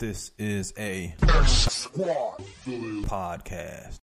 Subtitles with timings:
[0.00, 1.14] This is a
[3.06, 3.98] podcast.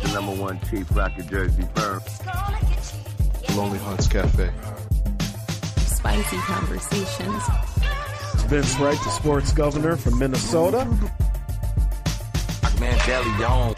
[0.00, 2.00] The number one cheap rocket jersey firm.
[3.54, 4.50] Lonely Hearts Cafe.
[5.84, 7.42] Spicy conversations.
[8.32, 10.86] It's Vince Wright, the sports governor from Minnesota.
[12.80, 13.74] Man, Deli on.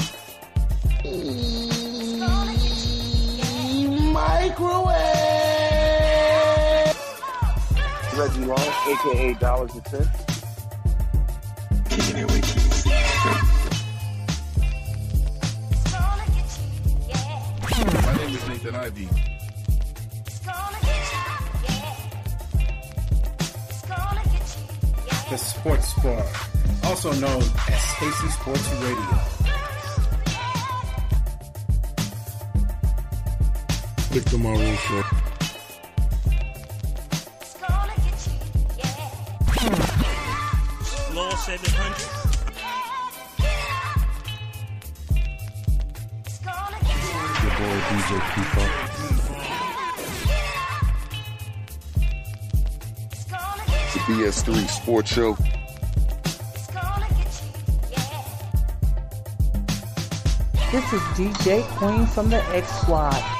[4.12, 5.35] Microwave.
[8.16, 10.08] Reggie Long, aka Dollars and Cents.
[18.02, 19.08] My name is Nathan Ivy.
[25.28, 26.24] The Sports Bar,
[26.84, 29.18] also known as Stacy Sports Radio.
[34.10, 35.25] Victor Maroon Show.
[41.16, 42.36] Law 700.
[47.42, 48.72] Your boy DJ P-Funk.
[53.94, 55.32] The BS3 Sports Show.
[60.70, 63.35] This is DJ Queen from the X Squad.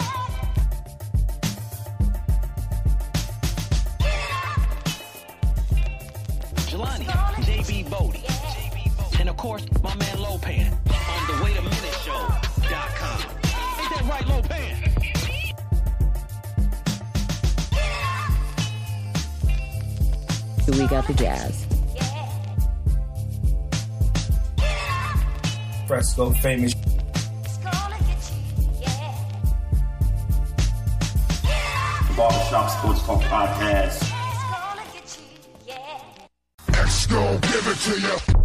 [9.37, 13.21] Of course, my man Lopan on the Wait a Minute Show.com.
[13.79, 14.73] Ain't that right, Lopan?
[20.69, 21.67] We got the jazz.
[25.87, 26.75] Fresco famous.
[32.17, 34.13] Barbershop Sports Talk Podcast.
[36.73, 38.36] X gon' give it to you.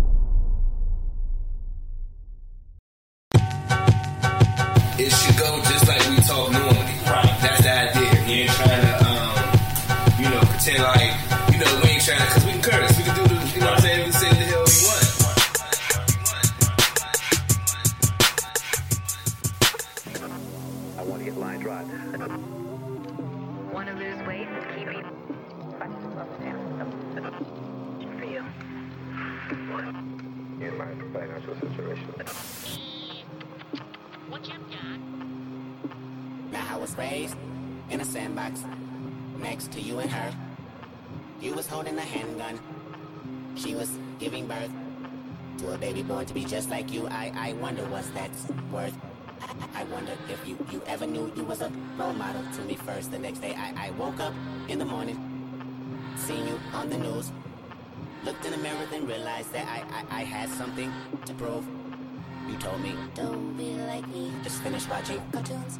[48.01, 48.97] What's that's worth.
[49.41, 52.75] I, I wonder if you, you ever knew you was a role model to me
[52.75, 53.11] first.
[53.11, 54.33] The next day I, I woke up
[54.67, 55.17] in the morning,
[56.15, 57.31] seen you on the news.
[58.23, 60.91] Looked in the mirror then realized that I, I, I had something
[61.25, 61.65] to prove.
[62.47, 64.31] You told me, don't be like me.
[64.43, 65.77] Just finish watching cartoons.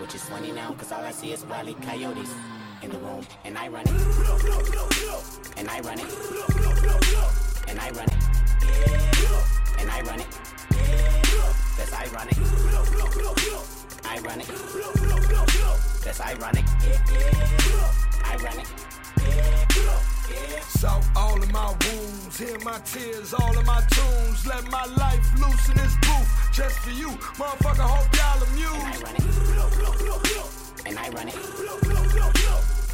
[0.00, 2.32] Which is funny now, cause all I see is wily coyotes
[2.82, 3.24] in the room.
[3.44, 3.90] And I run it.
[5.56, 6.06] And I run it.
[7.68, 8.14] And I run it.
[9.78, 10.55] And I run it.
[11.76, 12.36] That's ironic.
[14.04, 14.46] I run it.
[16.04, 16.64] That's ironic.
[18.24, 18.66] I run it.
[20.64, 24.46] Salt all of my wounds, hear my tears, all of my tunes.
[24.46, 27.10] Let my life loose in this booth, just for you.
[27.38, 29.04] Motherfucker, hope y'all amused.
[30.86, 31.34] And I run it.
[31.34, 32.85] And I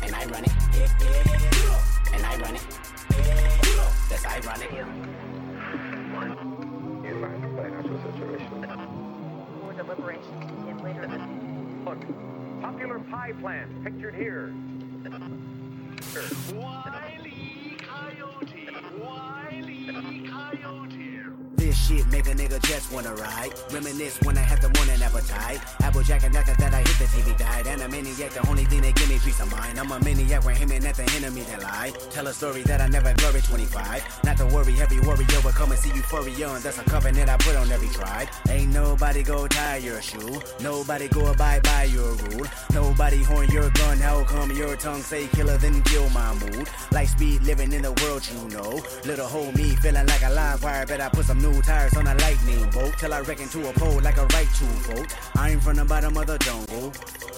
[22.92, 23.52] wanna ride.
[23.72, 25.60] Reminisce when I have the morning appetite.
[25.80, 27.66] double and after that I hit the TV guide.
[27.66, 29.78] And a maniac, the only thing that give me peace of mind.
[29.78, 31.92] I'm a maniac when aiming at the enemy that lie.
[32.10, 34.20] Tell a story that I never glory 25.
[34.24, 36.50] Not to worry, every warrior will come and see euphoria.
[36.50, 38.28] And that's a covenant I put on every tribe.
[38.48, 40.40] Ain't nobody go tie your shoe.
[40.60, 42.46] Nobody go abide by your rule.
[42.74, 43.98] Nobody horn your gun.
[43.98, 46.68] How come your tongue say killer then kill my mood?
[46.90, 48.82] Like speed living in the world you know.
[49.04, 50.86] Little hole me feeling like a live wire.
[50.86, 52.81] Bet I put some new tires on a lightning bolt.
[52.90, 55.14] Till I wreck into a pole like a right to vote.
[55.36, 56.92] I ain't from the bottom of the jungle.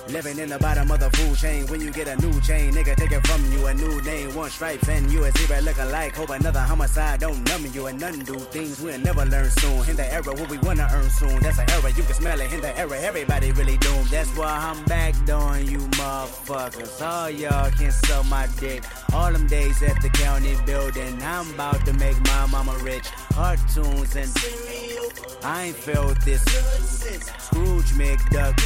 [0.09, 1.67] Living in the bottom of the food chain.
[1.67, 3.67] When you get a new chain, nigga, take it from you.
[3.67, 6.15] A new name, one stripe, and you a zebra look alike.
[6.15, 9.89] Hope another homicide don't numb you and none do things we'll never learn soon.
[9.89, 11.41] In the era where we wanna earn soon.
[11.41, 12.53] That's an era, you can smell it.
[12.53, 14.09] In the era, everybody really doomed.
[14.09, 17.01] That's why I'm back doing you motherfuckers.
[17.01, 18.85] All y'all can suck my dick.
[19.13, 21.23] All them days at the county building.
[21.23, 23.05] I'm about to make my mama rich.
[23.33, 24.31] Cartoons and
[25.43, 26.43] I ain't felt this.
[27.39, 28.59] Scrooge McDuck.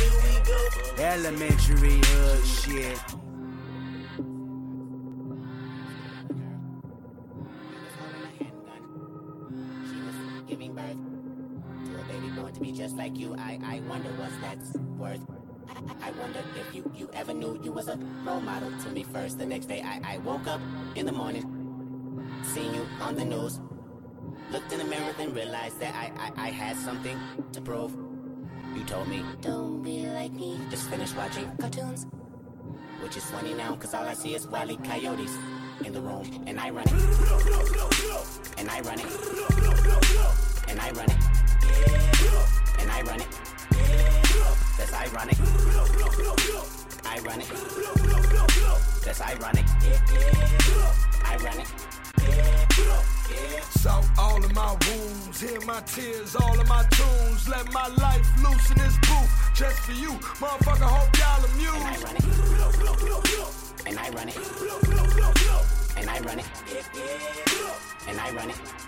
[0.98, 2.98] Elementary hood shit.
[12.54, 13.36] To be just like you.
[13.38, 15.20] I, I wonder what's that's worth.
[15.68, 19.04] I, I wonder if you, you ever knew you was a role model to me
[19.04, 19.38] first.
[19.38, 20.60] The next day I, I woke up
[20.96, 21.44] in the morning,
[22.42, 23.60] seen you on the news.
[24.50, 27.18] Looked in the mirror and realized that I, I, I had something
[27.52, 27.94] to prove.
[28.74, 30.58] You told me, don't be like me.
[30.70, 32.06] Just finished watching cartoons.
[33.02, 35.36] Which is funny now, cause all I see is wily coyotes
[35.84, 36.44] in the room.
[36.46, 36.92] And I run it.
[38.56, 39.06] And I run it.
[40.68, 41.18] And I run it.
[42.78, 43.28] And I run it.
[44.78, 45.36] That's ironic.
[47.04, 47.48] I run it.
[49.04, 49.66] That's ironic.
[51.24, 53.17] I
[53.70, 57.48] Salt all of my wounds, hear my tears, all of my tunes.
[57.48, 60.10] Let my life loose in this booth, just for you.
[60.40, 61.74] Motherfucker, hope y'all amused.
[61.76, 62.24] And I run it.
[63.86, 64.36] And I run it.
[65.96, 66.46] And I run it.
[68.08, 68.87] And I run it.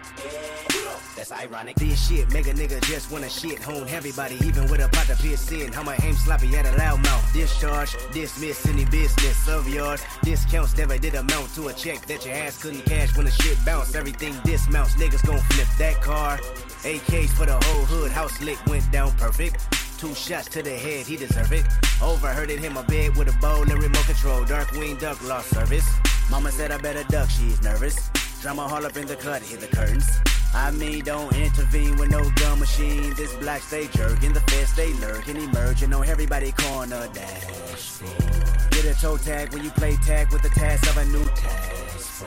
[1.17, 1.77] That's ironic.
[1.77, 5.17] This shit make a nigga just wanna shit hone everybody, even with a pot to
[5.17, 5.73] piss in.
[5.73, 7.33] How my aim sloppy at a loud mouth.
[7.35, 10.03] Discharge, dismiss any business of yours.
[10.25, 13.63] Discounts never did amount to a check that your ass couldn't cash when the shit
[13.67, 13.95] bounced.
[13.95, 16.39] Everything dismounts, niggas gon' flip that car.
[16.85, 19.59] AKs for the whole hood, house lit went down perfect.
[19.99, 21.67] Two shots to the head, he deserve it.
[22.03, 24.43] Overheard it hit my bed with a bowl and remote control.
[24.45, 25.87] Darkwing Duck lost service.
[26.31, 28.09] Mama said I better duck, she's nervous.
[28.41, 30.09] Drama all up in the cut, hit the curtains.
[30.55, 33.13] I mean, don't intervene with no gun machine.
[33.15, 38.71] This black stay jerking, the feds stay lurking, emerging on everybody corner dashboard.
[38.71, 42.25] Get a toe tag when you play tag with the task of a new task.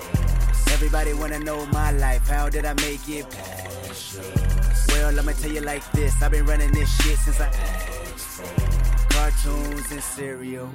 [0.72, 4.20] Everybody wanna know my life, how did I make it past?
[4.90, 8.42] Well, I'ma tell you like this, I've been running this shit since I asked
[9.10, 10.70] cartoons and cereal.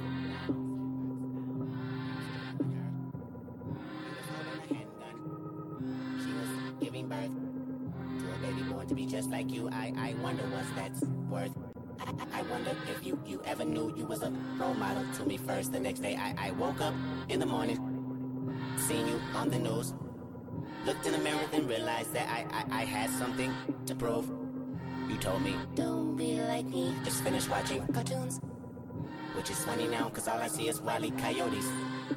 [8.89, 9.69] To be just like you.
[9.71, 11.55] I, I wonder what's that's worth.
[11.99, 15.37] I, I wonder if you, you ever knew you was a role model to me
[15.37, 15.71] first.
[15.71, 16.93] The next day I, I woke up
[17.29, 17.77] in the morning,
[18.77, 19.93] seen you on the news.
[20.85, 23.53] Looked in the mirror and realized that I, I, I had something
[23.85, 24.31] to prove.
[25.07, 26.93] You told me, don't be like me.
[27.03, 28.39] Just finish watching cartoons.
[29.35, 31.67] Which is funny now, cause all I see is wily coyotes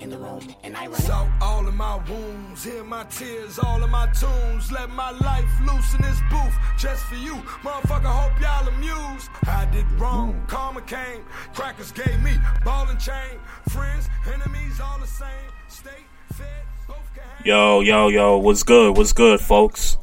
[0.01, 1.11] in the room, and I run it.
[1.41, 4.71] All of my wounds, hear my tears, all of my tunes.
[4.73, 7.35] Let my life loose in this booth, just for you.
[7.63, 9.29] Motherfucker, hope y'all amused.
[9.47, 11.25] I did wrong, karma came.
[11.55, 12.33] Crackers gave me
[12.65, 13.39] ball and chain.
[13.69, 15.29] Friends, enemies, all the same.
[15.69, 16.47] State, fed,
[16.87, 17.47] both can.
[17.47, 18.97] Yo, yo, yo, what's good?
[18.97, 19.99] What's good, folks?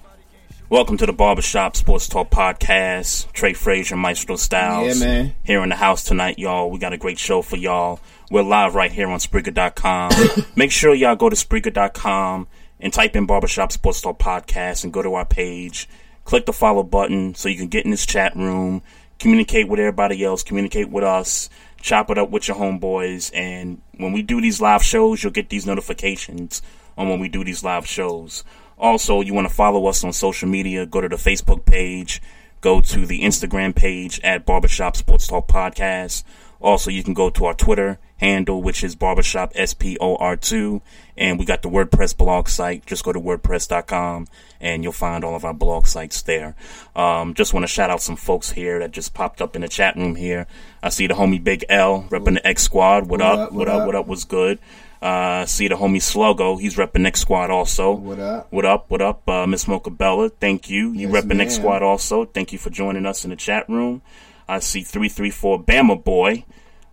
[0.72, 3.32] Welcome to the Barbershop Sports Talk Podcast.
[3.34, 5.00] Trey Frazier, Maestro Styles.
[5.00, 5.36] Yeah, man.
[5.44, 6.70] Here in the house tonight, y'all.
[6.70, 8.00] We got a great show for y'all.
[8.30, 10.12] We're live right here on Spreaker.com.
[10.56, 12.48] Make sure y'all go to Spreaker.com
[12.80, 15.90] and type in Barbershop Sports Talk Podcast and go to our page.
[16.24, 18.84] Click the follow button so you can get in this chat room,
[19.18, 21.50] communicate with everybody else, communicate with us,
[21.82, 23.32] chop it up with your homeboys.
[23.34, 26.62] And when we do these live shows, you'll get these notifications
[26.96, 28.44] on when we do these live shows.
[28.80, 32.22] Also, you want to follow us on social media, go to the Facebook page,
[32.62, 36.24] go to the Instagram page at Barbershop Sports Talk Podcast.
[36.62, 40.82] Also, you can go to our Twitter handle, which is Barbershop SPOR2.
[41.18, 42.86] And we got the WordPress blog site.
[42.86, 44.28] Just go to WordPress.com
[44.60, 46.56] and you'll find all of our blog sites there.
[46.98, 49.70] Um, just want to shout out some folks here that just popped up in the
[49.70, 50.48] chat room here.
[50.84, 53.04] I see the homie Big L repping the X Squad.
[53.08, 53.40] What, What up?
[53.40, 53.80] up, What what up?
[53.82, 53.86] up?
[53.86, 54.08] What up?
[54.08, 54.60] Was good.
[55.02, 56.60] Uh, see the homie Sluggo.
[56.60, 57.94] He's repping X Squad also.
[57.94, 58.48] What up?
[58.52, 58.90] What up?
[58.92, 59.28] What up?
[59.30, 60.30] Uh, Miss Mocha Bella.
[60.30, 60.92] Thank you.
[60.92, 61.56] You Yes, repping X.
[61.56, 62.26] Squad also.
[62.26, 64.02] Thank you for joining us in the chat room.
[64.48, 66.44] I see three three four Bama boy.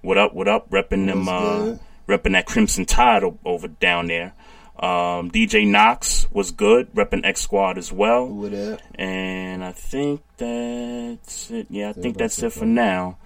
[0.02, 0.34] What up?
[0.34, 0.70] What up?
[0.70, 4.34] Repping them, uh, repping that Crimson Tide o- over down there.
[4.78, 8.26] Um, DJ Knox was good, repping X Squad as well.
[8.28, 8.80] What up?
[8.94, 11.66] And I think that's it.
[11.70, 13.16] Yeah, I think that's it for now.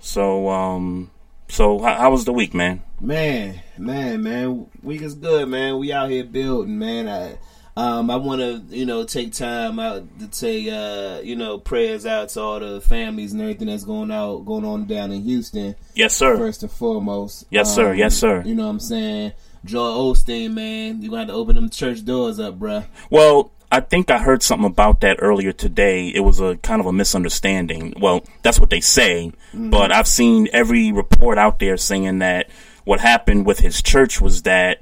[0.00, 1.10] So, um,
[1.48, 2.82] so how, how was the week, man?
[3.00, 5.78] Man, man, man, week is good, man.
[5.78, 7.08] We out here building, man.
[7.08, 7.38] I,
[7.78, 12.06] um, I want to, you know, take time out to take, uh, you know, prayers
[12.06, 15.74] out to all the families and everything that's going out, going on down in Houston.
[15.94, 16.38] Yes, sir.
[16.38, 17.44] First and foremost.
[17.50, 17.90] Yes, sir.
[17.90, 18.42] Um, Yes, sir.
[18.46, 19.32] You know what I'm saying?
[19.66, 22.86] Joel Osteen, man, you gonna have to open them church doors up, bruh.
[23.10, 26.08] Well, I think I heard something about that earlier today.
[26.08, 27.94] It was a kind of a misunderstanding.
[28.00, 29.70] Well, that's what they say, Mhm.
[29.70, 32.48] but I've seen every report out there saying that
[32.84, 34.80] what happened with his church was that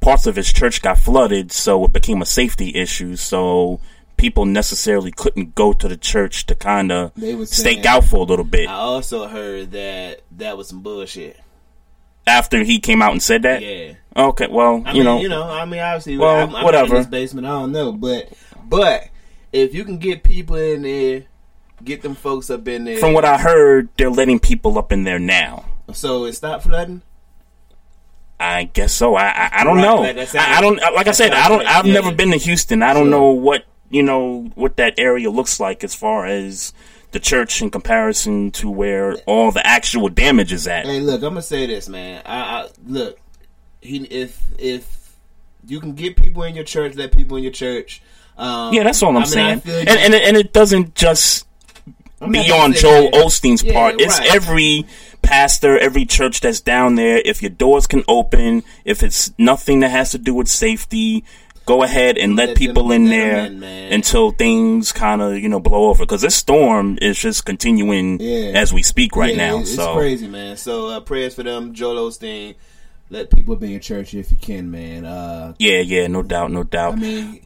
[0.00, 3.16] parts of his church got flooded, so it became a safety issue.
[3.16, 3.80] So
[4.18, 8.16] people necessarily couldn't go to the church to kind of They was stake out for
[8.18, 11.38] a little bit I also heard that that was some bullshit.
[12.26, 13.62] After he came out and said that.
[13.62, 13.94] Yeah.
[14.16, 14.46] Okay.
[14.48, 16.96] Well, I you mean, know, you know, I mean, obviously, Well, I'm, I'm whatever.
[16.96, 17.46] in this basement.
[17.46, 18.30] I don't know, but
[18.64, 19.08] but
[19.52, 21.24] if you can get people in there,
[21.84, 22.98] get them folks up in there.
[22.98, 25.64] from what I heard, they're letting people up in there now.
[25.92, 27.02] so it stopped flooding.
[28.38, 29.14] I guess so.
[29.16, 29.96] I I, I don't Right, know.
[29.96, 31.32] like I I, don't like I said.
[31.32, 31.66] I don't.
[31.66, 31.94] I've yeah.
[31.94, 32.82] never been to Houston.
[32.82, 36.74] I don't So- know what you know what that area looks like as far as
[37.12, 40.86] the church in comparison to where all the actual damage is at.
[40.86, 42.22] Hey, look, I'm gonna say this, man.
[42.26, 43.18] I, I look,
[43.80, 45.16] he if if
[45.66, 48.02] you can get people in your church, let people in your church.
[48.36, 49.62] Um, yeah, that's all I'm I mean, saying.
[49.64, 51.46] And and it, and it doesn't just
[52.20, 53.24] I'm be on Joel that.
[53.24, 53.94] Osteen's Yeah, part.
[53.98, 54.34] It's right.
[54.34, 54.86] every
[55.22, 57.18] pastor, every church that's down there.
[57.24, 61.24] If your doors can open, if it's nothing that has to do with safety,
[61.66, 65.60] go ahead and let, Let people in there in, until things kind of you know
[65.60, 66.04] blow over.
[66.04, 68.52] Because this storm is just continuing Yeah.
[68.58, 69.58] as we speak right Yeah, now.
[69.58, 70.56] It's, so it's crazy, man.
[70.56, 72.54] So uh, prayers for them, Joel Osteen.
[73.10, 75.04] Let people be in church if you can, man.
[75.04, 76.94] Uh, yeah, yeah, no doubt, no doubt.
[76.94, 77.40] I mean,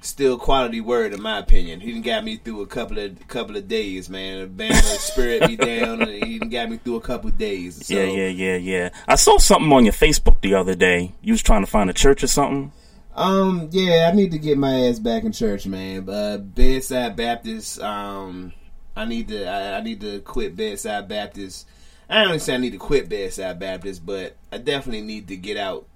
[0.00, 1.80] still quality word in my opinion.
[1.80, 4.48] He got me through a couple of couple of days, man.
[4.50, 7.86] Bama spirit me down, and he got me through a couple of days.
[7.86, 8.90] So, yeah, yeah, yeah, yeah.
[9.08, 11.12] I saw something on your Facebook the other day.
[11.22, 12.70] You was trying to find a church or something.
[13.20, 16.08] Um, yeah, I need to get my ass back in church, man.
[16.08, 17.80] Uh, Bedside Baptist.
[17.80, 18.52] Um,
[18.96, 19.44] I need to.
[19.46, 21.66] I, I need to quit Bedside Baptist.
[22.08, 25.36] I don't even say I need to quit Bedside Baptist, but I definitely need to
[25.36, 25.86] get out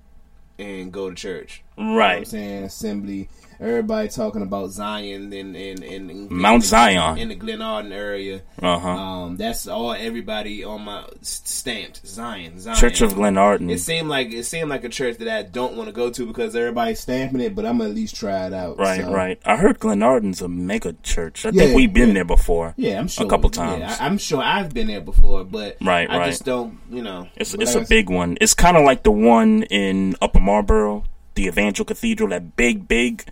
[0.59, 1.63] and go to church.
[1.77, 2.19] You know what Right.
[2.19, 3.29] I'm saying assembly.
[3.61, 7.19] Everybody talking about Zion and and, and, and Mount the- Zion.
[7.19, 8.43] in the Glenarden area.
[8.63, 8.89] Uh-huh.
[8.89, 12.59] Um, that's all everybody on my stamped Zion.
[12.59, 12.77] Zion.
[12.77, 13.71] Church of Glenarden.
[13.71, 16.27] It seemed like it seemed like a church that I don't want to go to
[16.27, 18.79] because everybody's stamping it, but I'm gonna at least try it out.
[18.79, 19.13] Right, so.
[19.13, 19.41] right.
[19.45, 21.45] I heard Glenarden's a mega church.
[21.47, 22.15] I Yeah, think we've been yeah.
[22.15, 22.75] there before.
[22.77, 24.01] Yeah, I'm sure a couple yeah, times.
[24.01, 26.27] I, am sure I've been there before, but Right, I right.
[26.31, 27.29] just don't, you know.
[27.37, 28.37] It's it's like a big one.
[28.41, 33.25] It's kind of like the one in Upper Marlboro, the Evangel Cathedral, that big, big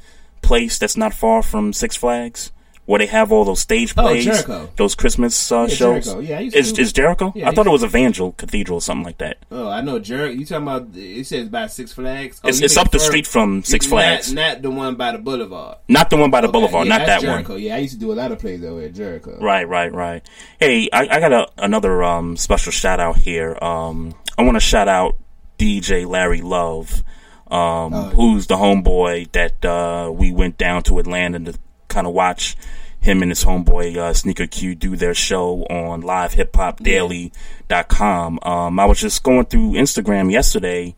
[0.42, 2.50] place that's not far from Six Flags,
[2.84, 4.70] where they have all those stage plays, Oh, plays, Jericho.
[4.76, 6.04] those Christmas uh, Yeah, shows.
[6.06, 6.20] Jericho.
[6.20, 7.32] Yeah, I used is is Jericho?
[7.36, 9.36] Yeah, I thought it was Evangel Cathedral, or something like that.
[9.52, 10.36] Oh, I know, Jericho.
[10.36, 10.88] You talking about?
[10.96, 12.40] It says by Six Flags.
[12.42, 14.32] Oh, It's- it's up the fur- street from Six Flags.
[14.32, 15.78] Not, the one by the Boulevard.
[15.86, 17.60] Not the one by the Okay, Boulevard, not that one.
[17.60, 19.38] Yeah, I used to do a lot of plays over at Jericho.
[19.40, 20.28] Right, right, right.
[20.58, 23.56] Hey, I, I got a, another um, special shout out here.
[23.62, 25.14] Um, I want to shout out
[25.56, 27.04] DJ Larry Love,
[27.52, 32.56] um, who's the homeboy that uh, we went down to Atlanta to kind of watch
[33.00, 38.38] him and his homeboy uh, Sneaker Q do their show on livehipHopDaily.com.
[38.42, 40.94] Um, I was just going through Instagram yesterday,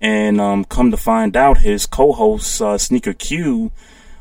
[0.00, 3.70] and um, come to find out, his co-host uh, Sneaker Q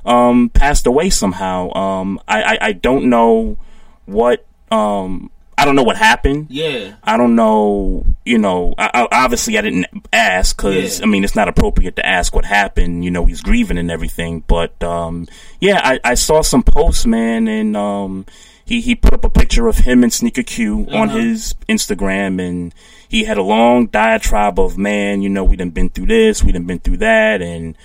[0.06, 1.72] um, passed away somehow.
[1.74, 3.58] Um, I, I, I don't know
[4.06, 6.48] what um, I don't know what happened.
[6.50, 6.94] Yeah.
[7.04, 8.06] I don't know.
[8.26, 11.06] You know, I, I, obviously I didn't ask because Yeah.
[11.06, 13.04] I mean it's not appropriate to ask what happened.
[13.04, 14.44] You know, he's grieving and everything.
[14.46, 15.28] But um,
[15.60, 18.26] yeah, I, I saw some posts, man, and um,
[18.66, 21.18] he he put up a picture of him and Sneaker Q on Uh-huh.
[21.18, 22.76] his Instagram, and
[23.10, 25.22] he had a long diatribe of man.
[25.24, 27.76] You know, we done been through this, we done been through that, and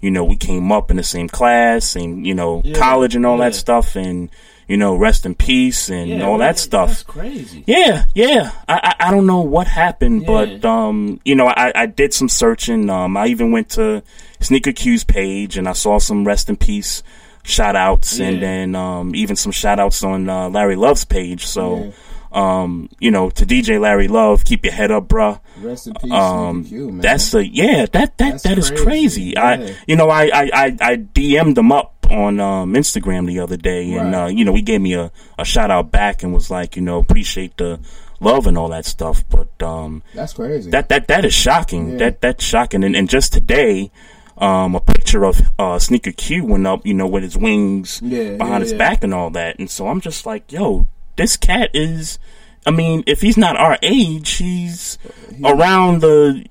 [0.00, 2.76] you know, we came up in the same class and you know Yeah.
[2.76, 4.28] college and all that stuff, and
[4.72, 6.88] you know, rest in peace and Yeah, all that stuff.
[6.88, 7.62] That's crazy.
[7.66, 8.50] Yeah, yeah.
[8.66, 10.28] I, I I don't know what happened, Yeah.
[10.34, 12.88] but um, you know, I, I did some searching.
[12.88, 14.02] Um, I even went to
[14.40, 17.02] Sneaker Q's page and I saw some rest in peace
[17.44, 21.44] shout outs and then um, even some shout outs on uh, Larry Love's page.
[21.46, 21.92] So,
[22.32, 25.40] um, you know, to DJ Larry Love, keep your head up, bruh.
[25.60, 27.00] Rest in peace, Um, Sneaker Q, man.
[27.00, 28.84] that's the yeah that that That's that is crazy.
[28.84, 29.22] crazy.
[29.36, 29.44] Yeah.
[29.44, 33.56] I you know I, I I I DM'd him up on um, Instagram the other
[33.56, 34.24] day, and Right.
[34.24, 36.82] uh, you know, he gave me a, a shout out back and was like, you
[36.82, 37.80] know, appreciate the
[38.20, 39.24] love and all that stuff.
[39.28, 40.70] But um, That's crazy.
[40.70, 41.92] that that that is shocking.
[41.92, 41.98] Yeah.
[41.98, 42.84] That that's shocking.
[42.84, 43.90] And and just today,
[44.38, 48.36] um, a picture of uh, Sneaker Q went up, you know, with his wings Yeah,
[48.36, 49.58] behind yeah, his back and all that.
[49.58, 52.18] And so I'm just like, yo, this cat is.
[52.64, 54.96] I mean, if he's not our age, he's
[55.44, 56.44] around the.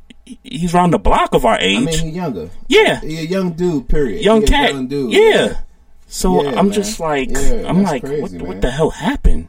[0.44, 1.78] He's around the block of our age.
[1.78, 2.50] I mean, he younger.
[2.68, 3.00] Yeah.
[3.02, 3.88] He a young dude.
[3.90, 4.24] Period.
[4.24, 4.72] young cat.
[4.74, 5.12] young dude.
[5.14, 5.60] Yeah.
[6.08, 6.72] So Yeah, I'm man.
[6.74, 9.48] just like, Yeah, I'm like, crazy, what, what the hell happened?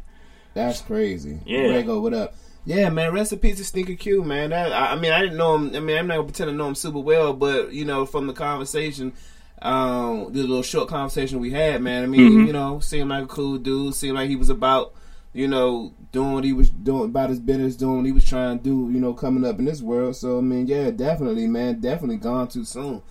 [0.54, 1.40] That's crazy.
[1.46, 1.60] Yeah.
[1.82, 2.34] Rego, what up?
[2.64, 3.12] Yeah, man.
[3.12, 4.50] Rest in peace to Sneaker Q, man.
[4.50, 5.74] That, I, I mean, I didn't know him.
[5.74, 8.26] I mean, I'm not gonna pretend to know him super well, but you know, from
[8.28, 9.12] the conversation,
[9.60, 12.02] um, the little short conversation we had, man.
[12.04, 12.46] I mean, Mhm.
[12.46, 13.94] you know, seemed like a cool dude.
[13.94, 14.92] Seemed like he was about,
[15.32, 18.58] you know, doing what he was doing about his business, doing what he was trying
[18.58, 18.92] to do.
[18.92, 20.16] You know, coming up in this world.
[20.16, 21.80] So I mean, yeah, definitely, man.
[21.80, 23.02] Definitely gone too soon.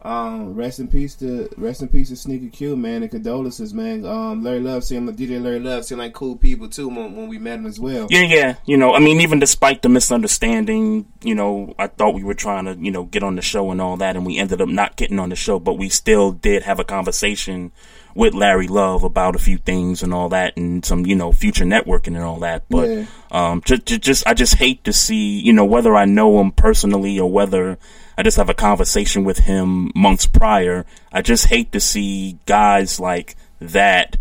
[0.00, 4.06] Um, rest in peace to rest in peace to Sneaker Q, man, and condolences, man.
[4.06, 7.26] Um, Larry Love seemed like DJ Larry Love seemed like cool people too when, when
[7.26, 8.06] we met him as well.
[8.08, 8.54] Yeah, yeah.
[8.64, 12.66] You know, I mean, even despite the misunderstanding, you know, I thought we were trying
[12.66, 14.94] to, you know, get on the show and all that, and we ended up not
[14.94, 17.72] getting on the show, but we still did have a conversation
[18.18, 21.64] with Larry Love about a few things and all that, and some, you know, future
[21.64, 22.64] networking and all that.
[22.68, 23.04] But, Yeah.
[23.30, 27.16] um, just, just, I just hate to see, you know, whether I know him personally
[27.20, 27.78] or whether
[28.18, 30.84] I just have a conversation with him months prior.
[31.12, 34.16] I just hate to see guys like that,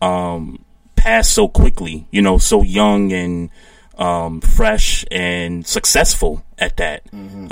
[0.00, 0.64] um,
[0.96, 3.50] pass so quickly, you know, so young and
[3.98, 7.02] um, fresh and successful at that.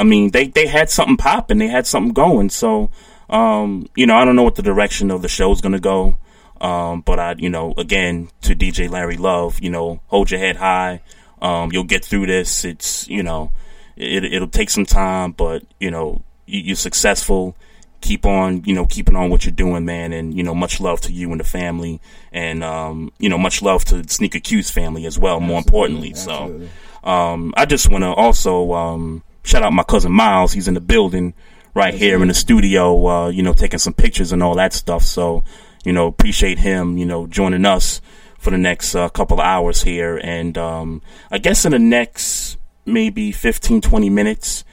[0.00, 2.48] I mean, they, they had something popping, they had something going.
[2.48, 2.90] So,
[3.32, 5.80] um, you know, I don't know what the direction of the show is going to
[5.80, 6.16] go.
[6.60, 10.56] Um, but I, you know, again, to DJ Larry Love, you know, hold your head
[10.56, 11.00] high.
[11.40, 12.64] Um, you'll get through this.
[12.64, 13.50] It's, you know,
[13.96, 17.56] it, it'll take some time, but, you know, you, you're successful
[18.02, 20.12] keep on, you know, keeping on what you're doing, man.
[20.12, 22.00] And, you know, much love to you and the family.
[22.32, 26.12] And, um, you know, much love to Sneaker Q's family as well, more importantly.
[26.14, 26.68] So,
[27.02, 30.52] um, I just want to also, um, shout out my cousin Miles.
[30.52, 31.32] He's in the building
[31.74, 35.02] right here in the studio, uh, you know, taking some pictures and all that stuff.
[35.02, 35.44] So,
[35.84, 38.00] you know, appreciate him, you know, joining us
[38.38, 40.18] for the next uh, couple of hours here.
[40.18, 44.64] And, um, I guess in the next maybe 15, 20 minutes,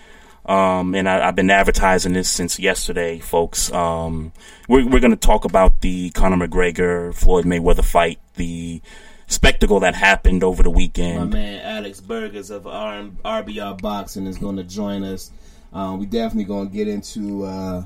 [0.45, 3.71] um, and I, I've been advertising this since yesterday, folks.
[3.71, 4.33] Um,
[4.67, 8.81] we're, we're going to talk about the Conor McGregor Floyd Mayweather fight, the
[9.27, 11.19] spectacle that happened over the weekend.
[11.19, 15.29] My man Alex Burgers of R- RBR Boxing is going to join us.
[15.73, 17.85] Um, we definitely going to get into, uh,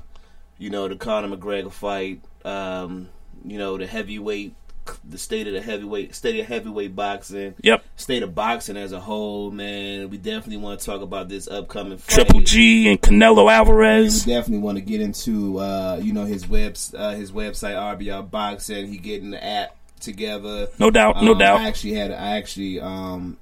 [0.57, 2.21] you know, the Conor McGregor fight.
[2.45, 3.09] Um,
[3.45, 4.55] you know, the heavyweight,
[5.03, 7.55] the state of the heavyweight, state of heavyweight boxing.
[7.61, 7.83] Yep.
[7.97, 10.09] State of boxing as a whole, man.
[10.09, 12.13] We definitely want to talk about this upcoming fight.
[12.15, 14.25] Triple G and Canelo Alvarez.
[14.25, 18.29] We definitely want to get into, uh, you know, his webs, uh, his website RBR
[18.29, 18.87] Boxing.
[18.87, 20.67] He getting the app together.
[20.79, 21.59] No doubt, no Um, doubt.
[21.59, 23.37] I actually had, I actually um,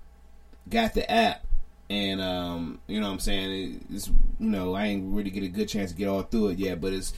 [0.70, 1.44] got the app,
[1.92, 5.50] and um, you know, what I'm saying it's, you know, I ain't really get a
[5.50, 7.14] good chance to get all through it yet, but it's,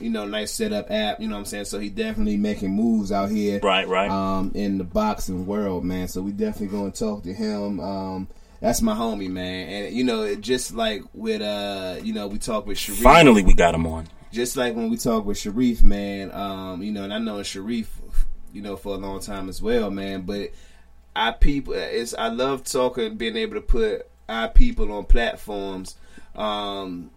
[0.00, 1.20] you know, nice setup app.
[1.20, 4.10] You know, what I'm saying so he definitely making moves out here, Right, right.
[4.10, 6.08] Um, in the boxing world, man.
[6.08, 7.80] So we definitely going to talk to him.
[7.80, 8.28] Um.
[8.58, 12.38] That's my homie, man, and you know, it just like with uh, you know, we
[12.38, 13.02] talk with Sharif.
[13.02, 14.08] Finally, we got him on.
[14.32, 18.00] just like when we talk with Sharif, man, um, you know, and I know Sharif,
[18.54, 20.22] you know, for a long time as well, man.
[20.22, 20.52] But
[21.14, 25.96] I people, it's I love talking, being able to put our people on platforms,
[26.34, 27.10] um,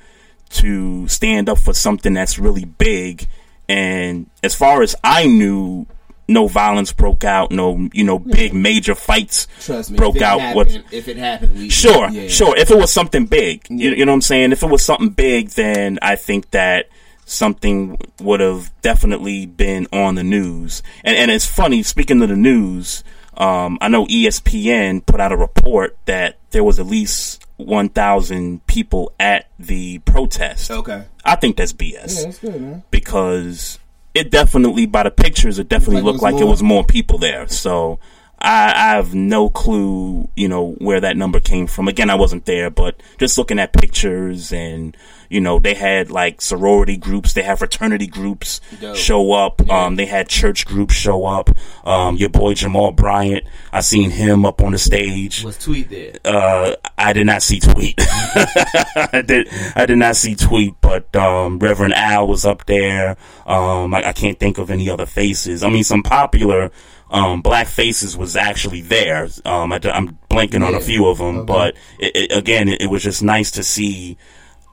[0.51, 3.27] to stand up for something that's really big.
[3.69, 5.87] And as far as I knew,
[6.29, 10.41] no violence broke out, no you know big major fights Trust me, broke out.
[10.41, 11.55] happened, what if it happened?
[11.55, 12.29] We, Sure, yeah.
[12.29, 12.57] sure.
[12.57, 14.53] If it was something big, you, you know what I'm saying?
[14.53, 16.89] If it was something big, then I think that
[17.27, 20.83] something would have definitely been on the news.
[21.03, 23.03] And, and it's funny, speaking of the news,
[23.37, 29.13] um, I know ESPN put out a report that there was at least 1,000 people
[29.21, 30.71] at the protest.
[30.71, 31.05] Okay.
[31.25, 32.17] I think that's BS.
[32.17, 32.83] Yeah, that's good, man.
[32.91, 33.79] Because
[34.15, 37.19] it definitely, by the pictures, it definitely Like looked was like it was more people
[37.19, 37.47] there.
[37.49, 37.99] So
[38.39, 41.89] I, I have no clue, you know, where that number came from.
[41.89, 44.97] Again, I wasn't there, but just looking at pictures and,
[45.35, 48.95] you know, they had like sorority groups, they have fraternity groups Dope.
[48.97, 49.69] show up.
[49.69, 51.51] Um, they had church groups show up.
[51.85, 53.43] Um, your boy Jamal Bryant,
[53.73, 55.43] I seen him up on the stage.
[55.43, 56.13] Was tweet there?
[56.25, 57.97] Uh, I did not see tweet.
[57.99, 59.49] I did.
[59.75, 63.17] I did not see tweet, but um, Reverend Al was up there.
[63.45, 65.65] Um, I, I can't think of any other faces.
[65.65, 66.71] I mean, some popular
[67.11, 69.29] um, black faces was actually there.
[69.45, 71.47] Um, I, am blanking on a few of them, Okay.
[71.47, 74.17] but it, it, again, it, it was just nice to see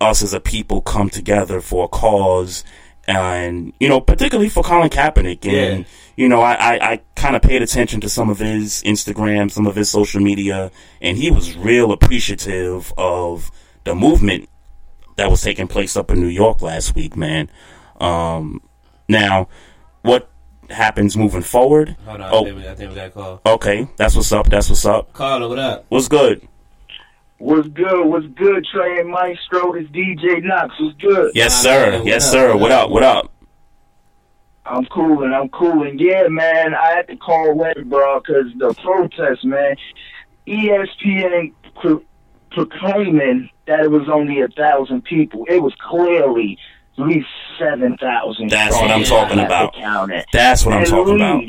[0.01, 2.63] us as a people come together for a cause,
[3.07, 5.45] and you know, particularly for Colin Kaepernick.
[5.45, 5.83] And Yeah.
[6.17, 9.67] you know, I, I, I kind of paid attention to some of his Instagram, some
[9.67, 13.49] of his social media, and he was real appreciative of
[13.85, 14.49] the movement
[15.17, 17.49] that was taking place up in New York last week, man.
[17.99, 18.61] Um,
[19.07, 19.47] now,
[20.01, 20.29] what
[20.69, 21.95] happens moving forward?
[22.05, 23.41] Hold on, Oh, I, think we, I think we got a call.
[23.45, 24.47] okay, that's what's up.
[24.49, 25.13] That's what's up.
[25.13, 25.85] Carla, what up?
[25.89, 26.47] What's good?
[27.41, 28.06] What's good?
[28.06, 29.73] What's good, Trey and Maestro?
[29.73, 30.75] This DJ Knox.
[30.80, 31.32] What's good?
[31.34, 31.99] Yes, sir.
[32.06, 32.56] Yes, sir.
[32.56, 32.91] What up?
[32.91, 33.34] What up?
[34.63, 35.34] I'm cooling.
[35.34, 35.97] I'm cooling.
[35.97, 36.75] Yeah, man.
[36.75, 39.75] I had to call in, bro, because the protest, man.
[40.47, 41.51] ESPN
[41.82, 42.04] pro-
[42.51, 45.43] proclaiming that it was only a thousand people.
[45.49, 46.60] It was clearly
[46.99, 47.27] at least
[47.58, 48.51] seven thousand.
[48.51, 49.73] That's what I'm talking about.
[50.32, 51.43] That's what I'm talking about.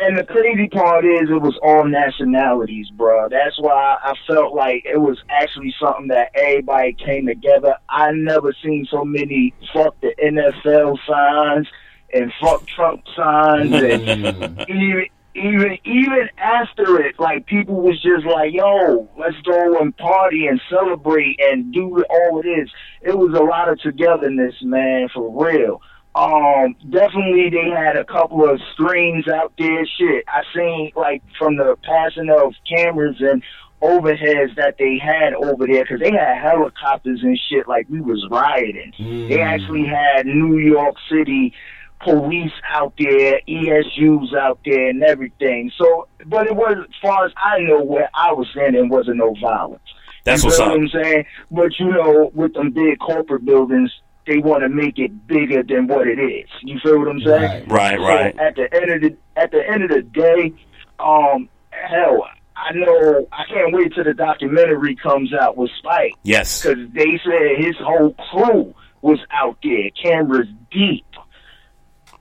[0.00, 3.28] And the crazy part is, it was all nationalities, bro.
[3.28, 7.74] That's why I felt like it was actually something that everybody came together.
[7.88, 11.66] I never seen so many fuck the NFL signs
[12.14, 18.52] and fuck Trump signs, and even even even after it, like people was just like,
[18.52, 22.70] "Yo, let's go and party and celebrate and do all it is."
[23.02, 25.80] It was a lot of togetherness, man, for real.
[26.14, 29.86] Um, definitely they had a couple of screens out there.
[29.98, 33.42] Shit, I seen like from the passing of cameras and
[33.80, 38.26] overheads that they had over there because they had helicopters and shit like we was
[38.30, 38.92] rioting.
[39.28, 41.54] They actually had New York City
[42.00, 45.70] police out there, ESUs out there, and everything.
[45.76, 49.34] So, but it was, as far as I know, where I was standing, wasn't no
[49.40, 49.82] violence.
[50.24, 50.68] That's you what's up.
[50.68, 51.24] what I'm saying?
[51.50, 53.90] But you know, with them big corporate buildings,
[54.28, 56.48] they want to make it bigger than what it is.
[56.62, 57.66] You feel what I'm saying?
[57.68, 58.38] Right, So right.
[58.38, 60.52] At the end of the at the end of the day,
[61.00, 66.12] um, hell, I know I can't wait till the documentary comes out with Spike.
[66.22, 66.62] Yes.
[66.62, 71.04] because they said his whole crew was out there, cameras deep.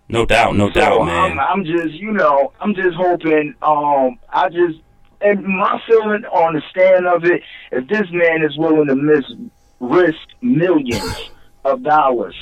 [0.10, 1.40] No doubt, no So doubt, I'm, man.
[1.40, 3.54] I'm just, you know, I'm just hoping.
[3.62, 4.80] Um, I just,
[5.20, 7.42] and my feeling on the stand of it,
[7.72, 9.26] if this man is willing to miss
[9.80, 11.32] risk millions
[11.68, 12.36] of dollars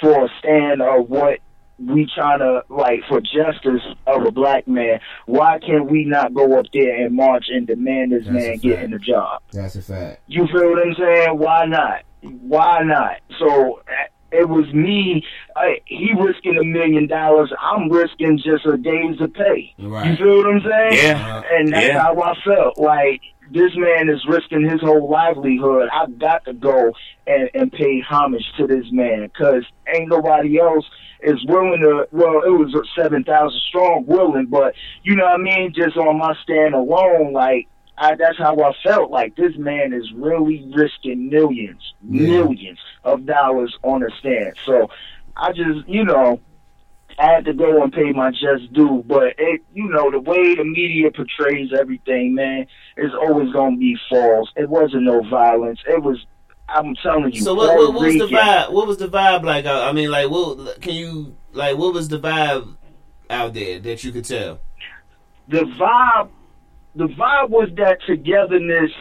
[0.00, 1.38] for a stand of what
[1.78, 6.58] we trying to like for justice of a black man, why can we not go
[6.58, 9.42] up there and march and demand this man get in the job?
[9.52, 10.22] That's a fact.
[10.28, 11.38] You feel what I'm saying?
[11.38, 12.02] Why not?
[12.22, 13.16] Why not?
[13.38, 13.82] So
[14.30, 15.24] it was me.
[15.56, 17.52] Uh, he risking a million dollars.
[17.60, 19.74] I'm risking just a days of pay.
[19.78, 20.10] Right.
[20.10, 20.92] You feel what I'm saying?
[21.04, 21.42] Yeah.
[21.52, 22.00] And that's Yeah.
[22.02, 22.78] how I felt.
[22.78, 23.20] Like
[23.54, 25.88] this man is risking his whole livelihood.
[25.92, 26.92] I've got to go
[27.26, 30.84] and, and pay homage to this man because ain't nobody else
[31.22, 32.08] is willing to.
[32.10, 35.72] Well, it was seven thousand strong willing, but you know what I mean.
[35.72, 39.10] Just on my stand alone, like I, that's how I felt.
[39.10, 44.54] Like this man is really risking millions, millions of dollars on a stand.
[44.66, 44.90] So
[45.36, 46.40] I just, you know,
[47.18, 49.04] I had to go and pay my just due.
[49.06, 53.96] But it, you know, the way the media portrays everything, man, is always gonna be
[54.08, 54.50] false.
[54.56, 55.80] It wasn't no violence.
[55.86, 56.24] It was.
[56.66, 57.42] I'm telling you.
[57.42, 58.72] So what, what, what was the vibe?
[58.72, 59.66] What was the vibe like?
[59.66, 61.76] I mean, like, what can you like?
[61.76, 62.76] What was the vibe
[63.28, 64.60] out there that you could tell?
[65.48, 66.30] The vibe,
[66.94, 68.92] the vibe was that togetherness.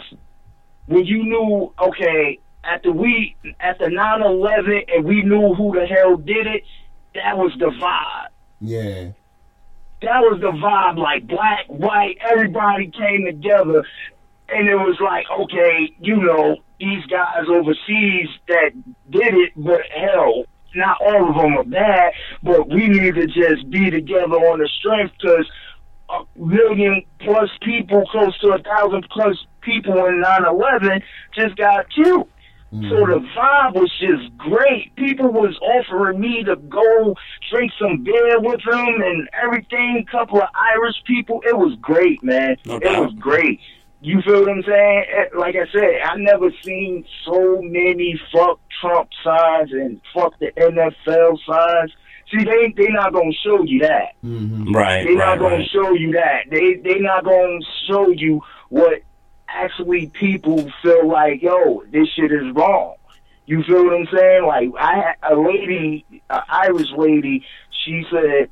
[0.87, 6.47] When you knew, okay, after we after 9-11 and we knew who the hell did
[6.47, 6.63] it,
[7.15, 8.27] that was the vibe.
[8.61, 9.11] Yeah.
[10.01, 13.85] That was the vibe, like black, white, everybody came together
[14.49, 18.71] and it was like, okay, you know, these guys overseas that
[19.09, 20.43] did it, but hell,
[20.75, 24.69] not all of them are bad, but we need to just be together on the
[24.79, 25.49] strength because
[26.09, 31.01] a million plus people, close to a thousand plus people in 9-11
[31.33, 32.27] just got killed.
[32.73, 32.89] Mm-hmm.
[32.89, 34.95] So the vibe was just great.
[34.95, 37.15] People was offering me to go
[37.51, 40.05] drink some beer with them and everything.
[40.11, 41.41] Couple of Irish people.
[41.45, 42.57] It was great, man.
[42.65, 43.59] No it was great.
[44.01, 45.05] You feel what I'm saying?
[45.15, 50.51] Eh, like I said, I never seen so many fuck Trump signs and fuck the
[50.57, 51.91] NFL signs.
[52.31, 54.15] See, they they not gonna show you that.
[54.25, 54.73] Mm-hmm.
[54.73, 55.05] Right.
[55.05, 55.69] They not right, gonna right.
[55.71, 56.49] show you that.
[56.49, 59.03] They they not gonna show you what
[59.53, 62.95] actually people feel like, yo, this shit is wrong.
[63.45, 64.45] You feel what I'm saying?
[64.45, 67.45] Like I a lady, an Irish lady,
[67.83, 68.49] she said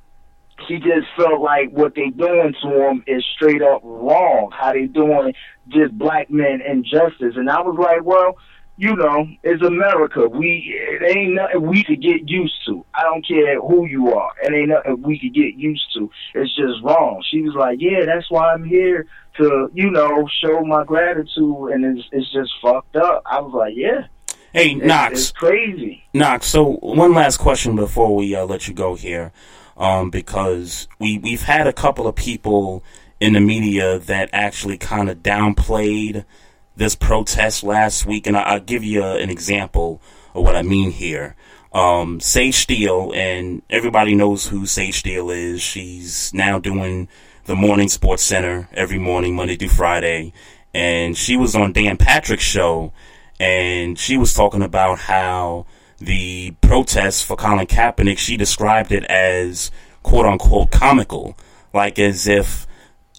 [0.68, 4.52] she just felt like what they doing to them is straight up wrong.
[4.52, 5.34] How they doing
[5.70, 8.38] just black men injustice, and I was like, well,
[8.82, 10.28] you know, it's America.
[10.28, 12.84] We it ain't nothing we could get used to.
[12.96, 14.32] I don't care who you are.
[14.41, 16.10] It ain't nothing we could get used to.
[16.34, 17.24] It's just wrong.
[17.30, 19.06] She was like, yeah, that's why I'm here
[19.38, 23.22] to, you know, show my gratitude, and it's it's just fucked up.
[23.28, 24.08] I was like, yeah.
[24.52, 25.20] Hey, it's, Knox.
[25.20, 26.04] It's crazy.
[26.15, 26.48] Knox.
[26.48, 29.32] So one last question before we uh, let you go here,
[29.78, 32.84] um, because we we've had a couple of people
[33.20, 36.26] in the media that actually kind of downplayed
[36.75, 40.01] this protest last week, and I, will give you a, an example
[40.34, 41.36] of what I mean here.
[41.73, 45.62] Um, Sage Steele, and everybody knows who Sage Steele is.
[45.62, 47.07] She's now doing
[47.45, 50.34] the morning sports center every morning, Monday through Friday.
[50.73, 52.93] And she was on Dan Patrick's show,
[53.39, 55.65] and she was talking about how
[55.97, 59.71] the protests for Colin Kaepernick, she described it as
[60.03, 61.38] quote unquote comical.
[61.73, 62.67] Like as if,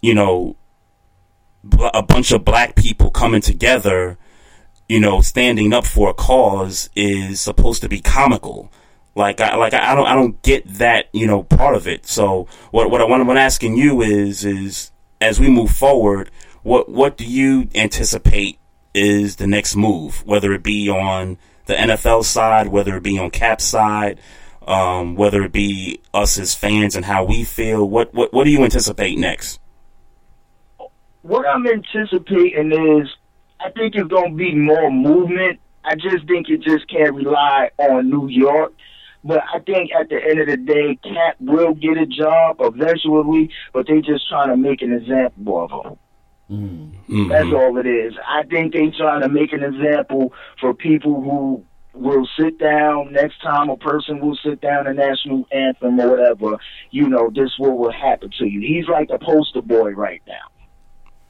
[0.02, 0.56] you know,
[1.94, 4.18] a bunch of black people coming together,
[4.88, 8.72] you know, standing up for a cause is supposed to be comical.
[9.14, 12.06] Like I like I don't I don't get that you know part of it.
[12.06, 16.30] So what what I what I'm asking you is is as we move forward,
[16.62, 18.58] what what do you anticipate
[18.94, 20.24] is the next move?
[20.26, 24.18] Whether it be on the NFL side, whether it be on Cap side,
[24.66, 27.88] um, whether it be us as fans and how we feel.
[27.88, 29.60] What what what do you anticipate next?
[31.22, 33.08] What I'm anticipating is
[33.60, 35.60] I think it's going to be more movement.
[35.84, 38.72] I just think you just can't rely on New York.
[39.24, 43.50] But I think at the end of the day, Cap will get a job eventually,
[43.72, 45.98] but they're just trying to make an example of him.
[46.50, 47.28] Mm-hmm.
[47.28, 48.14] That's all it is.
[48.26, 53.40] I think they're trying to make an example for people who will sit down next
[53.42, 56.58] time a person will sit down a national anthem or whatever.
[56.90, 58.60] You know, this what will happen to you.
[58.60, 60.51] He's like a poster boy right now.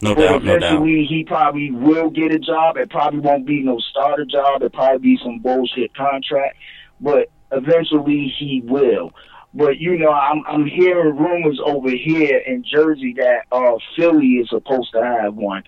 [0.03, 0.73] No but doubt, no doubt.
[0.73, 2.77] eventually he probably will get a job.
[2.77, 4.63] It probably won't be no starter job.
[4.63, 6.57] It probably be some bullshit contract.
[7.01, 9.13] But eventually he will.
[9.55, 14.49] But you know, I'm I'm hearing rumors over here in Jersey that uh Philly is
[14.51, 15.63] supposed to have one.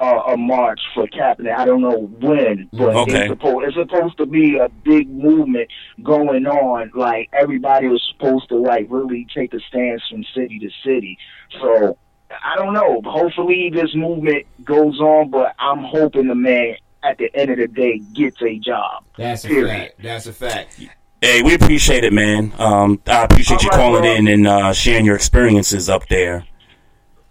[0.00, 1.54] Uh, a march for Kaepernick.
[1.56, 3.12] I don't know when, but Okay.
[3.20, 5.70] it's, supposed, it's supposed to be a big movement
[6.02, 6.90] going on.
[6.96, 11.16] Like everybody was supposed to like really take a stance from city to city.
[11.60, 11.96] So
[12.42, 13.00] I don't know.
[13.04, 17.68] Hopefully this movement goes on, but I'm hoping the man at the end of the
[17.68, 19.04] day gets a job.
[19.16, 19.94] That's a fact.
[20.02, 20.80] That's a fact.
[21.20, 22.52] Hey, we appreciate it, man.
[22.58, 24.14] Um, I appreciate you All right, calling bro.
[24.14, 26.46] in and uh, sharing your experiences up there.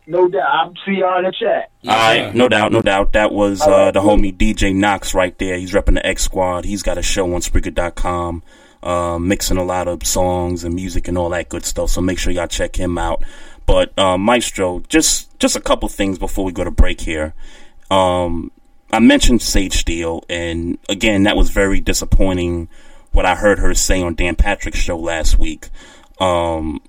[0.05, 0.49] No doubt.
[0.51, 1.71] I'll see y'all in the chat.
[1.87, 3.13] All right, no doubt, no doubt.
[3.13, 5.57] That was uh, the homie DJ Knox right there.
[5.57, 6.65] He's repping the X Squad.
[6.65, 8.43] He's got a show on Spreaker.com,
[8.81, 11.89] uh, mixing a lot of songs and music and all that good stuff.
[11.89, 13.23] So make sure y'all check him out.
[13.65, 17.33] But uh, Maestro, just just a couple things before we go to break here.
[17.89, 18.51] Um,
[18.91, 22.69] I mentioned Sage Steele, and again, that was very disappointing.
[23.11, 25.69] What I heard her say on Dan Patrick's show last week.
[26.19, 26.81] Um,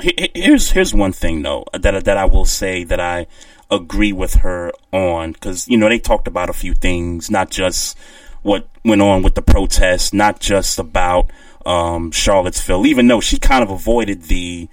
[0.00, 3.26] he- he- here's here's one thing though that that I will say that I
[3.70, 7.96] agree with her on because you know they talked about a few things, not just
[8.42, 11.30] what went on with the protests, not just about
[11.64, 14.68] um, Charlottesville, even though she kind of avoided the,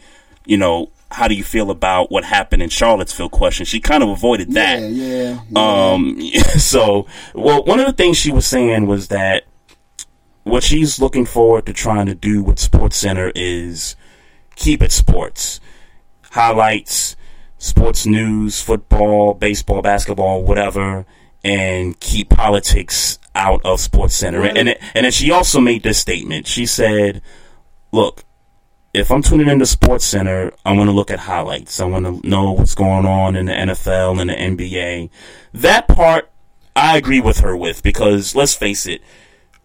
[0.46, 3.66] you know, how do you feel about what happened in Charlottesville question.
[3.66, 4.82] She kind of avoided that.
[4.82, 5.92] Yeah, yeah.
[5.94, 6.20] Um,
[6.58, 9.44] so, well, one of the things she was saying was that
[10.44, 13.96] what she's looking forward to trying to do with Sports Center is
[14.56, 15.60] keep it sports,
[16.32, 17.16] highlights,
[17.60, 21.06] sports news, football, baseball, basketball, whatever,
[21.44, 24.44] and keep politics out of Sports Center.
[24.44, 26.48] And and then she also made this statement.
[26.48, 27.22] She said,
[27.92, 28.26] "Look,
[28.94, 31.80] if I'm tuning into Sports Center, I want to look at highlights.
[31.80, 35.10] I want to know what's going on in the NFL and the NBA.
[35.54, 36.30] That part,
[36.76, 39.02] I agree with her with because let's face it,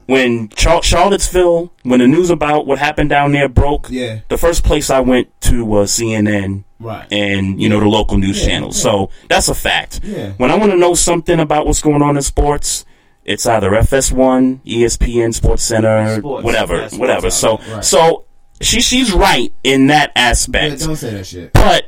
[0.07, 4.21] when Char- Charlottesville, when the news about what happened down there broke, Yeah.
[4.29, 6.65] the first place I went to was CNN.
[6.81, 7.07] Right.
[7.13, 8.77] And, you know, the local news Yeah, channels.
[8.79, 8.83] yeah.
[8.83, 10.01] So that's a fact.
[10.03, 10.31] Yeah.
[10.39, 12.87] When I want to know something about what's going on in sports,
[13.25, 16.45] it's either FS1, ESPN, Sports Center, Sports.
[16.45, 17.31] whatever, Yeah, sports whatever.
[17.31, 17.85] So, right.
[17.85, 18.25] so
[18.61, 20.81] she she's right in that Yeah, aspect.
[20.81, 21.53] don't say that shit.
[21.53, 21.85] But,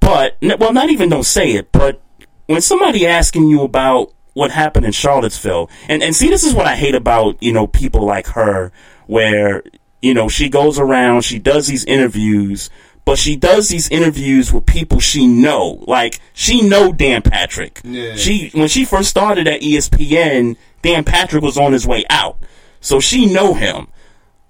[0.00, 2.00] but, well, not even don't say it, but
[2.46, 6.66] when somebody asking you about what happened in Charlottesville, and, and see, this is what
[6.66, 8.72] I hate about, you know, people like her,
[9.06, 9.62] where,
[10.00, 12.70] you know, she goes around, she does these interviews,
[13.04, 15.82] but she does these interviews with people she know.
[15.86, 17.80] Like, she know Dan Patrick.
[17.84, 18.14] Yeah.
[18.16, 22.38] She, when she first started at ESPN, Dan Patrick was on his way out.
[22.80, 23.88] So she know him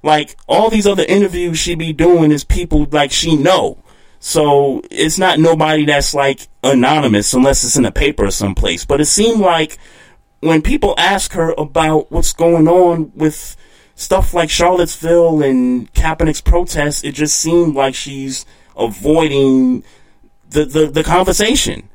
[0.02, 3.78] like all these other interviews she be doing is people like she know.
[4.18, 8.84] So it's not nobody that's like anonymous unless it's in a paper or someplace.
[8.84, 9.78] But it seemed like
[10.40, 13.56] when people ask her about what's going on with
[13.94, 18.44] stuff like Charlottesville and Kaepernick's protests, it just seemed like she's
[18.76, 19.84] avoiding
[20.48, 21.88] the, the, the conversation.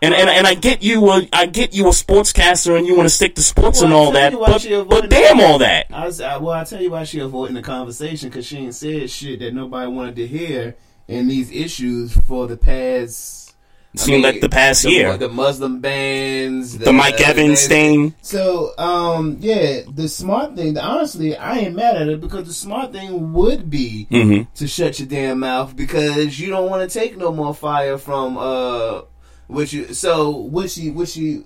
[0.00, 3.08] And, and and I get you a I get you a sportscaster and you want
[3.08, 5.86] to stick to sports and all that, but, but damn all that.
[5.92, 8.74] I was, I, well, I tell you why she avoiding the conversation because she ain't
[8.76, 10.76] said shit that nobody wanted to hear
[11.08, 13.54] in these issues for the past.
[13.94, 15.16] I Seemed like the past the, year.
[15.16, 18.14] the Muslim bans, The Mike Evans thing.
[18.20, 20.76] So, um, yeah, the smart thing.
[20.78, 24.46] Honestly, I ain't mad at it because the smart thing would be Mhm.
[24.56, 28.36] to shut your damn mouth because you don't want to take no more fire from
[28.38, 29.00] uh,
[29.48, 29.92] what you.
[29.92, 31.42] So what she, what she,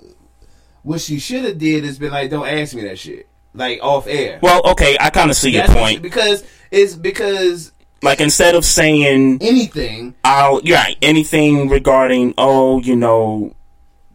[0.83, 4.07] what she should have did is been like, don't ask me that shit, like off
[4.07, 4.39] air.
[4.43, 6.03] Well, okay, I kind of see your That's what- point.
[6.03, 13.55] because it's because Like instead of saying anything, I'll right, anything regarding oh, you know,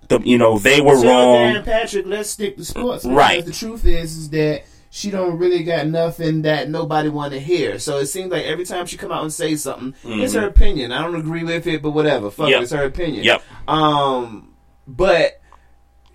[0.10, 1.54] the you know they were wrong.
[1.54, 3.04] Dan Patrick, let's stick to sports.
[3.04, 3.46] because Right.
[3.46, 4.64] The truth is, is that
[4.98, 7.78] she don't really got nothing that nobody want to hear.
[7.78, 10.42] So it seems like every time she come out and say something, it's Mhm.
[10.42, 10.92] her opinion.
[10.92, 12.32] I don't agree with it, but whatever.
[12.32, 12.64] Fuck Yep.
[12.64, 13.24] it's her opinion.
[13.24, 13.44] Yep.
[13.68, 14.54] Um,
[14.88, 15.37] but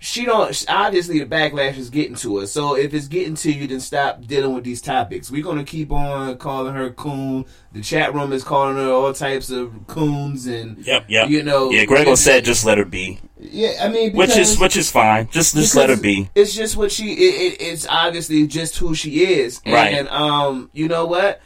[0.03, 0.65] she don't.
[0.67, 2.45] Obviously, the backlash is getting to her.
[2.45, 5.31] So if it's getting to you, then stop dealing with these topics.
[5.31, 7.45] We're gonna keep on calling her coon.
[7.71, 11.29] The chat room is calling her all types of coons and Yep, yep.
[11.29, 14.75] You know, yeah, Grego said just let her be, Yeah, I mean, which is which
[14.75, 15.29] is fine.
[15.31, 16.29] Just just let her be.
[16.35, 17.13] It's just what she.
[17.13, 20.07] It, it, it's obviously just who she is, and, Right.
[20.11, 21.41] um, you know what?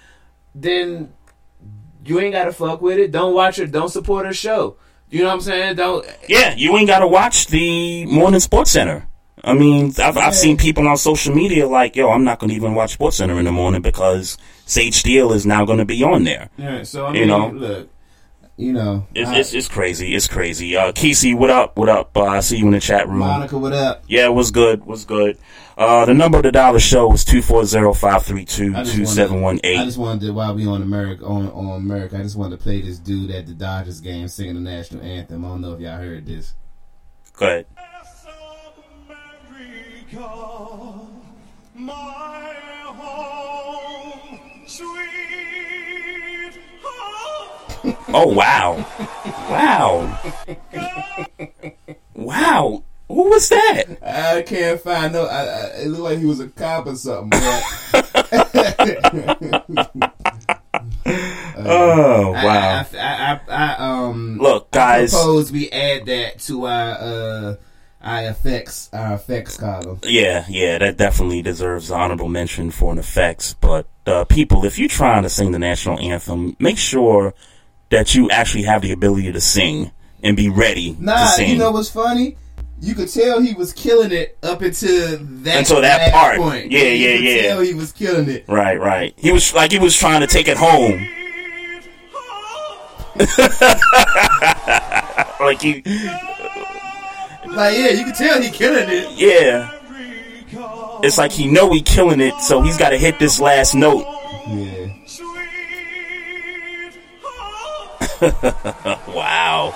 [0.56, 1.14] Then
[2.06, 3.12] you ain't gotta fuck with it.
[3.12, 3.68] Don't watch her.
[3.68, 4.78] Don't support her show.
[5.10, 5.76] You know what I'm saying?
[5.76, 6.06] Don't.
[6.28, 9.06] Yeah, you ain't got to watch the morning SportsCenter.
[9.44, 12.56] I mean, I've, I've seen people on social media like, yo, I'm not going to
[12.56, 16.24] even watch SportsCenter in the morning because Sage Steele is now going to be on
[16.24, 16.50] there.
[16.58, 16.84] Yeah.
[16.84, 17.50] So I You know?
[17.50, 17.90] look.
[18.60, 20.16] You know, It's, I- it's, it's crazy.
[20.16, 20.76] It's crazy.
[20.76, 21.78] Uh, Kesey, what up?
[21.78, 22.18] What up?
[22.18, 23.20] Uh, I see you in the chat room.
[23.20, 24.04] Monica, what up?
[24.08, 24.84] Yeah, what's good?
[24.84, 25.38] What's good?
[25.78, 28.76] Uh, the number of the dollar show is 240-532-2718.
[28.76, 32.24] I just wanted, I just wanted to while we on America on on America, I
[32.24, 35.46] just wanted to play this dude at the Dodgers game singing the national anthem.
[35.46, 36.56] I don't know if y'all heard this.
[37.34, 37.68] Go ahead.
[48.10, 48.86] Oh wow,
[49.50, 50.20] wow,
[52.16, 52.84] wow.
[53.10, 53.84] Who was that?
[54.04, 55.26] I can't find no.
[55.26, 57.30] I, I, it looked like he was a cop or something.
[57.30, 57.64] But
[61.60, 62.86] Oh I- wow.
[62.94, 65.14] I, I, um, Look, guys.
[65.14, 67.56] I propose we add that to our uh
[68.02, 70.00] our effects our effects column.
[70.04, 73.54] Yeah, yeah, that definitely deserves honorable mention for an effects.
[73.54, 77.34] But uh, people, if you're trying to sing the national anthem, make sure
[77.90, 79.92] that you actually have the ability to sing
[80.24, 81.50] and be ready to Nah, sing.
[81.52, 82.38] you know what's funny?
[82.80, 86.38] You could tell he was killing it up until that Until that part.
[86.38, 86.72] point.
[86.72, 87.42] Yeah, You yeah, could yeah.
[87.50, 88.46] Tell he was killing it.
[88.48, 89.14] Right, right.
[89.18, 91.08] He was like he was trying to take it home.
[95.40, 95.82] like he,
[97.48, 99.12] Like yeah, you could tell he killing it.
[99.18, 99.72] yeah.
[101.04, 104.06] It's like he know he killing it, so he's got to hit this last note
[109.08, 109.74] wow.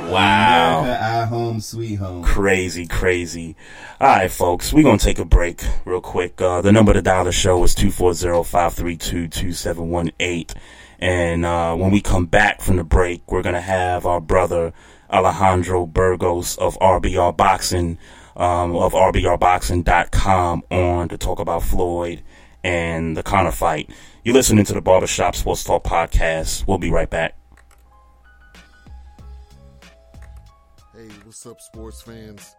[0.00, 0.80] Wow.
[0.80, 2.22] America, our home, sweet home.
[2.22, 3.56] Crazy, crazy.
[4.00, 6.40] All right, folks, we're going to take a break real quick.
[6.40, 10.54] Uh, the number to dial the show is 240-532-2718.
[11.00, 14.72] And uh, when we come back from the break, we're going to have our brother
[15.10, 17.98] Alejandro Burgos of RBR Boxing,
[18.36, 22.22] um, of RBRBoxing.com on to talk about Floyd
[22.64, 23.90] and the Conor fight.
[24.24, 26.66] You're listening to the Barbershop Sports Talk podcast.
[26.66, 27.37] We'll be right back.
[31.38, 32.56] What's up, sports fans?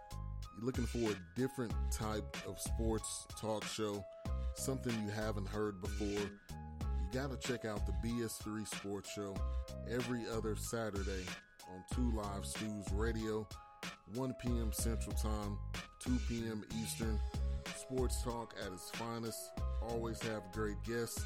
[0.55, 4.05] You're looking for a different type of sports talk show,
[4.53, 6.07] something you haven't heard before.
[6.07, 9.35] You got to check out the BS3 Sports Show
[9.91, 11.25] every other Saturday
[11.69, 13.45] on 2 Live Stews Radio,
[14.13, 14.71] 1 p.m.
[14.71, 15.57] Central Time,
[16.05, 16.63] 2 p.m.
[16.81, 17.19] Eastern.
[17.75, 19.59] Sports talk at its finest.
[19.89, 21.21] Always have great guests,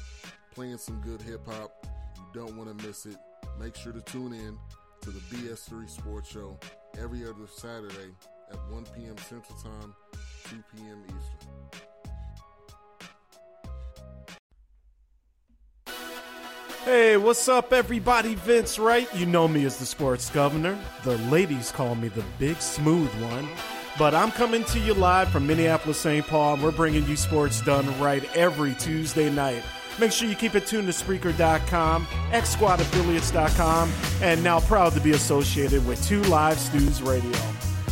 [0.52, 1.86] playing some good hip hop.
[2.16, 3.16] You don't want to miss it.
[3.60, 4.58] Make sure to tune in
[5.02, 6.58] to the BS3 Sports Show
[7.02, 8.12] every other Saturday
[8.50, 9.16] at 1 p.m.
[9.18, 9.94] Central Time,
[10.48, 11.02] 2 p.m.
[11.06, 11.44] Eastern.
[16.84, 18.34] Hey, what's up, everybody?
[18.34, 19.08] Vince Wright.
[19.14, 20.78] You know me as the sports governor.
[21.02, 23.48] The ladies call me the big smooth one.
[23.98, 26.26] But I'm coming to you live from Minneapolis, St.
[26.26, 29.62] Paul, and we're bringing you sports done right every Tuesday night.
[29.98, 33.92] Make sure you keep it tuned to Spreaker.com, XSquadAffiliates.com,
[34.22, 37.38] and now proud to be associated with Two Live Stews Radio.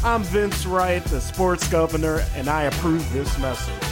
[0.05, 3.92] I'm Vince Wright, the sports governor, and I approve this message.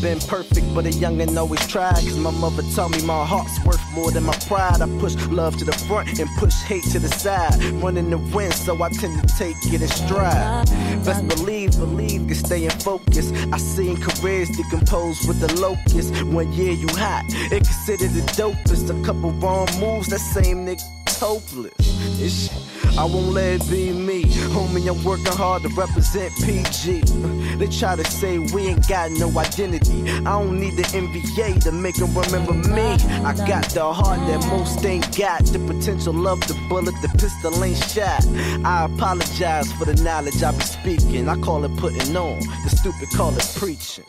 [0.00, 1.94] Been perfect, but a youngin' always tried.
[1.94, 4.80] Cause my mother told me my heart's worth more than my pride.
[4.80, 7.54] I push love to the front and push hate to the side.
[7.82, 10.66] Running the wind, so I tend to take it in stride.
[11.04, 13.32] Best believe, believe, can stay in focus.
[13.52, 16.24] I seen careers decompose with the locust.
[16.24, 18.88] One year you hot, it considered the dopest.
[18.88, 20.82] A couple wrong moves, that same nigga
[21.18, 21.72] hopeless.
[22.18, 22.67] Shit,
[22.98, 24.24] I won't let it be me.
[24.24, 27.02] Homie, I'm working hard to represent PG.
[27.56, 30.02] They try to say we ain't got no identity.
[30.10, 32.96] I don't need the NBA to make them remember me.
[33.22, 35.44] I got the heart that most ain't got.
[35.44, 38.26] The potential of the bullet, the pistol ain't shot.
[38.64, 41.28] I apologize for the knowledge I be speaking.
[41.28, 42.40] I call it putting on.
[42.64, 44.06] The stupid call it preaching.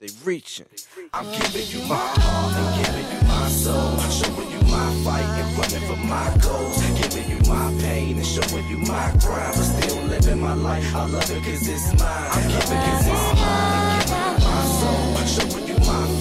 [0.00, 0.66] They reaching.
[1.12, 3.98] I'm giving you my heart and giving you my soul.
[4.10, 6.76] Showing you my fight and running for my goals.
[7.00, 9.54] Giving you my pain and showing you my grind.
[9.56, 10.94] But still living my life.
[10.94, 12.30] I love it cause it's mine.
[12.32, 13.94] I'm giving you my heart
[14.40, 15.26] my soul.
[15.26, 15.63] Showing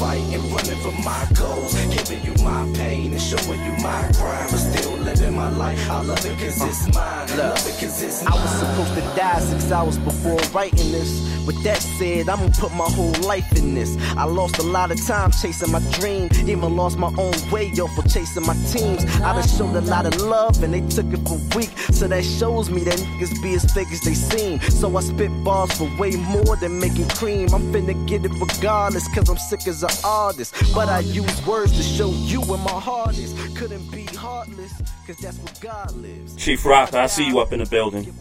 [0.04, 0.18] my
[0.51, 1.74] running for my goals.
[1.95, 4.51] Giving you my pain and showing you my grind.
[4.51, 5.89] But still living my life.
[5.89, 7.30] I love it cause it's mine.
[7.30, 8.34] I love it cause it's mine.
[8.34, 11.12] I was supposed to die six hours before writing this.
[11.45, 13.97] With that said, I'ma put my whole life in this.
[14.16, 16.30] I lost a lot of time chasing my dream.
[16.47, 19.04] Even lost my own way, yo, for chasing my teams.
[19.22, 21.72] I done showed a lot of love and they took it for weak.
[21.97, 24.60] So that shows me that niggas be as fake as they seem.
[24.62, 27.54] So I spit bars for way more than making cream.
[27.54, 30.56] I'm finna get it regardless, cause I'm sick as an artist.
[30.74, 33.34] But I use words to show you where my heart is.
[33.58, 34.74] Couldn't be heartless,
[35.06, 36.36] cause that's where God lives.
[36.36, 38.14] Chief Rock, I see you up in the building.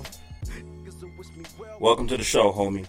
[1.81, 2.87] Welcome to the show, homie.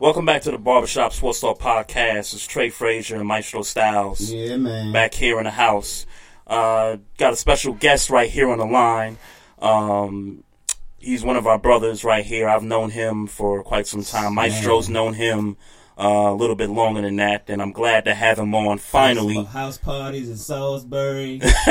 [0.00, 2.34] Welcome back to the Barbershop Sports Talk Podcast.
[2.34, 4.20] It's Trey Frazier and Maestro Styles.
[4.30, 4.92] Yeah, man.
[4.92, 6.04] Back here in the house.
[6.46, 9.16] Uh, got a special guest right here on the line.
[9.60, 10.44] Um,
[10.98, 12.48] he's one of our brothers right here.
[12.48, 14.34] I've known him for quite some time.
[14.34, 15.56] Maestro's known him
[15.98, 19.44] uh, a little bit longer than that, and I'm glad to have him on finally.
[19.44, 21.40] House parties in Salisbury.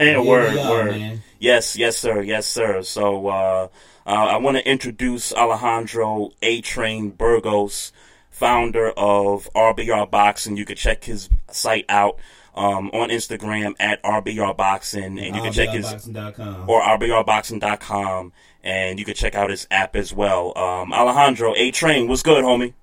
[0.00, 0.90] yeah, word, are, word.
[0.90, 1.22] man.
[1.38, 2.82] Yes, yes, sir, yes, sir.
[2.82, 3.68] So uh,
[4.06, 7.92] uh, I want to introduce Alejandro A Train Burgos,
[8.30, 10.56] founder of RBR Boxing.
[10.56, 12.18] You can check his site out
[12.54, 16.68] um, on Instagram at RBR Boxing, and you can check his RBRboxing.com.
[16.68, 20.56] or RBRBoxing.com, and you can check out his app as well.
[20.56, 22.74] Um, Alejandro A Train, what's good, homie?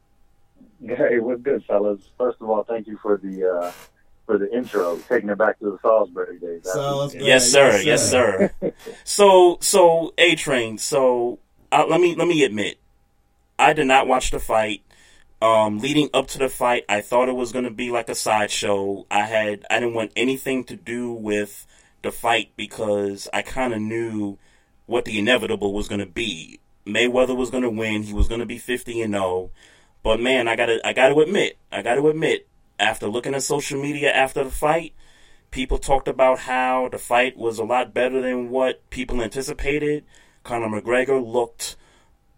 [0.88, 2.02] Hey, what's good, fellas?
[2.18, 3.72] First of all, thank you for the uh,
[4.26, 6.62] for the intro, taking it back to the Salisbury days.
[6.64, 7.26] Salisbury.
[7.26, 7.82] Yes, sir.
[7.82, 8.52] Yes, sir.
[9.04, 10.78] so, so A Train.
[10.78, 11.40] So,
[11.72, 12.80] uh, let me let me admit,
[13.60, 14.82] I did not watch the fight.
[15.42, 18.16] Um, leading up to the fight, I thought it was going to be like a
[18.16, 19.06] sideshow.
[19.12, 21.68] I had I didn't want anything to do with
[22.02, 24.38] the fight because I kind of knew
[24.88, 26.60] what the inevitable was going to be.
[26.86, 28.04] Mayweather was going to win.
[28.04, 29.52] He was going to be 50 and 0.
[30.04, 32.48] But man, I got to I got to admit, I got to admit
[32.80, 34.94] after looking at social media after the fight,
[35.52, 40.04] people talked about how the fight was a lot better than what people anticipated.
[40.44, 41.76] Conor McGregor looked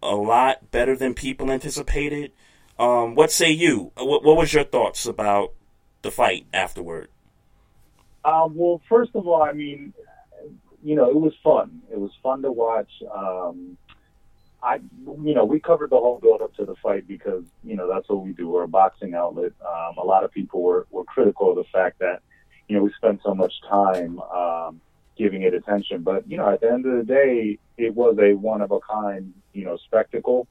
[0.02, 2.32] a lot better than people anticipated.
[2.78, 3.92] Um, what say you?
[3.96, 5.52] What, what was your thoughts about
[6.02, 7.08] the fight afterward?
[8.24, 9.94] Um, well, first of all, I mean,
[10.82, 11.80] you know, it was fun.
[11.90, 12.90] It was fun to watch.
[13.14, 13.78] Um,
[14.64, 17.86] I, you know, we covered the whole build up to the fight because, you know,
[17.86, 18.48] that's what we do.
[18.48, 19.52] We're a boxing outlet.
[19.60, 22.22] Um, a lot of people were, were critical of the fact that,
[22.66, 24.80] you know, we spent so much time um,
[25.18, 26.02] giving it attention.
[26.02, 28.80] But, you know, at the end of the day, it was a one of a
[28.80, 30.48] kind, you know, spectacle.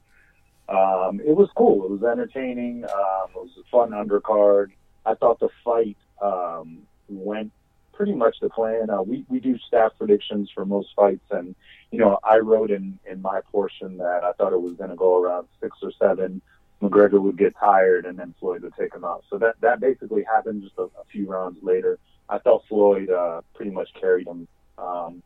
[0.70, 1.84] Um, it was cool.
[1.86, 2.84] It was entertaining.
[2.86, 4.72] Um, it was a fun undercard.
[5.07, 7.51] I thought the fight um, went
[7.94, 8.89] pretty much the plan.
[8.89, 11.56] Uh, we we do staff predictions for most fights, and
[11.91, 14.96] you know I wrote in in my portion that I thought it was going to
[14.96, 16.41] go around six or seven.
[16.82, 19.24] McGregor would get tired, and then Floyd would take him out.
[19.30, 21.98] So that that basically happened just a, a few rounds later.
[22.28, 24.48] I thought Floyd uh, pretty much carried him.
[24.78, 25.24] Um,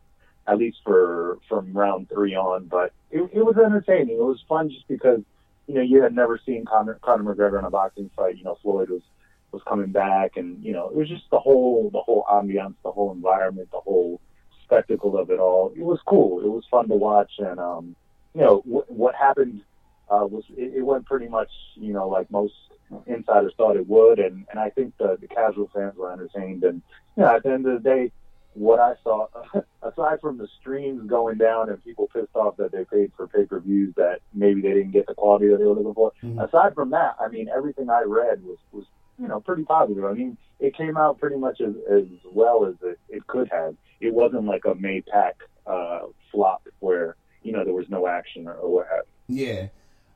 [0.47, 2.65] at least for from round three on.
[2.65, 4.15] But it, it was entertaining.
[4.15, 5.21] It was fun just because
[5.67, 8.37] you know you had never seen Conor, Conor McGregor in a boxing fight.
[8.37, 9.01] You know Floyd was
[9.51, 12.91] was coming back, and you know it was just the whole the whole ambiance, the
[12.91, 14.19] whole environment, the whole
[14.63, 15.71] spectacle of it all.
[15.75, 16.41] It was cool.
[16.41, 17.95] It was fun to watch, and um,
[18.33, 19.61] you know w- what happened
[20.09, 22.53] uh, was it, it went pretty much you know like most
[23.05, 26.81] insiders thought it would, and and I think the, the casual fans were entertained, and
[27.15, 28.11] you know at the end of the day
[28.57, 29.27] what I saw,
[29.83, 33.45] aside from the streams going down and people pissed off that they paid for pay
[33.45, 36.11] per views that maybe they didn't get the quality that they were looking for.
[36.23, 36.39] Mm-hmm.
[36.39, 38.85] Aside from that, I mean, everything I read was was
[39.19, 40.05] you know pretty positive.
[40.05, 43.75] I mean, it came out pretty much as as well as it, it could have.
[43.99, 46.01] It wasn't like a May Pack uh,
[46.31, 49.45] flop where you know there was no action or, or what have you.
[49.45, 49.67] Yeah.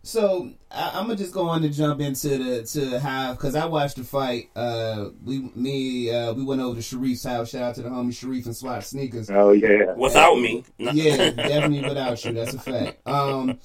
[0.04, 3.66] So I, am gonna just go on to jump into the to how because I
[3.66, 4.49] watched the fight.
[4.56, 7.52] Uh, we me uh, we went over to Sharif's house.
[7.52, 9.30] Shout out to the homie Sharif and SWAT sneakers.
[9.30, 10.64] Oh yeah, without me.
[10.80, 12.34] yeah, definitely without you.
[12.34, 13.08] That's a fact.
[13.08, 13.60] Um,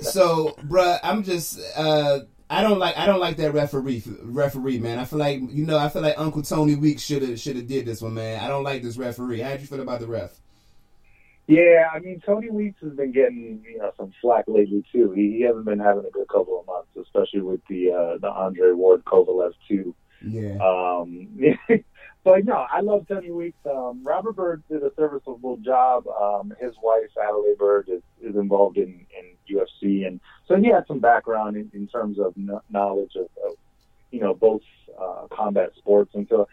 [0.00, 2.20] so bruh, I'm just uh.
[2.50, 4.98] I don't like I don't like that referee referee man.
[4.98, 7.66] I feel like you know I feel like Uncle Tony Weeks should have should have
[7.66, 8.40] did this one man.
[8.40, 9.40] I don't like this referee.
[9.40, 10.38] How did you feel about the ref?
[11.46, 15.12] Yeah, I mean Tony Weeks has been getting you know some flack lately too.
[15.12, 18.30] He, he hasn't been having a good couple of months, especially with the uh, the
[18.30, 19.94] Andre Ward Kovalev too.
[20.26, 20.56] Yeah.
[20.56, 21.28] Um,
[22.28, 23.58] but no, I love Tony Weeks.
[23.64, 26.06] Um, Robert Byrd did a serviceable job.
[26.08, 30.86] Um, his wife Adalaide Byrd is, is involved in, in UFC, and so he had
[30.86, 32.34] some background in, in terms of
[32.68, 33.54] knowledge of, of
[34.10, 34.62] you know both
[35.00, 36.48] uh, combat sports, and so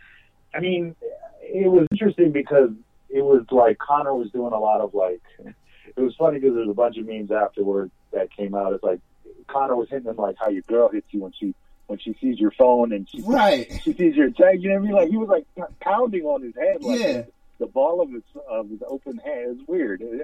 [0.53, 0.95] I mean
[1.41, 2.69] it was interesting because
[3.09, 5.21] it was like Conor was doing a lot of like.
[5.97, 8.73] It was funny because there's a bunch of memes afterward that came out.
[8.73, 8.99] It's like
[9.47, 11.53] Conor was hitting him like how your girl hits you when she
[11.87, 14.61] when she sees your phone and she right she sees your tag.
[14.61, 14.95] You know what I mean?
[14.95, 15.45] Like he was like
[15.79, 16.83] pounding on his head.
[16.83, 17.23] Like yeah.
[17.57, 20.01] The ball of his of his open hand is weird.
[20.01, 20.21] And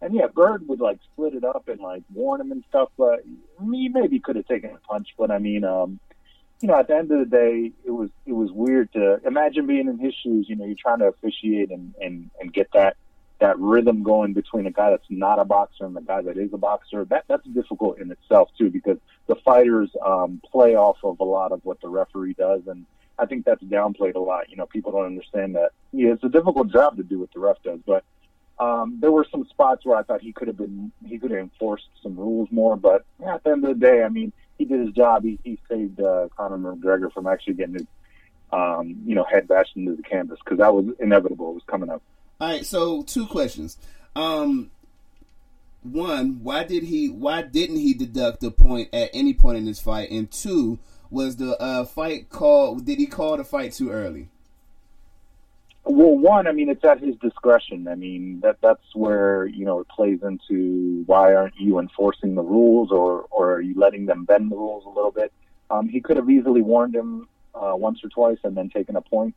[0.00, 2.90] and yeah, Byrd would like split it up and like warn him and stuff.
[2.96, 3.24] But
[3.60, 5.08] he maybe could have taken a punch.
[5.18, 6.00] But I mean, um,
[6.60, 9.66] you know, at the end of the day, it was it was weird to imagine
[9.66, 10.46] being in his shoes.
[10.48, 12.96] You know, you're trying to officiate and and and get that
[13.40, 16.52] that rhythm going between a guy that's not a boxer and the guy that is
[16.52, 17.04] a boxer.
[17.06, 21.52] That that's difficult in itself too, because the fighters um, play off of a lot
[21.52, 22.86] of what the referee does, and
[23.18, 24.50] I think that's downplayed a lot.
[24.50, 25.70] You know, people don't understand that.
[25.92, 28.04] Yeah, it's a difficult job to do what the ref does, but
[28.60, 31.40] um, there were some spots where I thought he could have been he could have
[31.40, 32.76] enforced some rules more.
[32.76, 35.24] But yeah, at the end of the day, I mean, he did his job.
[35.24, 37.86] He, he saved uh, Conor McGregor from actually getting his,
[38.52, 41.50] um, you know, head bashed into the canvas because that was inevitable.
[41.50, 42.02] It was coming up.
[42.40, 43.76] All right, so two questions.
[44.16, 44.70] Um,
[45.82, 47.08] one, why did he?
[47.08, 50.10] Why didn't he deduct a point at any point in this fight?
[50.10, 50.78] And two,
[51.10, 52.84] was the uh, fight called?
[52.84, 54.28] Did he call the fight too early?
[55.84, 57.88] Well, one, I mean, it's at his discretion.
[57.88, 62.42] I mean, that that's where you know it plays into why aren't you enforcing the
[62.42, 65.32] rules, or or are you letting them bend the rules a little bit?
[65.70, 69.00] Um, he could have easily warned him uh, once or twice and then taken a
[69.00, 69.34] point.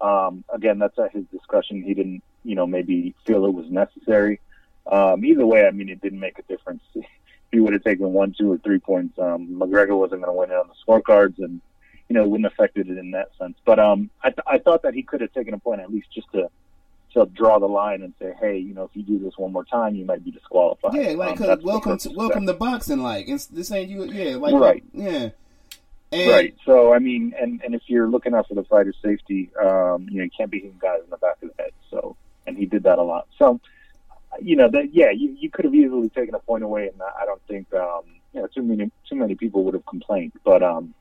[0.00, 1.82] Um, again, that's at his discretion.
[1.82, 4.40] He didn't, you know, maybe feel it was necessary.
[4.86, 6.82] Um, either way, I mean, it didn't make a difference.
[6.94, 7.04] if
[7.50, 10.50] he would have taken one, two, or three points, um, McGregor wasn't going to win
[10.50, 11.60] it on the scorecards, and
[12.08, 13.56] you know, it wouldn't have affected it in that sense.
[13.64, 16.08] But um, I, th- I thought that he could have taken a point at least
[16.12, 16.50] just to
[17.14, 19.64] to draw the line and say, hey, you know, if you do this one more
[19.64, 20.94] time, you might be disqualified.
[20.94, 23.00] Yeah, like Um, welcome to welcome to boxing.
[23.00, 24.04] Like it's, this ain't you.
[24.04, 24.84] Yeah, like Right.
[24.92, 25.30] Yeah,
[26.12, 26.54] and, right.
[26.64, 30.18] So I mean, and and if you're looking out for the fighter's safety, um, you
[30.18, 31.72] know, you can't be hitting guys in the back of the head.
[31.90, 32.16] So,
[32.46, 33.26] and he did that a lot.
[33.38, 33.60] So,
[34.40, 37.24] you know, that yeah, you, you could have easily taken a point away, and I
[37.24, 40.32] don't think um, you know too many too many people would have complained.
[40.44, 40.94] But um,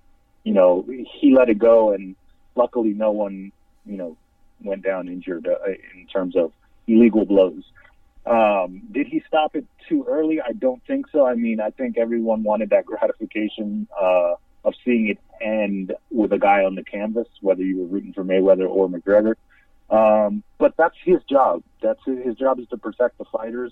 [0.44, 2.16] you know, he let it go, and
[2.56, 3.52] luckily, no one
[3.86, 4.18] you know
[4.62, 6.52] went down injured uh, in terms of
[6.88, 7.64] illegal blows.
[8.26, 10.40] Um, did he stop it too early?
[10.40, 11.26] I don't think so.
[11.26, 16.40] I mean, I think everyone wanted that gratification uh, of seeing it end with a
[16.40, 19.36] guy on the canvas, whether you were rooting for Mayweather or McGregor.
[19.94, 21.64] Um, but that's his job.
[21.82, 23.72] That's his, his job is to protect the fighters.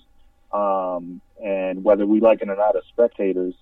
[0.52, 3.54] Um, and whether we like it or not as spectators,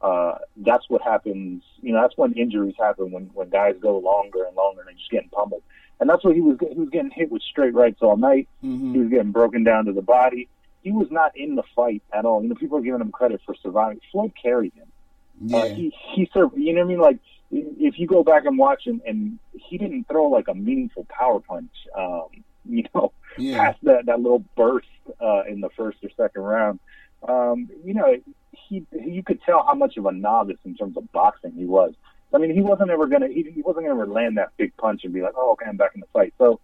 [0.00, 1.62] uh, that's what happens.
[1.82, 4.94] You know, that's when injuries happen when when guys go longer and longer and they're
[4.94, 5.62] just getting pummeled.
[6.00, 6.56] And that's what he was.
[6.58, 8.48] He was getting hit with straight rights all night.
[8.64, 8.94] Mm-hmm.
[8.94, 10.48] He was getting broken down to the body.
[10.82, 12.42] He was not in the fight at all.
[12.42, 14.00] You know, people are giving him credit for surviving.
[14.10, 15.54] Floyd carried him.
[15.54, 16.56] Uh, he he served.
[16.56, 17.00] You know what I mean?
[17.00, 17.18] Like
[17.50, 21.40] if you go back and watch and, and he didn't throw like a meaningful power
[21.40, 21.72] punch.
[21.96, 22.28] Um,
[22.68, 23.56] you know, Yeah.
[23.56, 24.86] past that that little burst
[25.20, 26.78] uh, in the first or second round.
[27.26, 28.16] Um, you know,
[28.52, 31.94] he you could tell how much of a novice in terms of boxing he was.
[32.32, 35.12] I mean, he wasn't ever gonna he, he wasn't gonna land that big punch and
[35.12, 36.34] be like, oh, okay, I'm back in the fight.
[36.38, 36.60] So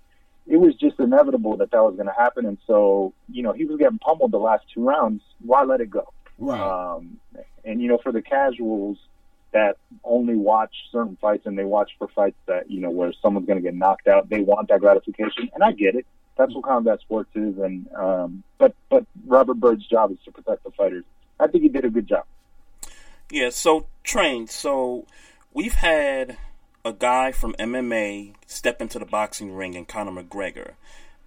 [0.47, 3.65] it was just inevitable that that was going to happen, and so you know he
[3.65, 5.23] was getting pummeled the last two rounds.
[5.41, 6.13] Why let it go?
[6.39, 6.61] Right.
[6.61, 7.19] Um,
[7.65, 8.99] and you know, for the casuals
[9.57, 13.47] that only watch certain fights and they watch for fights that you know where someone's
[13.47, 16.05] going to get knocked out, they want that gratification, and I get it.
[16.37, 20.63] That's what combat sports is, and um, but but Robert Byrd's job is to protect
[20.65, 21.05] the fighters.
[21.41, 22.25] I think he did a good job.
[23.31, 24.51] Yeah, so trained.
[24.51, 25.07] So
[25.55, 26.37] we've had
[26.85, 30.73] a guy from MMA step into the boxing ring and Conor McGregor.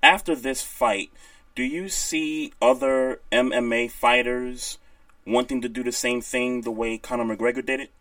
[0.04, 1.10] After this fight,
[1.56, 4.78] do you see other MMA fighters
[5.26, 7.92] wanting to do the same thing the way Conor McGregor did it?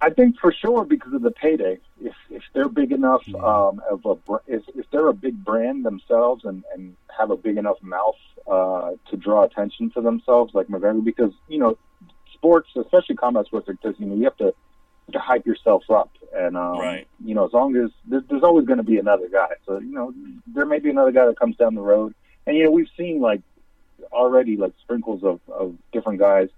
[0.00, 1.78] I think for sure because of the payday.
[2.00, 5.84] If if they're big enough um, of a br- if, if they're a big brand
[5.84, 10.68] themselves and and have a big enough mouth uh, to draw attention to themselves, like
[10.68, 11.76] McGregor, because you know
[12.32, 14.54] sports, especially combat sports this, you know you have to
[15.12, 17.06] to hype yourself up, and um, Right.
[17.24, 19.50] you know as long as there's, there's always going to be another guy.
[19.66, 20.14] So you know
[20.54, 22.14] there may be another guy that comes down the road,
[22.46, 23.40] and you know we've seen like
[24.12, 26.50] already like sprinkles of of different guys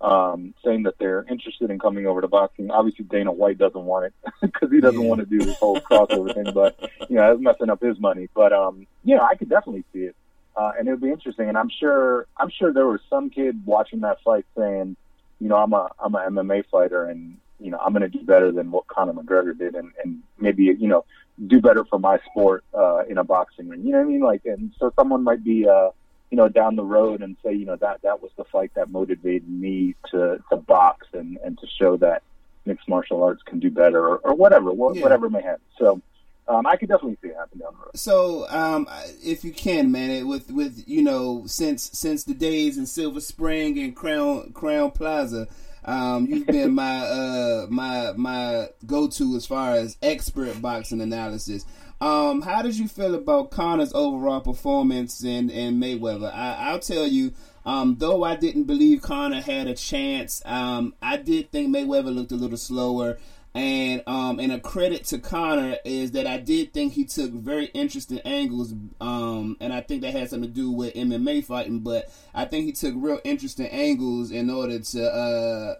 [0.00, 2.70] um, saying that they're interested in coming over to boxing.
[2.70, 6.34] Obviously, Dana White doesn't want it because he doesn't want to do this whole crossover
[6.34, 6.78] thing, but
[7.08, 8.28] you know, that's messing up his money.
[8.34, 10.16] But um, you know, I could definitely see it,
[10.56, 11.48] uh, and it would be interesting.
[11.48, 14.96] And I'm sure, I'm sure there was some kid watching that fight saying,
[15.40, 18.24] you know, I'm a I'm a MMA fighter, and you know, I'm going to do
[18.24, 21.06] better than what Conor McGregor did, and and maybe you know,
[21.46, 23.82] do better for my sport uh, in a boxing ring.
[23.82, 24.20] You know what I mean?
[24.20, 25.66] Like, and so someone might be.
[25.66, 25.90] Uh,
[26.30, 28.90] you know, down the road and say, you know, that that was the fight that
[28.90, 32.22] motivated me to to box and and to show that
[32.64, 35.02] mixed martial arts can do better or, or whatever, wha- Yeah.
[35.02, 35.60] whatever may happen.
[35.78, 36.00] So,
[36.48, 37.90] um, I could definitely see it happen down the road.
[37.96, 38.88] So, um,
[39.24, 43.20] if you can, man, it- with with you know, since since the days in Silver
[43.20, 45.46] Spring and Crown Crown Plaza,
[45.84, 51.64] um, you've been my uh my my go to as far as expert boxing analysis.
[52.00, 56.32] Um, how did you feel about Conor's overall performance in in Mayweather?
[56.32, 57.32] I, I'll tell you.
[57.64, 62.30] Um, though I didn't believe Conor had a chance, um, I did think Mayweather looked
[62.30, 63.18] a little slower.
[63.56, 67.66] And um, and a credit to Conor is that I did think he took very
[67.66, 71.78] interesting angles, um, and I think that had something to do with MMA fighting.
[71.78, 75.74] But I think he took real interesting angles in order to, uh,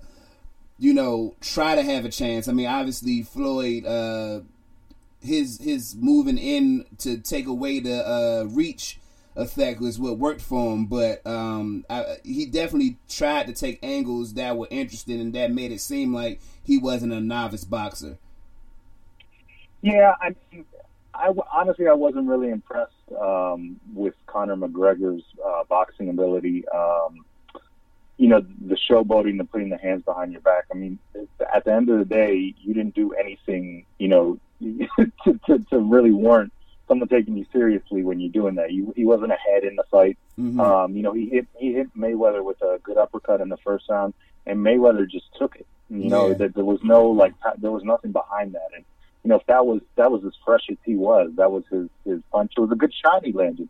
[0.78, 2.48] you know, try to have a chance.
[2.48, 4.40] I mean, obviously Floyd, uh,
[5.26, 8.98] his his moving in to take away the uh, reach
[9.36, 10.86] effect was what worked for him.
[10.86, 15.72] But um, I, he definitely tried to take angles that were interesting, and that made
[15.72, 18.18] it seem like he wasn't a novice boxer.
[19.82, 20.34] Yeah, I
[21.14, 26.64] I honestly I wasn't really impressed um, with Conor McGregor's uh, boxing ability.
[26.68, 27.24] Um,
[28.18, 30.64] you know, the showboating, the putting the hands behind your back.
[30.72, 30.98] I mean,
[31.54, 34.38] at the end of the day, you didn't do anything, you know,
[35.24, 36.52] to, to, to really warrant
[36.88, 38.72] someone taking you seriously when you're doing that.
[38.72, 40.16] You, he wasn't ahead in the fight.
[40.38, 40.60] Mhm.
[40.60, 43.88] Um, you know, he hit he hit Mayweather with a good uppercut in the first
[43.88, 44.14] round,
[44.46, 45.66] and Mayweather just took it.
[45.90, 46.34] You know, Yeah.
[46.34, 48.84] that there was no like there was nothing behind that, and
[49.24, 51.88] you know, if that was that was as fresh as he was, that was his
[52.04, 52.52] his punch.
[52.56, 53.68] It was a good shot he landed.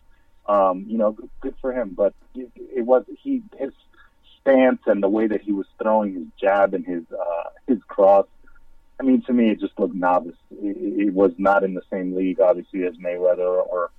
[0.49, 1.91] Um, you know, good, good for him.
[1.97, 3.73] But it, it was he his
[4.41, 8.27] stance and the way that he was throwing his jab and his uh, his cross.
[8.99, 10.37] I mean, to me, it just looked novice.
[10.51, 13.91] It, it was not in the same league, obviously, as Mayweather or,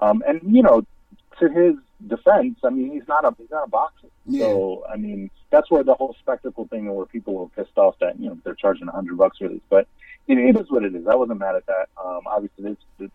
[0.00, 0.84] um, and you know,
[1.40, 1.74] to his
[2.06, 4.08] defense, I mean, he's not a he's not a boxer.
[4.26, 4.46] Yeah.
[4.46, 8.18] So I mean, that's where the whole spectacle thing, where people were pissed off that
[8.18, 9.86] you know they're charging a hundred bucks for this, but
[10.26, 11.06] you know, it is what it is.
[11.06, 11.88] I wasn't mad at that.
[12.02, 13.10] Um, obviously, this, this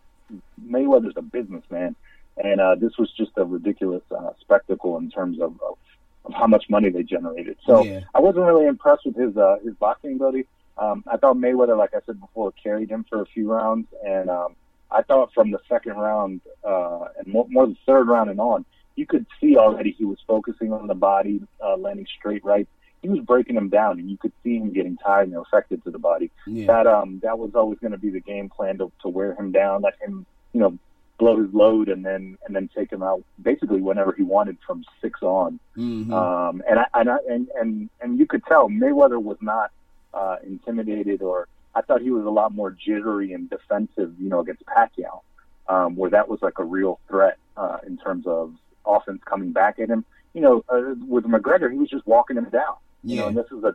[0.66, 1.96] Mayweather's a businessman,
[2.38, 5.78] and uh, this was just a ridiculous uh, spectacle in terms of, of,
[6.26, 7.58] of how much money they generated.
[7.66, 8.02] So Yeah.
[8.14, 10.48] I wasn't really impressed with his uh, his boxing ability.
[10.78, 14.30] Um, I thought Mayweather, like I said before, carried him for a few rounds, and
[14.30, 14.56] um,
[14.92, 18.66] I thought from the second round uh, and more, more the third round and on,
[18.96, 22.68] you could see already he was focusing on the body, uh, landing straight right.
[23.02, 25.92] He was breaking him down, and you could see him getting tired and affected to
[25.92, 26.32] the body.
[26.48, 26.68] Yeah.
[26.68, 29.52] That um that was always going to be the game plan to, to wear him
[29.52, 30.78] down, let him you know
[31.20, 34.84] blow his load, and then and then take him out basically whenever he wanted from
[35.00, 35.60] six on.
[35.78, 36.12] Mhm.
[36.12, 39.72] Um, and I, and, I, and and and you could tell Mayweather was not
[40.18, 44.40] uh, intimidated, or I thought he was a lot more jittery and defensive, you know,
[44.40, 45.22] against Pacquiao,
[45.74, 48.54] um, where that was like a real threat uh, in terms of
[48.86, 50.04] offense coming back at him.
[50.34, 52.76] You know, uh, with McGregor, he was just walking him down.
[53.04, 53.74] You know, and this is a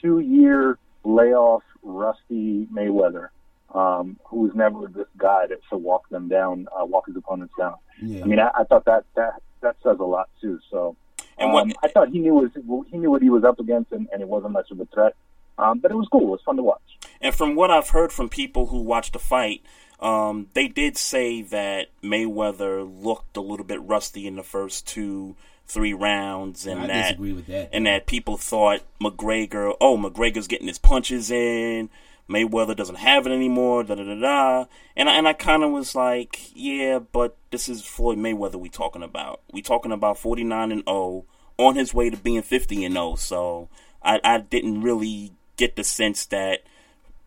[0.00, 3.28] two-year layoff, rusty Mayweather,
[3.74, 7.54] um, who was never this guy that to walk them down, uh, walk his opponents
[7.58, 7.74] down.
[8.00, 8.22] Yeah.
[8.22, 10.60] I mean, I, I thought that that that says a lot too.
[10.70, 10.96] So,
[11.38, 12.50] And what- um, I thought he knew was
[12.90, 15.14] he knew what he was up against, and, and it wasn't much of a threat.
[15.62, 16.22] Um, but it was cool.
[16.22, 16.80] It was fun to watch.
[17.20, 19.62] And from what I've heard from people who watched the fight,
[20.00, 25.36] um, they did say that Mayweather looked a little bit rusty in the first two,
[25.66, 27.70] three rounds, and I that disagree with that.
[27.72, 31.88] and that people thought McGregor, oh, McGregor's getting his punches in.
[32.28, 33.84] Mayweather doesn't have it anymore.
[33.84, 34.64] Da da da da.
[34.96, 38.68] And I, and I kind of was like, yeah, but this is Floyd Mayweather we
[38.68, 39.40] talking about.
[39.52, 41.26] We talking about forty nine and zero
[41.58, 43.16] on his way to being fifty and zero.
[43.16, 43.68] So
[44.02, 46.60] I I didn't really get the sense that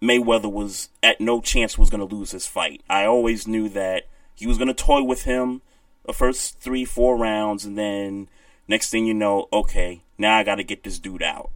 [0.02, 2.82] Mayweather was at no chance was going to lose his fight.
[2.90, 5.62] I always knew that he was going to toy with him
[6.06, 8.28] the first three, four rounds, and then
[8.68, 11.50] next thing you know, okay, now I got to get this dude out.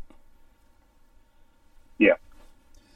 [1.98, 2.14] Yeah,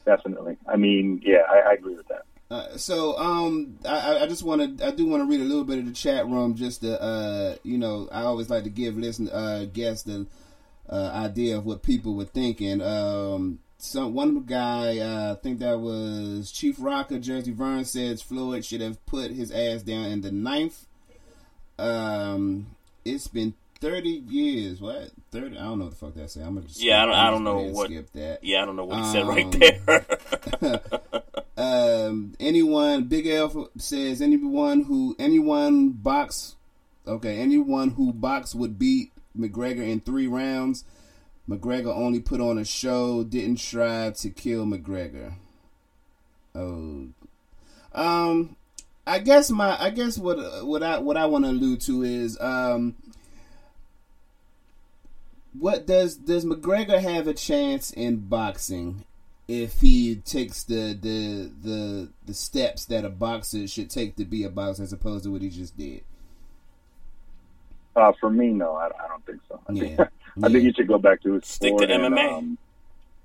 [0.06, 0.58] definitely.
[0.68, 2.24] I mean, yeah, I, I agree with that.
[2.50, 5.46] Uh, so um, I, I- I just want to I do want to read a
[5.46, 8.70] little bit of the chat room just to uh, you know I always like to
[8.70, 10.28] give listen uh, guests the
[10.90, 12.82] uh, idea of what people were thinking.
[12.82, 18.64] Um, some one guy uh, I think that was Chief Rocker Jersey Vern says Floyd
[18.64, 20.86] should have put his ass down in the ninth.
[21.78, 22.68] Um,
[23.04, 24.80] it's been thirty years.
[24.80, 25.58] What thirty?
[25.58, 26.42] I don't know what the fuck that say.
[26.42, 27.88] I'm gonna just Yeah, I don't, I don't know what.
[27.90, 28.44] skip that.
[28.44, 29.52] Yeah, I don't know what he said right Um,
[30.62, 30.82] there.
[31.58, 36.56] um, anyone, Big L says anyone who anyone box,
[37.08, 40.86] okay, anyone who box would beat McGregor in three rounds.
[41.50, 45.34] McGregor only put on a show, didn't try to kill McGregor.
[46.56, 47.08] Oh,
[47.94, 48.56] um,
[49.06, 52.40] I guess my, I guess what what I what I want to allude to is
[52.40, 52.96] um.
[55.60, 59.06] What does does McGregor have a chance in boxing
[59.48, 64.44] if he takes the the the the steps that a boxer should take to be
[64.46, 66.02] a boxer as opposed to what he just did?
[67.96, 68.90] Uh, for me, no, I,
[69.68, 70.04] I don't think so.
[70.04, 70.08] I, Yeah.
[70.44, 72.38] I think he should go back to his Stick sport to and, MMA.
[72.38, 72.58] um,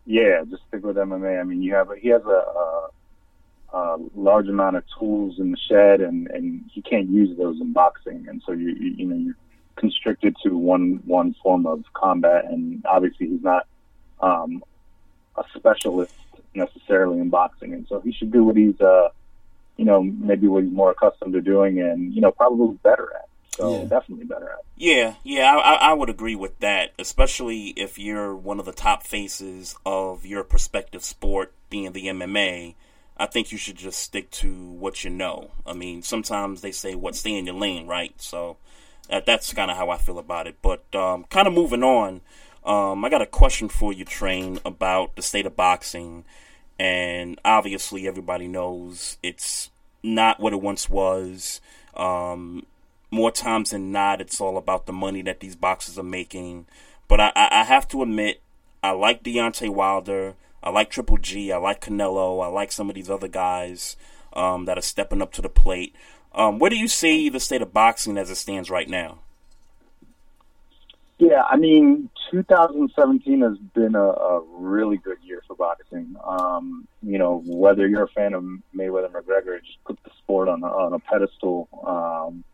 [0.09, 1.39] yeah, just stick with MMA.
[1.39, 2.89] I mean, you have a, he has a, a,
[3.75, 7.73] a large amount of tools in the shed, and, and he can't use those in
[7.73, 9.35] boxing, and so you you, you know you're
[9.77, 13.67] constricted to one one form of combat, and obviously he's not
[14.21, 14.65] um,
[15.37, 16.15] a specialist
[16.55, 19.09] necessarily in boxing, and so he should do what he's uh,
[19.77, 23.28] you know maybe what he's more accustomed to doing, and you know probably better at.
[23.59, 23.89] So Yeah.
[23.89, 24.59] definitely better at.
[24.77, 28.73] Yeah, yeah, I, I I would agree with that, especially if you're one of the
[28.73, 32.75] top faces of your prospective sport, being the MMA.
[33.21, 35.51] I think you should just stick to what you know.
[35.67, 38.15] I mean, sometimes they say, "What stay in your lane," right?
[38.19, 38.57] So
[39.11, 40.57] that, that's kind of how I feel about it.
[40.63, 42.21] But um, kind of moving on,
[42.65, 46.25] um, I got a question for you, Train, about the state of boxing.
[46.79, 49.71] And obviously, everybody knows it's
[50.05, 51.61] not what it once was.
[51.97, 52.65] Um,
[53.11, 56.67] more times than not, it's all about the money that these boxers are making.
[57.07, 58.41] But I, I have to admit,
[58.83, 60.35] I like Deontay Wilder.
[60.63, 61.53] I like Triple G.
[61.53, 62.45] I like Canelo.
[62.45, 63.97] I like some of these other guys
[64.33, 65.95] um, that are stepping up to the plate.
[66.35, 69.21] Um, where do you see the state of boxing as it stands right now?
[71.19, 76.15] Yeah, I mean, 2017 has been a, a really good year for boxing.
[76.25, 78.45] Um, you know, whether you're a fan of
[78.77, 82.45] Mayweather McGregor, just put the sport on a, on a pedestal um,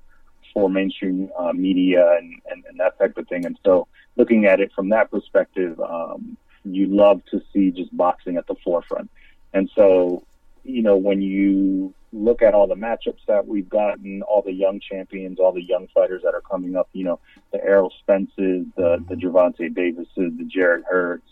[0.55, 3.45] for mainstream uh, media and, and, and that type of thing.
[3.45, 3.87] And so,
[4.17, 8.55] looking at it from that perspective, um, you love to see just boxing at the
[8.65, 9.11] forefront.
[9.53, 10.23] And so,
[10.65, 14.81] you know, when you look at all the matchups that we've gotten, all the young
[14.81, 17.19] champions, all the young fighters that are coming up, you know,
[17.53, 21.25] the Errol Spences, the the Gervonta Davises, the Jarrett Hurds.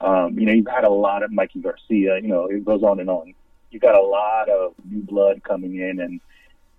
[0.00, 2.18] Um, you know, you've had a lot of Mikey Garcia.
[2.20, 3.34] You know, it goes on and on.
[3.70, 6.20] You've got a lot of new blood coming in, and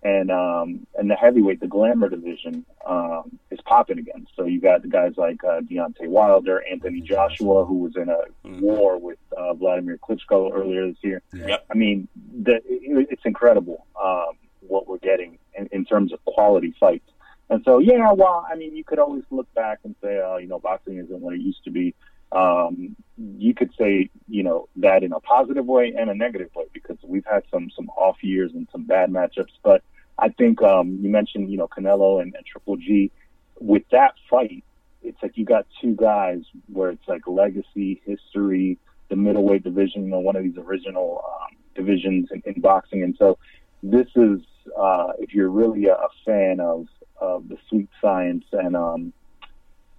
[0.06, 4.28] and um, and the heavyweight, the glamour division, um, is popping again.
[4.36, 8.20] So you got the guys like uh, Deontay Wilder, Anthony Joshua, who was in a
[8.62, 11.24] war with uh, Vladimir Klitschko earlier this year.
[11.34, 11.66] Yep.
[11.72, 16.76] I mean, the, it, it's incredible um, what we're getting in, in terms of quality
[16.80, 17.10] fights.
[17.50, 20.48] And so, yeah, well, I mean, you could always look back and say, uh, you
[20.48, 21.96] know, boxing isn't what it used to be.
[22.32, 26.66] Um, you could say, you know, that in a positive way and a negative way
[26.74, 29.54] because we've had some some off years and some bad matchups.
[29.64, 29.84] But
[30.18, 33.12] I think um, you mentioned, you know, Canelo and, and Triple G.
[33.60, 34.64] With that fight,
[35.02, 38.78] it's like you got two guys where it's like legacy, history,
[39.10, 43.04] the middleweight division, you know, one of these original um, divisions in, in boxing.
[43.04, 43.38] And so
[43.84, 44.40] this is,
[44.78, 46.88] uh, if you're really a, a fan of,
[47.20, 49.14] of the sweet science and, um,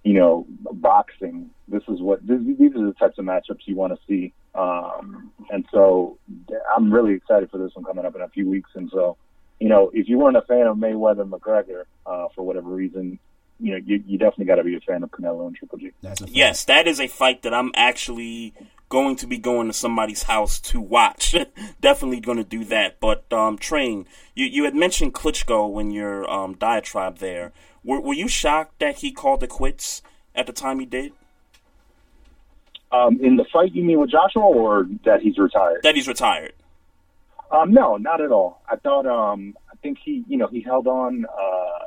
[0.03, 3.93] you know, boxing, this is what, this, these are the types of matchups you want
[3.93, 4.33] to see.
[4.55, 6.17] Um, and so
[6.75, 8.71] I'm really excited for this one coming up in a few weeks.
[8.75, 9.17] And so,
[9.59, 13.19] you know, if you weren't a fan of Mayweather McGregor, uh, for whatever reason,
[13.59, 15.91] you know, you, you definitely got to be a fan of Canelo and Triple G.
[16.27, 18.53] Yes, that is a fight that I'm actually
[18.89, 21.35] going to be going to somebody's house to watch.
[21.81, 22.99] Definitely going to do that.
[22.99, 24.05] But um, Train,
[24.35, 27.51] you you had mentioned Klitschko in your um, diatribe there.
[27.83, 30.01] Were were you shocked that he called it quits
[30.35, 31.13] at the time he did?
[32.91, 35.81] Um, in the fight, you mean with Joshua, or that he's retired?
[35.83, 36.53] That he's retired.
[37.51, 38.61] Um, no, not at all.
[38.69, 41.85] I thought, um, I think he, you know, he held on uh,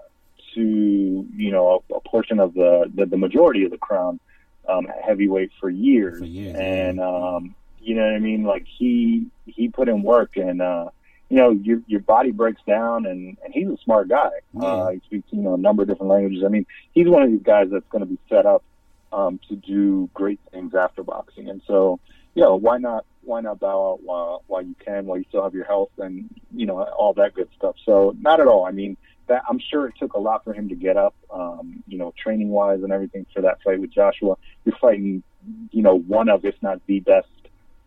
[0.54, 4.20] to, you know, a, a portion of the, the the majority of the crown
[4.68, 8.44] um, heavyweight for years, For years, and um, you know what I mean.
[8.44, 10.90] Like he he put in work, and uh,
[11.28, 14.30] you know, your your body breaks down, and and he's a smart guy.
[14.58, 16.42] Uh, he speaks, you know, a number of different languages.
[16.44, 18.62] I mean, he's one of these guys that's going to be set up
[19.12, 22.00] um, to do great things after boxing, and so
[22.34, 25.42] you know, why not why not bow out while while you can, while you still
[25.42, 27.76] have your health and you know all that good stuff.
[27.84, 28.64] So not at all.
[28.64, 28.96] I mean,
[29.26, 32.12] that I'm sure it took a lot for him to get up, um, you know,
[32.20, 34.36] training wise and everything for that fight with Joshua.
[34.64, 35.22] You're fighting,
[35.70, 37.28] you know, one of if not the best,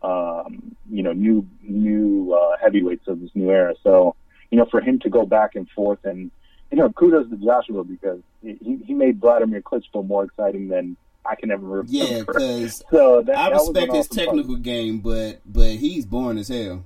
[0.02, 3.74] um, you know, new new uh, heavyweights of this new era.
[3.82, 4.16] So
[4.50, 6.30] you know, for him to go back and forth and
[6.70, 11.34] you know, kudos to Joshua because he he made Vladimir Klitschko more exciting than I
[11.34, 11.90] can never remember.
[11.90, 16.48] Yeah, because so that, I that respect his technical game, but but he's boring as
[16.48, 16.84] hell.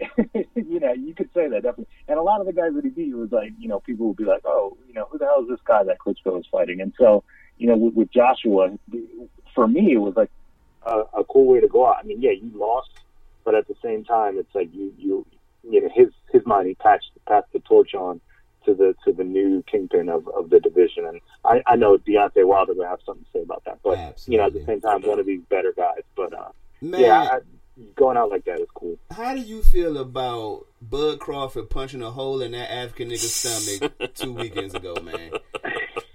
[0.54, 1.86] you know, you could say that definitely.
[2.08, 4.16] And a lot of the guys that he beat was like, you know, people would
[4.16, 6.80] be like, oh, you know, who the hell is this guy that Klitschko is fighting?
[6.80, 7.24] And so,
[7.58, 8.76] you know, with, with Joshua,
[9.54, 10.30] for me, it was like
[10.84, 11.98] a, a cool way to go out.
[12.00, 12.90] I mean, yeah, you lost,
[13.44, 15.26] but at the same time, it's like you, you,
[15.68, 18.20] you know, his his mind, he passed passed the torch on
[18.64, 21.06] to the to the new kingpin of, of the division.
[21.06, 24.38] And I, I know Deontay Wilder will have something to say about that, but you
[24.38, 26.02] know, at the same time, one of these better guys.
[26.16, 26.50] But uh,
[26.80, 27.00] Man.
[27.00, 27.38] yeah, I,
[27.96, 28.98] going out like that is cool.
[29.10, 33.92] How do you feel about Bud Crawford punching a hole in that African nigga's stomach
[34.14, 35.32] two weekends ago, man?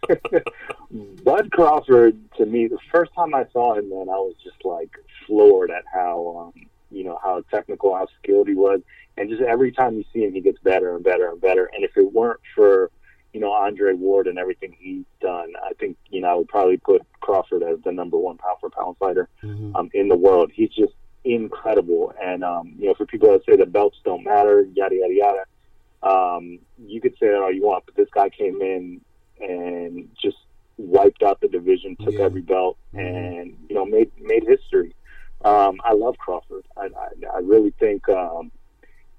[1.23, 4.89] Bud Crawford, to me, the first time I saw him, man, I was just like
[5.27, 8.81] floored at how, um, you know, how technical, how skilled he was,
[9.17, 11.69] and just every time you see him, he gets better and better and better.
[11.73, 12.89] And if it weren't for,
[13.33, 16.77] you know, Andre Ward and everything he's done, I think, you know, I would probably
[16.77, 19.27] put Crawford as the number one pound for pound fighter
[19.75, 20.51] um, in the world.
[20.53, 20.93] He's just
[21.25, 22.13] incredible.
[22.21, 25.43] And, um, you know, for people that say the belts don't matter, yada, yada, yada,
[26.01, 29.01] um, you could say that all you want, but this guy came in
[29.41, 30.37] and just
[30.77, 34.95] wiped out the division, took every belt, and, you know, made, made history.
[35.43, 36.65] Um, I love Crawford.
[36.75, 38.51] I, I, I really think, um,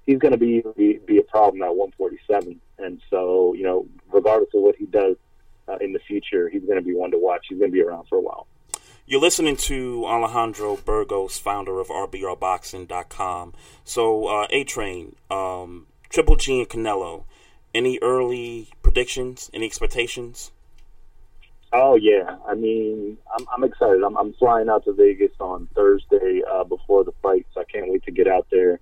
[0.05, 2.59] he's going to be, be be a problem at 147.
[2.79, 5.15] And so, you know, regardless of what he does
[5.67, 7.45] uh, in the future, he's going to be one to watch.
[7.49, 8.47] He's going to be around for a while.
[9.05, 13.53] You're listening to Alejandro Burgos, founder of RBRBoxing.com.
[13.83, 17.23] So, uh, A Train, um, Triple G and Canelo.
[17.73, 19.49] Any early predictions?
[19.53, 20.51] Any expectations?
[21.73, 24.03] Oh yeah, I mean, I'm, I'm excited.
[24.03, 27.89] I'm, I'm flying out to Vegas on Thursday uh, before the fight, so I can't
[27.89, 28.79] wait to get out there,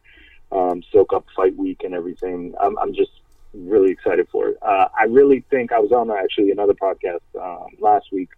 [0.51, 2.55] um, soak up fight week and everything.
[2.59, 3.11] I'm, I'm just
[3.53, 4.57] really excited for it.
[4.63, 8.29] Uh, I really think I was on actually another podcast um, last week,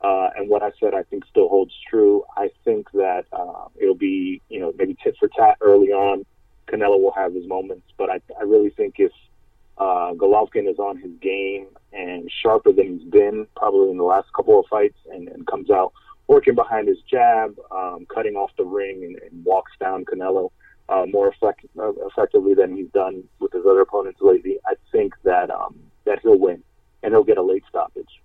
[0.00, 2.24] uh, and what I said I think still holds true.
[2.36, 6.24] I think that uh, it'll be you know maybe tit for tat early on.
[6.68, 9.10] Canelo will have his moments, but I, I really think if
[9.78, 14.28] uh, Golovkin is on his game and sharper than he's been probably in the last
[14.34, 15.92] couple of fights and, and comes out
[16.26, 20.50] working behind his jab, um, cutting off the ring and, and walks down Canelo.
[20.88, 25.14] uh, more effect, uh, effectively than he's done with his other opponents lately, I think
[25.24, 26.62] that um, that he'll win
[27.02, 28.22] and he'll get a late stoppage.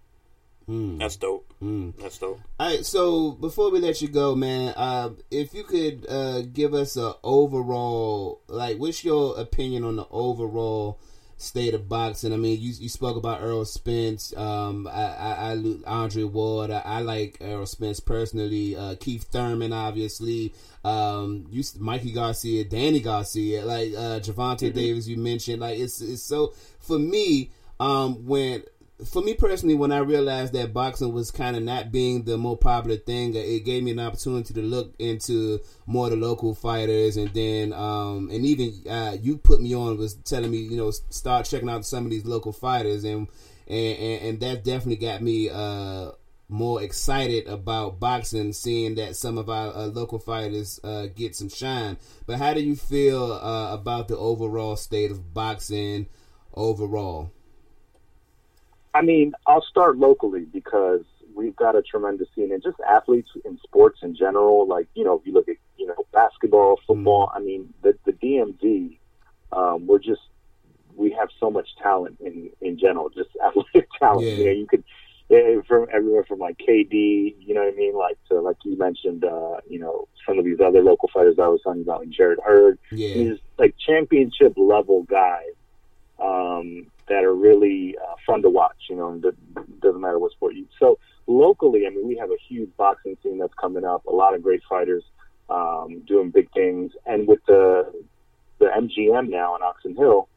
[0.70, 0.98] Mm.
[1.00, 1.54] That's dope.
[1.62, 1.94] Mm.
[1.98, 2.40] That's dope.
[2.58, 6.74] All right, so before we let you go, man, uh, if you could uh, give
[6.74, 11.00] us a overall, like, what's your opinion on the overall
[11.44, 12.34] state of boxing?
[12.34, 16.72] I mean, you you spoke about Errol Spence, um, I, I, I Andre Ward.
[16.72, 18.76] I, I, like Errol Spence personally.
[18.76, 20.54] Uh, Keith Thurman, obviously.
[20.84, 24.78] Um, you, Mikey Garcia, Danny Garcia, like uh, Gervonta mm-hmm.
[24.78, 25.08] Davis.
[25.08, 27.52] You mentioned, like, it's it's so for me.
[27.80, 28.64] Um, when
[29.06, 32.58] for me personally, when I realized that boxing was kind of not being the more
[32.58, 37.34] popular thing, it gave me an opportunity to look into more the local fighters, and
[37.34, 41.46] then um, and even uh, you put me on was telling me you know start
[41.46, 43.28] checking out some of these local fighters, and
[43.68, 45.50] and and, and that definitely got me.
[45.50, 46.12] Uh,
[46.50, 51.50] more excited about boxing, seeing that some of our uh, local fighters uh, get some
[51.50, 51.98] shine.
[52.28, 56.08] But how do you feel uh, about the overall state of boxing
[56.54, 57.32] overall?
[58.94, 61.02] I mean, I'll start locally because
[61.36, 64.68] we've got a tremendous scene and just athletes in sports in general.
[64.68, 68.14] Like, you know, if you look at, you know, basketball, football, I mean, the, the
[68.14, 68.98] DMV,
[69.52, 70.22] um, we're just,
[70.96, 74.28] we have so much talent in, in general, just athletic talent.
[74.28, 74.34] Yeah.
[74.34, 74.84] You know, you could,
[75.30, 77.96] yeah, from everywhere from like KD, you know what I mean?
[77.96, 81.48] Like to, like you mentioned, uh, you know, some of these other local fighters I
[81.48, 82.78] was talking about, like Jarrett Hurd.
[82.92, 83.14] Yeah.
[83.14, 85.56] These like championship level guys.
[86.20, 88.78] Um, that are really uh, fun to watch.
[88.90, 90.68] You know, and it doesn't matter what sport you.
[90.80, 94.06] So locally, I mean, we have a huge boxing scene that's coming up.
[94.06, 95.04] A lot of great fighters
[95.50, 97.92] um, doing big things, and with the
[98.60, 100.30] the MGM now in Oxon Hill,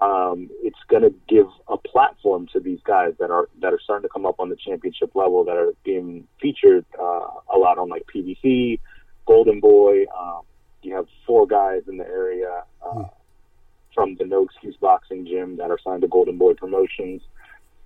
[0.00, 4.08] um, it's going to give a platform to these guys that are that are starting
[4.08, 7.88] to come up on the championship level that are being featured uh, a lot on
[7.88, 8.80] like PBC,
[9.26, 10.04] Golden Boy.
[10.18, 10.42] Um,
[10.82, 12.64] you have four guys in the area.
[12.84, 13.04] Uh,
[13.94, 17.22] from the No Excuse Boxing Gym that are signed to Golden Boy Promotions.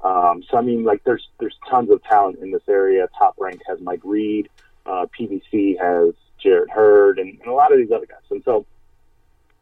[0.02, 3.08] Um, so I mean, like, there's there's tons of talent in this area.
[3.18, 4.48] Top Rank has Mike Reed,
[4.86, 8.18] uh, PBC has Jarrett Hurd, and, and a lot of these other guys.
[8.30, 8.64] And so,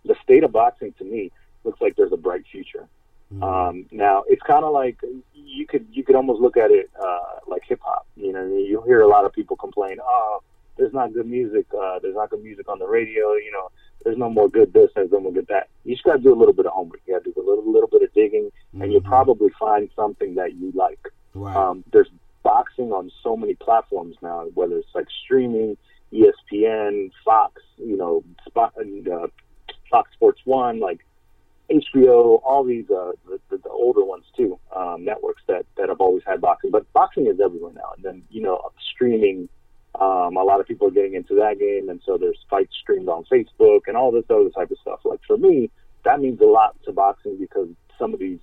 [0.05, 1.33] the state of boxing to me
[1.65, 2.87] looks like there's a bright future.
[3.33, 3.43] Mm-hmm.
[3.43, 4.99] Um, now it's kind of like
[5.35, 8.07] you could you could almost look at it uh, like hip hop.
[8.17, 10.43] You know, you'll hear a lot of people complain, "Oh,
[10.77, 11.67] there's not good music.
[11.77, 13.71] Uh, there's not good music on the radio." You know,
[14.05, 15.69] there's no more good this, there's no more good that.
[15.85, 17.01] You just got to do a little bit of homework.
[17.07, 18.83] You got to do a little, little bit of digging, mm-hmm.
[18.83, 21.01] and you'll probably find something that you like.
[21.35, 21.57] Right.
[21.57, 22.09] Um, there's
[22.43, 25.77] boxing on so many platforms now, whether it's like streaming,
[26.13, 29.27] ESPN, Fox, you know, Spot, uh,
[29.91, 31.01] Fox Sports One, like
[31.71, 36.01] HBO, all these uh, the, the, the older ones too, um, networks that that have
[36.01, 36.71] always had boxing.
[36.71, 39.49] But boxing is everywhere now, and then you know, streaming
[40.01, 43.09] um, a lot of people are getting into that game, and so there's fights streamed
[43.09, 45.01] on Facebook and all this other type of stuff.
[45.05, 45.71] Like for me,
[46.05, 47.69] that means a lot to boxing because
[47.99, 48.39] some of these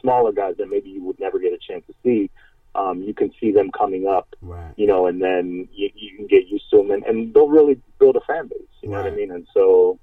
[0.00, 2.30] smaller guys that maybe you would never get a chance to see,
[2.74, 4.72] um, you can see them coming up, right.
[4.76, 7.80] you know, and then you, you can get used to them, and, and they'll really
[7.98, 8.60] build a fan base.
[8.82, 9.30] You know what I mean?
[9.30, 9.98] And so.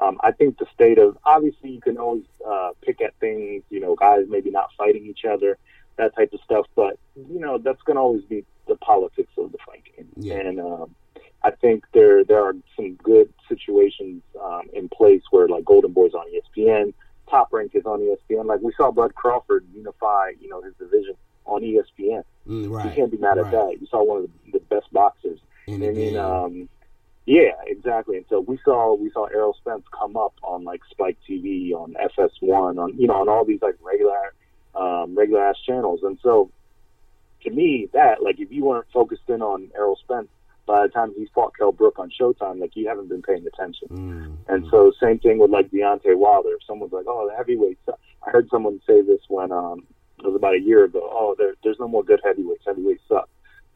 [0.00, 3.80] Um, I think the state of obviously you can always uh, pick at things, you
[3.80, 5.58] know, guys maybe not fighting each other,
[5.96, 6.66] that type of stuff.
[6.76, 10.08] But you know, that's going to always be the politics of the fight game.
[10.16, 10.34] Yeah.
[10.34, 10.94] And um,
[11.42, 16.14] I think there there are some good situations um, in place where like Golden Boy's
[16.14, 16.92] on ESPN,
[17.28, 18.46] Top Rank is on ESPN.
[18.46, 21.14] Like we saw Bud Crawford unify, you know, his division
[21.44, 22.24] on ESPN.
[22.46, 22.86] Mm, right.
[22.86, 23.78] You can't be mad at that.
[23.80, 25.40] You saw one of the, the best boxers.
[25.66, 26.68] In I the mean, um,
[27.26, 28.16] yeah, exactly.
[28.16, 31.94] And so we saw we saw Errol Spence come up on like Spike TV, on
[31.94, 34.32] FS1, on you know, on all these like regular
[34.74, 36.00] um, regular ass channels.
[36.02, 36.50] And so
[37.42, 40.28] to me, that like if you weren't focused in on Errol Spence
[40.66, 43.88] by the time he fought Kell Brook on Showtime, like you haven't been paying attention.
[43.88, 46.50] Mm, And so same thing with like Deontay Wilder.
[46.50, 49.84] If someone's like, "Oh, the heavyweights," I heard someone say this when um,
[50.18, 51.00] it was about a year ago.
[51.02, 52.64] Oh, there, there's no more good heavyweights.
[52.66, 53.28] Heavyweights suck.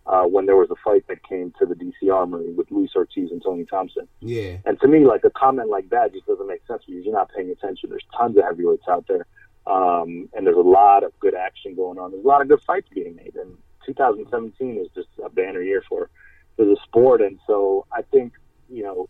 [0.05, 3.31] Uh, when there was a fight that came to the DC Armory with Luis Ortiz
[3.31, 4.09] and Tony Thompson.
[4.19, 4.57] yeah.
[4.67, 7.31] And to me, like a comment like that just doesn't make sense because you're not
[7.33, 7.89] paying attention.
[7.89, 9.25] There's tons of heavyweights out there,
[9.67, 12.11] um, and there's a lot of good action going on.
[12.11, 13.57] There's a lot of good fights being made, and
[13.87, 16.11] 2017 is just a banner year for
[16.57, 17.21] for the sport.
[17.21, 18.33] And so I think
[18.69, 19.09] you know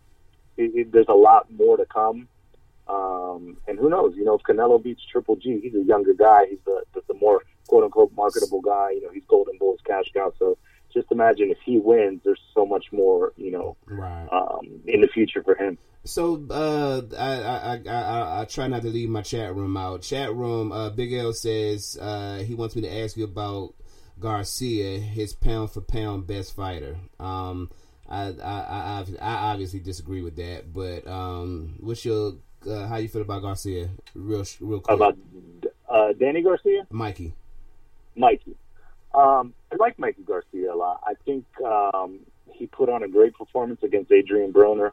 [0.57, 2.27] it, it, there's a lot more to come.
[2.87, 4.13] Um, and who knows?
[4.15, 6.45] You know, if Canelo beats Triple G, he's a younger guy.
[6.49, 8.91] He's the the, the more quote unquote marketable guy.
[8.91, 10.33] You know, he's Golden Boy's cash cow.
[10.37, 10.57] So
[10.93, 13.33] just imagine if he wins, there's so much more.
[13.37, 14.27] You know, Right.
[14.31, 15.77] um, in the future for him.
[16.05, 20.01] So uh, I, I, I, I, try not to leave my chat room out.
[20.01, 23.73] Chat room, uh, Big L says uh, he wants me to ask you about
[24.19, 26.97] Garcia, his pound for pound best fighter.
[27.21, 27.69] Um,
[28.09, 30.73] I, I I, I I obviously disagree with that.
[30.73, 32.33] But um, what's your
[32.69, 33.89] uh, how you feel about Garcia?
[34.13, 34.95] Real real quick.
[34.95, 35.17] About
[35.89, 37.33] uh, Danny Garcia, Mikey.
[38.15, 38.55] Mikey.
[39.13, 41.01] Um, I like Mikey Garcia a lot.
[41.05, 42.19] I think um,
[42.51, 44.91] he put on a great performance against Adrian Broner.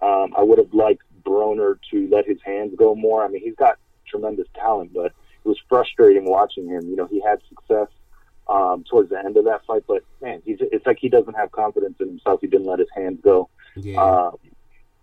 [0.00, 3.24] Um, I would have liked Broner to let his hands go more.
[3.24, 6.82] I mean, he's got tremendous talent, but it was frustrating watching him.
[6.88, 7.88] You know, he had success
[8.48, 11.52] um, towards the end of that fight, but man, he's it's like he doesn't have
[11.52, 12.40] confidence in himself.
[12.40, 13.48] He didn't let his hands go.
[13.76, 14.00] Yeah.
[14.02, 14.30] Uh,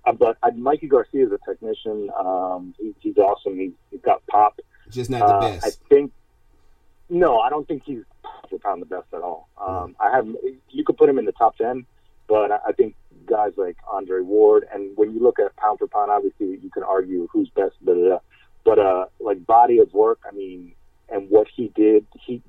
[0.06, 2.10] uh, but uh, Mikey Garcia is a technician.
[2.18, 3.58] Um, he, he's awesome.
[3.58, 4.60] He's, he's got pop.
[4.90, 5.66] Just not the Uh, best.
[5.66, 6.12] I think.
[7.10, 8.04] No, I don't think he's
[8.50, 9.50] for pound the best at all.
[9.58, 10.28] Um, I have.
[10.70, 11.86] You could put him in the top ten,
[12.28, 12.96] but I, think
[13.26, 16.84] guys like Andre Ward, and when you look at pound for pound, obviously you can
[16.84, 17.76] argue who's best.
[17.86, 18.20] Da, da, da.
[18.64, 20.74] But uh, like body of work, I mean,
[21.10, 22.42] and what he did, he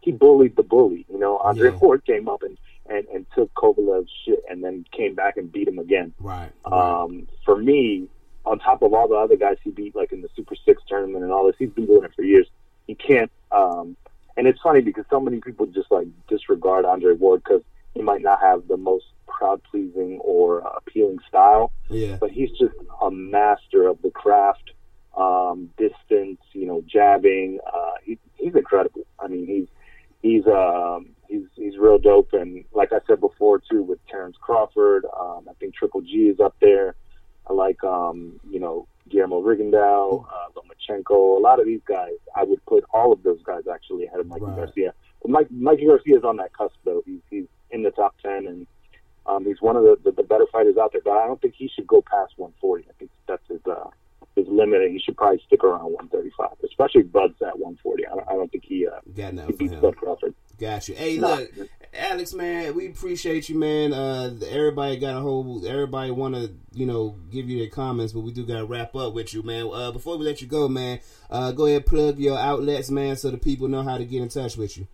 [0.00, 1.06] he bullied the bully.
[1.10, 1.78] You know, Andre Yeah.
[1.78, 2.56] Ward came up and,
[2.88, 6.12] and and took Kovalev's shit, and then came back and beat him again.
[6.18, 6.50] Right.
[6.64, 8.08] Um, for me,
[8.44, 11.22] on top of all the other guys he beat, like in the Super Six tournament
[11.22, 12.46] and all this, he's been doing it for years.
[12.86, 13.30] He can't.
[13.52, 13.96] Um,
[14.38, 17.62] and it's funny because so many people just like disregard Andre Ward because
[17.94, 22.16] he might not have the most crowd pleasing or uh, appealing style, Yeah.
[22.20, 24.70] but he's just a master of the craft,
[25.16, 27.58] um, distance, you know, jabbing.
[27.66, 29.04] Uh, he, he's incredible.
[29.18, 29.66] I mean, he's
[30.22, 32.32] he's um, he's he's real dope.
[32.32, 36.40] And like I said before too, with Terrence Crawford, um, I think Triple G is
[36.40, 36.94] up there.
[37.48, 41.38] I like um, you know Guillermo Rigondeaux, uh, Lomachenko.
[41.38, 44.26] A lot of these guys, I would put all of those guys actually ahead of
[44.26, 44.56] Mikey Right.
[44.56, 44.92] Garcia.
[45.22, 47.02] But Mike, Mikey Garcia is on that cusp though.
[47.06, 48.66] He's he's in the top ten and.
[49.26, 51.52] Um, he's one of the, the, the better fighters out there, but I don't think
[51.54, 52.86] he should go past 140.
[52.88, 53.90] I think that's his uh,
[54.38, 58.06] his limited, he should probably stick around 135, especially Bud's at 140.
[58.06, 59.74] I don't, I don't think he uh, Got he beats.
[59.74, 60.34] Bud Crawford.
[60.58, 60.94] Got you.
[60.94, 61.50] Hey, look,
[61.94, 63.92] Alex, man, we appreciate you, man.
[63.92, 65.64] Uh, everybody got a whole.
[65.66, 68.94] Everybody want to, you know, give you their comments, but we do got to wrap
[68.96, 69.70] up with you, man.
[69.72, 73.30] Uh, before we let you go, man, uh, go ahead plug your outlets, man, so
[73.30, 74.86] the people know how to get in touch with you.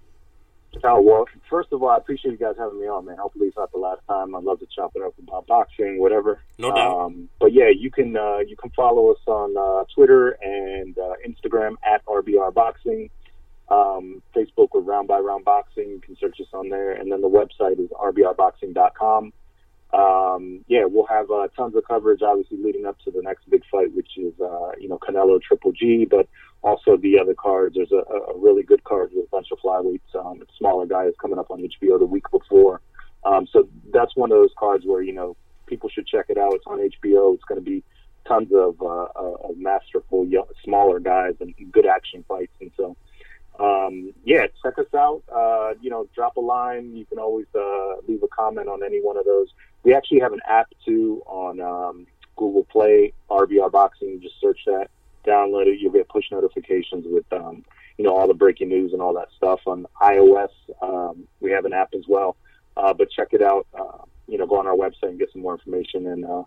[0.82, 3.16] Oh, well, first of all, I appreciate you guys having me on, man.
[3.18, 4.34] Hopefully it's not the last time.
[4.34, 6.40] I'd love to chop it up about boxing, whatever.
[6.58, 6.98] No doubt.
[6.98, 11.14] Um, but yeah, you can uh, you can follow us on uh, Twitter and uh,
[11.26, 13.10] Instagram at RBR Boxing.
[13.68, 15.88] Um, Facebook with Round by Round Boxing.
[15.88, 19.32] You can search us on there, and then the website is rbrboxing.com.
[19.94, 23.62] Um, yeah, we'll have uh, tons of coverage, obviously leading up to the next big
[23.70, 26.28] fight, which is uh, you know Canelo Triple G, but
[26.62, 27.76] also the other cards.
[27.76, 30.14] There's a, a really good card with a bunch of flyweights.
[30.14, 32.80] Um, smaller guys coming up on HBO the week before.
[33.24, 35.36] Um, so that's one of those cards where you know
[35.66, 36.54] people should check it out.
[36.54, 37.34] It's on HBO.
[37.34, 37.84] It's going to be
[38.26, 42.52] tons of, uh, uh, of masterful, young, smaller guys and good action fights.
[42.60, 42.96] And so,
[43.58, 45.22] um, yeah, check us out.
[45.32, 46.96] Uh, you know, drop a line.
[46.96, 49.48] You can always uh, leave a comment on any one of those.
[49.84, 52.06] We actually have an app too on um,
[52.36, 54.20] Google Play, RBR Boxing.
[54.20, 54.88] Just search that,
[55.26, 55.78] download it.
[55.80, 57.64] You'll get push notifications with, um,
[57.98, 59.60] you know, all the breaking news and all that stuff.
[59.66, 60.48] On iOS,
[60.82, 62.36] um, we have an app as well.
[62.76, 63.66] Uh, but check it out.
[63.72, 66.06] Uh, you know, go on our website and get some more information.
[66.06, 66.42] And uh,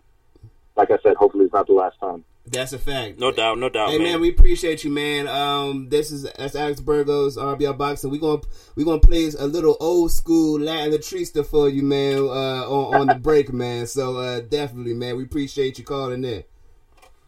[0.76, 2.24] like I said, hopefully it's not the last time.
[2.50, 3.18] That's a fact.
[3.18, 4.20] No doubt, no doubt, Hey man, man.
[4.20, 5.28] we appreciate you, man.
[5.28, 8.10] Um, this is that's Alex Burgos, RBR Boxing.
[8.10, 8.42] We gonna
[8.74, 12.18] we gonna play a little old school Latin Letrista for you, man.
[12.18, 13.86] Uh, on, on the break, man.
[13.86, 15.16] So uh, definitely, man.
[15.16, 16.44] We appreciate you calling in.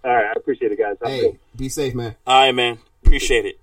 [0.02, 0.96] All right, I appreciate it, guys.
[1.02, 2.16] Have a good Hey, be safe, man.
[2.26, 2.78] All right, man.
[3.04, 3.60] Appreciate it.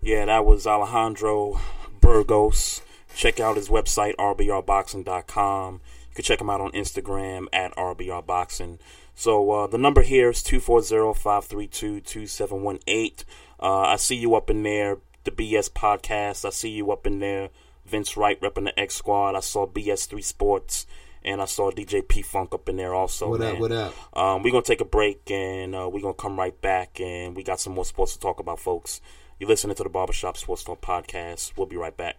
[0.00, 1.60] Yeah, that was Alejandro
[2.00, 2.82] Burgos.
[3.14, 5.74] Check out his website, rbrboxing.com.
[5.74, 8.78] You can check him out on Instagram at rbrboxing.
[9.18, 13.24] So uh, the number here is 240-532-2718.
[13.58, 14.98] Uh, I see you up in there.
[15.24, 16.44] The BS podcast.
[16.44, 17.48] I see you up in there.
[17.86, 19.34] Vince Wright repping the X Squad.
[19.34, 20.86] I saw BS3 Sports.
[21.24, 23.30] And I saw DJ P Funk up in there also.
[23.30, 23.94] What up, what up?
[24.16, 27.42] Um, we're gonna take a break and uh, we're gonna come right back and we
[27.42, 29.00] got some more sports to talk about, folks.
[29.40, 31.54] You're listening to the Barbershop Sports Talk podcast.
[31.56, 32.16] We'll be right back.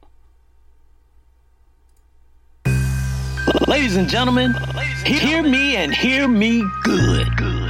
[3.67, 4.53] Ladies and gentlemen,
[5.05, 7.27] hear me and hear me good.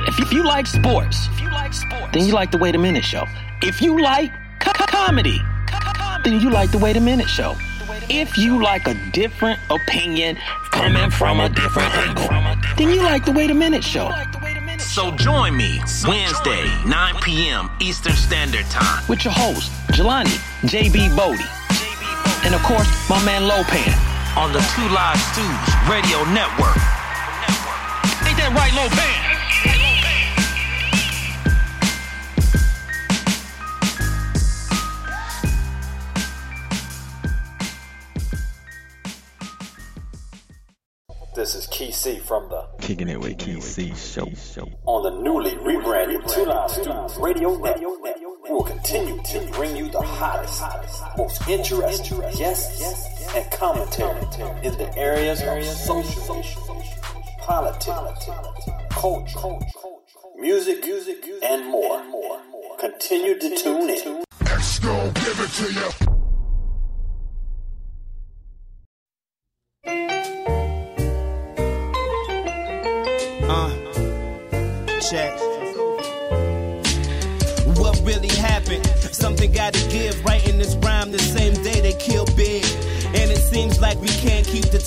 [0.08, 1.28] If, if you like sports,
[2.14, 3.26] then you like the Wait a Minute Show.
[3.62, 5.40] If you like co- co- comedy,
[6.24, 7.56] then you like the Wait a Minute Show.
[8.10, 10.38] If you like a different opinion
[10.72, 12.28] coming from a different angle,
[12.78, 14.12] then you like the Wait a Minute Show.
[14.80, 17.70] So join me Wednesday, 9 p.m.
[17.80, 21.44] Eastern Standard Time with your host, Jelani JB Bodie.
[22.46, 26.78] And of course, my man Lopan on the Two Live Stews Radio Network.
[28.22, 29.24] Ain't that right, Lopan?
[41.36, 44.28] This is Key C from the Kicking It With Key C show.
[44.86, 47.98] on the newly rebranded Two Live Stews Radio Network.
[48.44, 50.62] We will continue to bring you the hottest,
[51.18, 54.22] most interesting guests and commentary
[54.64, 56.44] in the areas of social,
[57.40, 58.30] politics,
[58.90, 59.60] culture,
[60.40, 60.84] music,
[61.44, 62.02] and more.
[62.80, 64.24] Continue to tune in.
[64.42, 66.07] X gon' give it to you.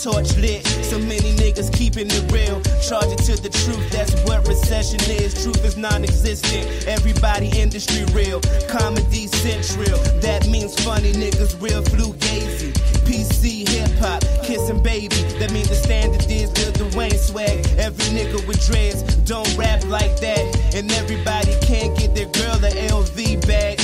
[0.02, 0.64] Torch lit.
[0.66, 2.60] So many niggas keeping it real.
[2.88, 5.34] Charge it to the truth, that's what recession is.
[5.42, 6.86] Truth is non existent.
[6.86, 8.40] Everybody industry real.
[8.68, 9.98] Comedy central.
[10.20, 12.72] That means funny niggas real flugazy.
[13.04, 15.16] PC hip hop, kissing baby.
[15.38, 17.66] That means the standard is Lil Dwayne swag.
[17.78, 20.74] Every nigga with dreads don't rap like that.
[20.74, 23.78] And everybody can't get their girl a LV bag.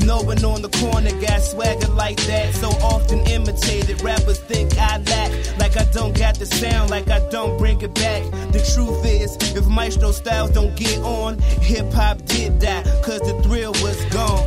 [0.00, 2.54] And no one on the corner got swagger like that.
[2.54, 4.00] So often imitated.
[4.02, 5.58] Rappers think I lack.
[5.58, 8.22] Like I don't got the sound, like I don't bring it back.
[8.52, 12.82] The truth is, if Maestro Styles don't get on, hip hop did die.
[13.02, 14.46] Cause the thrill was gone.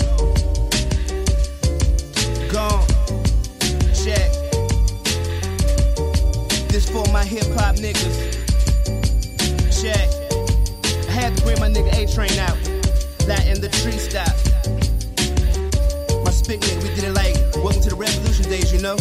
[2.49, 2.88] Gone.
[3.93, 4.31] Check.
[6.69, 8.41] This for my hip hop niggas.
[9.81, 10.09] Check.
[11.07, 12.57] I had to bring my nigga A Train out.
[13.27, 14.52] That in the tree stop.
[16.47, 18.97] We did it like welcome to the revolution days, you know?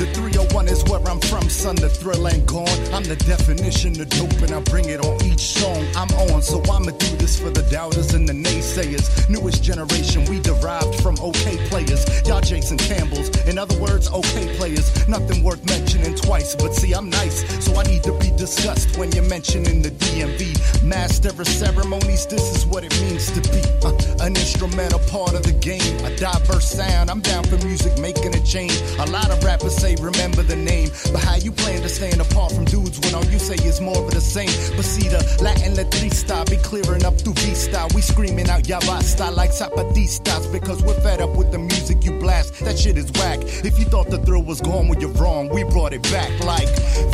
[0.00, 1.76] The 301 is where I'm from, son.
[1.76, 2.80] The thrill ain't gone.
[2.94, 6.40] I'm the definition of dope, and I bring it on each song I'm on.
[6.40, 9.28] So I'ma do this for the doubters and the naysayers.
[9.28, 12.08] Newest generation, we derived from okay players.
[12.26, 13.28] Y'all Jason Campbell's.
[13.44, 14.88] In other words, okay players.
[15.06, 19.12] Nothing worth mentioning twice, but see, I'm nice, so I need to be discussed when
[19.12, 20.82] you're mentioning the DMV.
[20.82, 23.92] Master of ceremonies, this is what it means to be uh,
[24.24, 25.92] an instrumental part of the game.
[26.06, 28.80] A diverse sound, I'm down for music, making a change.
[28.98, 32.52] A lot of rappers say, remember the name, but how you plan to stand apart
[32.52, 34.50] from dudes when all you say is more of the same?
[34.76, 37.88] But see, the Latin letrista be clearing up through V-style.
[37.94, 42.58] We screaming out Yabasta like Zapatistas because we're fed up with the music you blast.
[42.60, 43.40] That shit is whack.
[43.64, 46.68] If you thought the thrill was gone when you're wrong, we brought it back like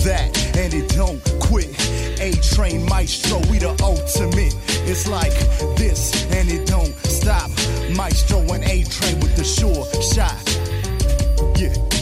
[0.05, 1.71] that, and it don't quit.
[2.21, 4.55] A train maestro, we the ultimate.
[4.89, 5.33] It's like
[5.77, 7.51] this, and it don't stop.
[7.97, 10.37] Maestro and A train with the sure shot.
[11.59, 11.96] Yeah.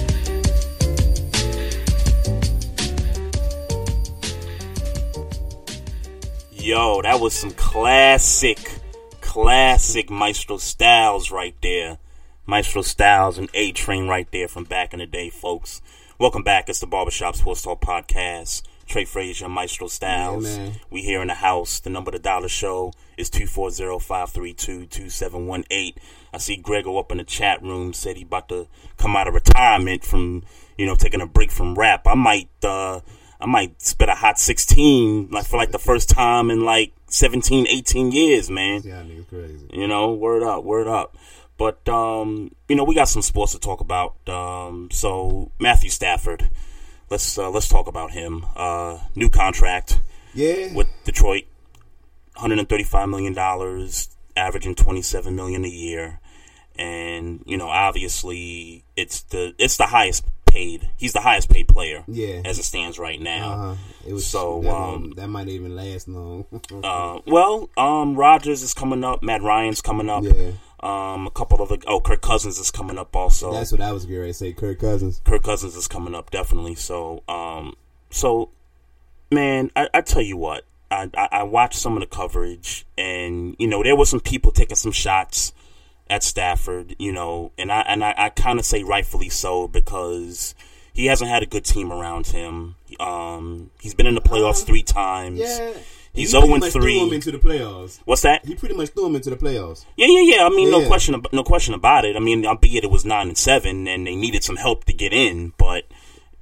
[6.65, 8.81] Yo, that was some classic,
[9.21, 11.99] classic Maestro Styles right there.
[12.47, 15.83] Maestro Styles and A Train right there from back in the day, folks.
[16.19, 16.71] Welcome back.
[16.71, 18.63] It's the Barbershop Sports Talk Podcast.
[18.87, 20.57] Trey Frazier, Maestro Styles.
[20.57, 21.81] Yeah, we here in the house.
[21.81, 25.97] The number dial the show is 240-532-2718.
[26.33, 29.35] I see Grego up in the chat room said he about to come out of
[29.35, 30.45] retirement from,
[30.79, 32.07] you know, taking a break from rap.
[32.07, 33.01] I might, uh,
[33.41, 37.67] I might spit a hot 16 like for like the first time in like 17,
[37.67, 38.83] 18 years, man.
[38.85, 39.67] Yeah, nigga crazy.
[39.73, 41.17] You know, word up, word up.
[41.57, 44.17] But um, you know, we got some sports to talk about.
[44.29, 46.51] Um, so Matthew Stafford,
[47.11, 48.45] let's uh, let's talk about him.
[48.57, 50.01] Uh, new contract.
[50.35, 50.75] Yeah.
[50.75, 51.45] With Detroit,
[52.35, 56.19] 135 million dollars, averaging 27 million a year,
[56.77, 60.25] and you know, obviously, it's the it's the highest
[60.55, 60.89] paid.
[60.97, 62.05] He's the highest paid player.
[62.07, 62.43] Yeah.
[62.45, 63.53] As it stands right now.
[63.53, 63.75] Uh-huh.
[64.07, 66.45] It was so that, um, that might even last long.
[66.85, 69.23] uh, well, um, Rodgers is coming up.
[69.23, 70.23] Matt Ryan's coming up.
[70.23, 70.53] Yeah.
[70.81, 71.79] Um, a couple other.
[71.87, 73.53] Oh, Kirk Cousins is coming up also.
[73.53, 74.53] That's what I was ready to say.
[74.53, 75.21] Kirk Cousins.
[75.25, 76.77] Kirk Cousins is coming up definitely.
[76.77, 77.75] So, um,
[78.11, 78.51] so,
[79.33, 83.57] man, I, I tell you what, I, I I watched some of the coverage, and
[83.59, 85.53] you know there were some people taking some shots
[86.15, 90.55] at Stafford, you know, and I and I, I kind of say rightfully so because
[90.93, 92.77] he hasn't had a good team around him.
[93.01, 95.41] Um, he's been in the playoffs three times.
[95.41, 95.73] Yeah.
[96.13, 96.99] He's He pretty zero and much Threw three.
[97.01, 97.99] him into the playoffs.
[98.05, 98.45] What's that?
[98.47, 99.85] He pretty much threw him into the playoffs.
[99.97, 100.47] Yeah, yeah, yeah.
[100.47, 102.15] I mean, no question, ab- no question about it.
[102.15, 105.13] I mean, albeit it was nine and seven, and they needed some help to get
[105.13, 105.83] in, but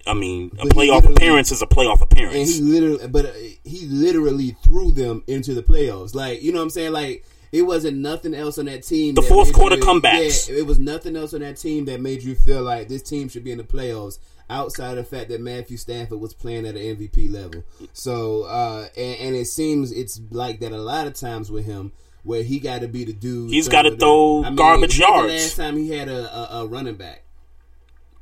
[0.06, 2.34] I mean, a But he playoff appearance is a playoff appearance.
[2.36, 3.32] And he literally, but uh,
[3.64, 6.14] he literally threw them into the playoffs.
[6.14, 6.92] Like you know what I'm saying?
[6.92, 9.14] Like it wasn't nothing else on that team.
[9.14, 10.48] The that fourth quarter you- comebacks.
[10.48, 13.28] Yeah, it was nothing else on that team that made you feel like this team
[13.28, 14.18] should be in the playoffs.
[14.50, 17.64] Outside of the fact that Matthew Stafford was playing at an MVP level,
[17.94, 21.92] so uh, and, and it seems it's like that a lot of times with him,
[22.22, 23.50] where he got to be the dude.
[23.50, 25.32] He's gotta throw I mean, garbage yards.
[25.32, 27.22] Last time he had a, a, a running back,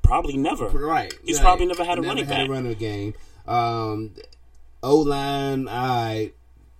[0.03, 0.69] probably never.
[0.69, 1.13] Right.
[1.25, 1.43] He's right.
[1.45, 2.49] probably never had a never running had back.
[2.49, 3.15] a running game.
[3.49, 4.13] Um,
[4.85, 6.33] O line, I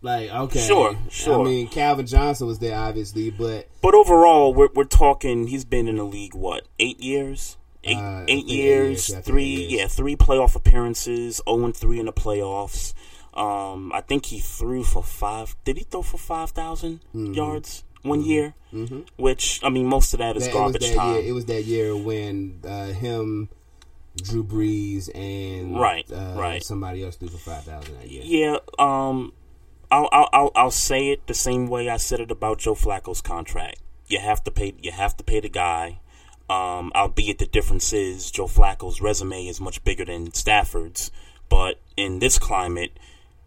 [0.03, 1.41] like okay, Sure, sure.
[1.41, 5.47] I mean, Calvin Johnson was there obviously, but But overall, we're we're talking.
[5.49, 9.73] He's been in the league what eight years, eight Uh, eight years, years, three years.
[9.73, 12.95] yeah, three playoff appearances, zero and three in the playoffs.
[13.35, 15.55] Um, I think he threw for five.
[15.65, 17.35] Did he throw for five Mhm.
[17.37, 18.55] yards one year?
[18.73, 19.07] Mhm.
[19.17, 21.15] Which I mean, most of that is that, garbage it that time.
[21.17, 23.49] Year, it was that year when uh, him,
[24.17, 26.63] Drew Brees, and Right, uh, right.
[26.63, 28.23] somebody else threw for five thousand that year.
[28.25, 29.33] Yeah, um,
[29.91, 33.21] I'll, I'll I'll I'll say it the same way I said it about Joe Flacco's
[33.21, 33.79] contract.
[34.07, 34.75] You have to pay.
[34.81, 36.01] You have to pay the guy.
[36.49, 41.13] Um, albeit the difference is Joe Flacco's resume is much bigger than Stafford's,
[41.49, 42.99] but in this climate,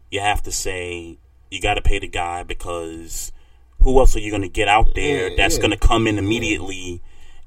[0.10, 1.18] you have to say
[1.52, 3.34] you got to pay the guy because
[3.82, 5.61] who else are you going to get out there Yeah, that's yeah.
[5.64, 7.02] going to come in immediately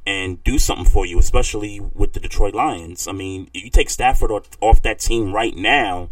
[0.07, 3.09] and do something for you, especially with the Detroit Lions?
[3.09, 6.11] I mean, if you take Stafford off, off that team right now,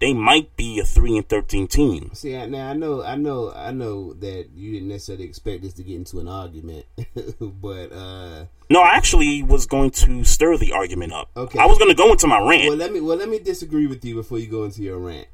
[0.00, 2.10] they might be a three and thirteen team.
[2.14, 5.82] See, now I know, I know, I know that you didn't necessarily expect us to
[5.82, 6.86] get into an argument,
[7.40, 11.28] but uh No, I actually was going to stir the argument up.
[11.36, 11.58] Okay.
[11.58, 13.86] I was going to go into my rant Well, let me well let me disagree
[13.86, 15.28] with you before you go into your rant.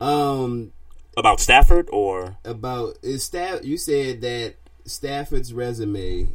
[0.00, 0.72] Um,
[1.16, 3.64] about Stafford, or about is Staff?
[3.64, 4.54] You said that
[4.84, 6.28] Stafford's resume.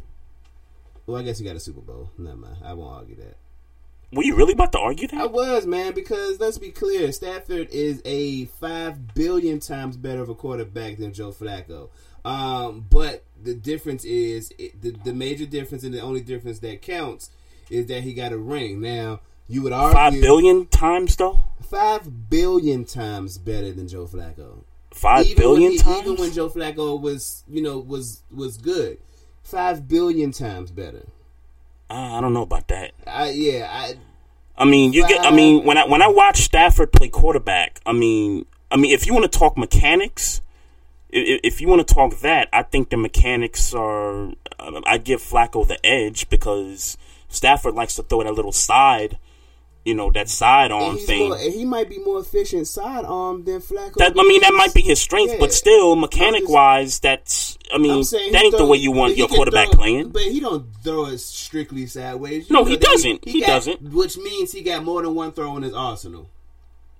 [1.06, 2.10] Well, I guess he got a Super Bowl.
[2.18, 2.56] Never mind.
[2.62, 3.36] I won't argue that.
[4.12, 5.20] Were you really about to argue that?
[5.20, 10.28] I was, man, because let's be clear, Stafford is a five billion times better of
[10.28, 11.90] a quarterback than Joe Flacco.
[12.24, 16.82] Um, but the difference is it, the the major difference and the only difference that
[16.82, 17.30] counts
[17.70, 18.80] is that he got a ring.
[18.80, 21.38] Now you would argue Five billion times though.
[21.62, 24.64] five billion times better than Joe Flacco.
[24.90, 25.98] Five even billion he, times.
[26.00, 28.98] even when Joe Flacco was you know was was good,
[29.42, 31.06] five billion times better.
[31.90, 32.92] I I don't know about that.
[33.06, 33.96] I yeah I
[34.58, 35.24] I mean, you get.
[35.24, 39.06] I mean, when I when I watch Stafford play quarterback, I mean, I mean, if
[39.06, 40.42] you want to talk mechanics,
[41.10, 44.32] if, if you want to talk that, I think the mechanics are.
[44.58, 46.98] I give Flacco the edge because
[47.28, 49.18] Stafford likes to throw that little side,
[49.84, 51.28] you know, that sidearm thing.
[51.30, 53.94] more, he might be more efficient sidearm than Flacco.
[53.94, 55.38] That I mean, that might be his strength, Yeah.
[55.40, 57.56] but still, mechanic wise, that's.
[57.72, 60.08] I mean, that he ain't the way you want your quarterback throw- playing.
[60.10, 62.48] But he don't throw it strictly sideways.
[62.50, 63.24] You No, he doesn't.
[63.24, 63.82] He got- doesn't.
[63.92, 66.28] Which means he got more than one throw in his arsenal.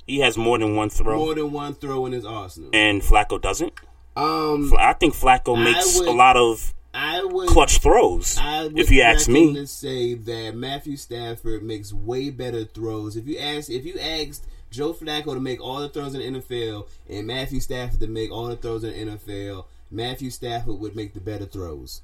[0.07, 2.71] He has more than one throw, More than one throw in his arsenal.
[2.73, 3.73] and Flacco doesn't.
[4.17, 8.39] Um, I think Flacco makes would- a lot of I would clutch throws.
[8.41, 13.17] Would if you ask me, to say that Matthew Stafford makes way better throws.
[13.17, 16.41] If you ask, if you asked Joe Flacco to make all the throws in the
[16.41, 20.97] NFL and Matthew Stafford to make all the throws in the NFL, Matthew Stafford would
[20.97, 22.03] make the better throws.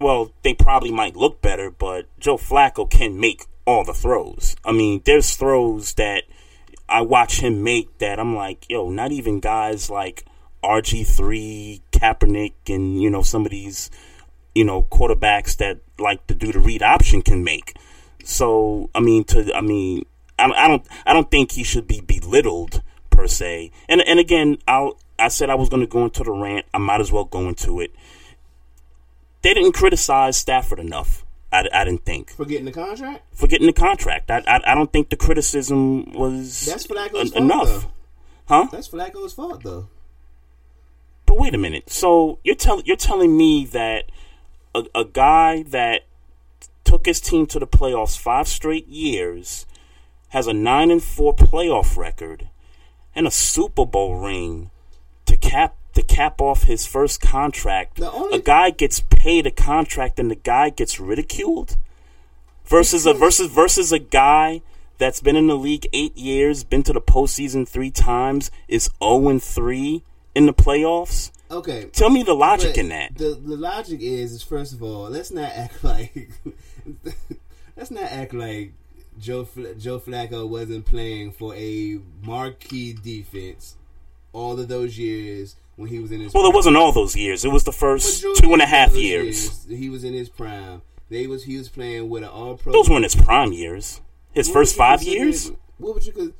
[0.00, 4.56] well, they probably might look better, but Joe Flacco can make all the throws.
[4.64, 6.24] I mean, there's throws that
[6.88, 10.24] I watch him make that I'm like, yo, not even guys like
[10.64, 13.90] RG3, Kaepernick, and you know some of these,
[14.54, 17.76] you know, quarterbacks that like to do the read option can make.
[18.24, 20.04] So I mean, to I mean,
[20.38, 23.70] I, I don't I don't think he should be belittled per se.
[23.88, 26.66] And and again, I'll I said I was going to go into the rant.
[26.74, 27.92] I might as well go into it.
[29.42, 31.24] They didn't criticize Stafford enough.
[31.52, 33.24] I, I didn't think For getting the contract?
[33.34, 34.30] for getting the contract.
[34.30, 37.82] I I, I don't think the criticism was That's Flacco's en- fault, enough.
[37.82, 37.92] though.
[38.48, 38.68] Huh?
[38.72, 39.88] That's Flacco's fault, though.
[41.26, 41.90] But wait a minute.
[41.90, 44.04] So you're telling you're telling me that
[44.74, 46.02] a, a guy that
[46.84, 49.66] took his team to the playoffs five straight years
[50.30, 52.48] has a nine and four playoff record
[53.14, 54.70] and a Super Bowl ring
[55.26, 58.00] to cap to cap off his first contract.
[58.00, 61.76] Only- a guy gets paid a contract and the guy gets ridiculed
[62.64, 64.62] versus a versus versus a guy
[64.98, 69.28] that's been in the league eight years, been to the postseason three times, is zero
[69.28, 70.02] and three
[70.34, 71.30] in the playoffs.
[71.50, 71.84] Okay.
[71.92, 73.16] Tell me the logic in that.
[73.16, 76.30] The the logic is, is first of all, let's not act like
[77.76, 78.72] let's not act like
[79.18, 79.46] Joe
[79.78, 83.76] Joe Flacco wasn't playing for a marquee defense
[84.32, 86.32] all of those years when he was in his.
[86.32, 87.44] Well, it wasn't all those years.
[87.44, 89.66] It was the first two and a half those years.
[89.66, 90.82] He was in his prime.
[91.10, 92.72] They was he was playing with an All Pro.
[92.72, 94.00] Those weren't his prime years.
[94.32, 95.52] His What first five years.
[95.76, 96.32] What would you?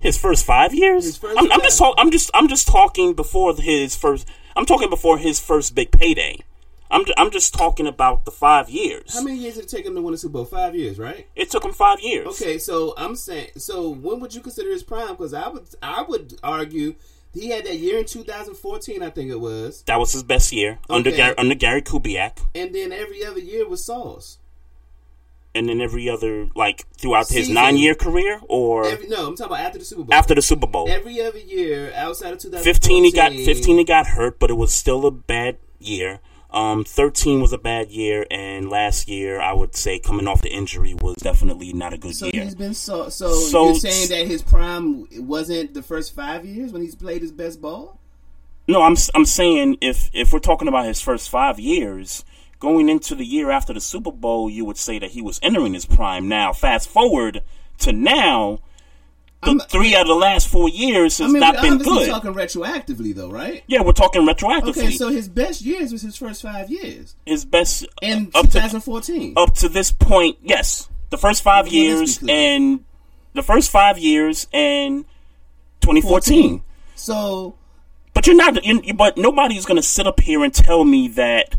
[0.00, 1.16] His first five years.
[1.18, 4.26] First I'm, I'm just talk, I'm just I'm just talking before his first.
[4.56, 6.38] I'm talking before his first big payday.
[6.90, 9.14] I'm ju- I'm just talking about the five years.
[9.14, 10.44] How many years did it take him to win a Super Bowl?
[10.44, 11.28] Five years, right?
[11.36, 12.26] It took him five years.
[12.28, 15.08] Okay, so I'm saying, so when would you consider his prime?
[15.10, 16.96] Because I would, I would argue
[17.32, 20.80] he had that year in 2014, I think it was, That was his best year
[20.88, 21.16] under Okay.
[21.18, 22.38] Gary, under Gary Kubiak.
[22.56, 24.38] and then every other year was Sauce.
[25.54, 29.52] And then every other like throughout his nine year career, or Every, no, I'm talking
[29.52, 30.14] about after the Super Bowl.
[30.14, 30.88] after the Super Bowl.
[30.88, 33.78] Every other year outside of 2015, he got fifteen.
[33.78, 36.20] He got hurt, but it was still a bad year.
[36.52, 40.50] Um, thirteen was a bad year, and last year I would say coming off the
[40.52, 42.42] injury was definitely not a good So year.
[42.42, 43.32] he's been so, so.
[43.34, 47.30] So- you're saying that his prime wasn't the first five years when he's played his
[47.30, 47.98] best ball?
[48.66, 52.24] No, I'm I'm saying if if we're talking about his first five years,
[52.60, 55.74] going into the year after the Super Bowl, you would say that he was entering
[55.74, 56.28] his prime.
[56.28, 57.42] Now, fast forward
[57.78, 58.60] to now,
[59.42, 62.08] the three out of the last four years has I mean, not been good.
[62.08, 63.64] talking retroactively though, right?
[63.66, 64.68] yeah, we're talking retroactively.
[64.68, 68.52] Okay, so his best years was his first five years his best in up to
[68.52, 69.34] 2014.
[69.38, 72.84] up to this point, yes, the first five Well, years and
[73.32, 75.06] the first five years and
[75.80, 76.62] 2014.
[76.94, 77.54] So,
[78.12, 78.62] but you're not.
[78.62, 81.56] You, but nobody's going to sit up here and tell me that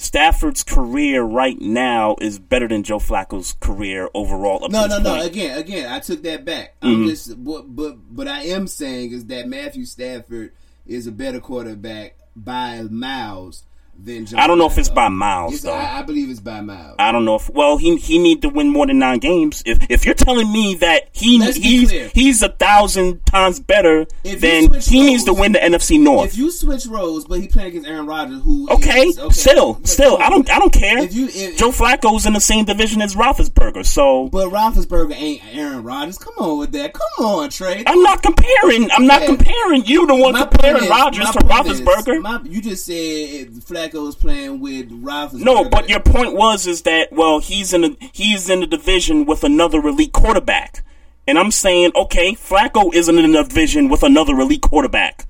[0.00, 4.64] Stafford's career right now is better than Joe Flacco's career overall.
[4.64, 5.10] Up no, no, no.
[5.16, 5.26] point.
[5.26, 6.74] Again, again, I took that back.
[6.80, 7.08] I'm Mhm.
[7.10, 10.52] just, what, but, but I am saying is that Matthew Stafford
[10.86, 13.64] is a better quarterback by miles
[14.04, 14.26] than.
[14.26, 15.72] Joe I don't know if it's by miles, It's- though.
[15.78, 16.96] I, I believe it's by miles.
[16.98, 19.62] I don't know if well he he need to win more than nine games.
[19.66, 24.40] If if you're telling me that he Let's he's he's a thousand times better, If
[24.68, 26.32] switch he needs to win the NFC North.
[26.32, 29.88] If you switch roles, but he playing against Aaron Rodgers, who Okay, is- still, but-
[29.88, 30.98] still, I don't, I don't care.
[30.98, 34.28] If you, if, Joe Flacco's in the same division as Roethlisberger, so.
[34.28, 36.18] But Roethlisberger ain't Aaron Rodgers.
[36.18, 36.92] Come on with that.
[36.92, 37.82] Come on, Trey.
[37.86, 38.90] I'm not comparing.
[38.92, 39.26] I'm not Yeah.
[39.26, 42.22] comparing you, the one My comparing Rodgers to point is- Roethlisberger.
[42.22, 45.44] my- you just said Flacco's playing with Roethlisberger.
[45.44, 49.26] No, but your point was is that well he's in a he's in the division
[49.26, 50.84] with another elite quarterback,
[51.26, 55.26] and I'm saying okay, Flacco isn't in a division with another elite quarterback.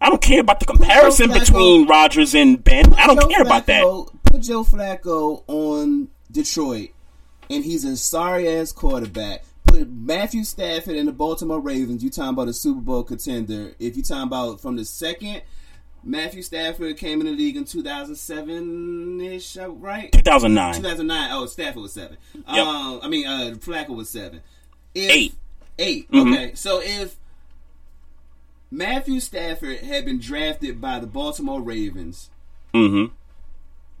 [0.00, 2.92] I don't care about the comparison Flacco- between Rodgers and Ben.
[2.94, 3.84] I don't Joe care about that.
[3.84, 6.90] Flacco- Put Joe Flacco on Detroit,
[7.48, 9.44] and he's a sorry ass quarterback.
[9.66, 12.02] Put Matthew Stafford in the Baltimore Ravens.
[12.02, 13.74] You talking about a Super Bowl contender?
[13.78, 15.42] If you talking about from the second
[16.04, 20.12] Matthew Stafford came in the league in 2007 ish, right?
[20.12, 20.74] 2009.
[20.74, 21.28] 2009.
[21.32, 22.16] Oh, Stafford was seven.
[22.34, 22.46] Yep.
[22.66, 24.40] Um, I mean, uh, Flacco was seven.
[24.94, 25.34] If, Eight.
[25.78, 26.32] 8 Mhm.
[26.32, 27.16] Okay, so if
[28.70, 32.30] Matthew Stafford had been drafted by the Baltimore Ravens
[32.74, 33.14] Mm-hmm.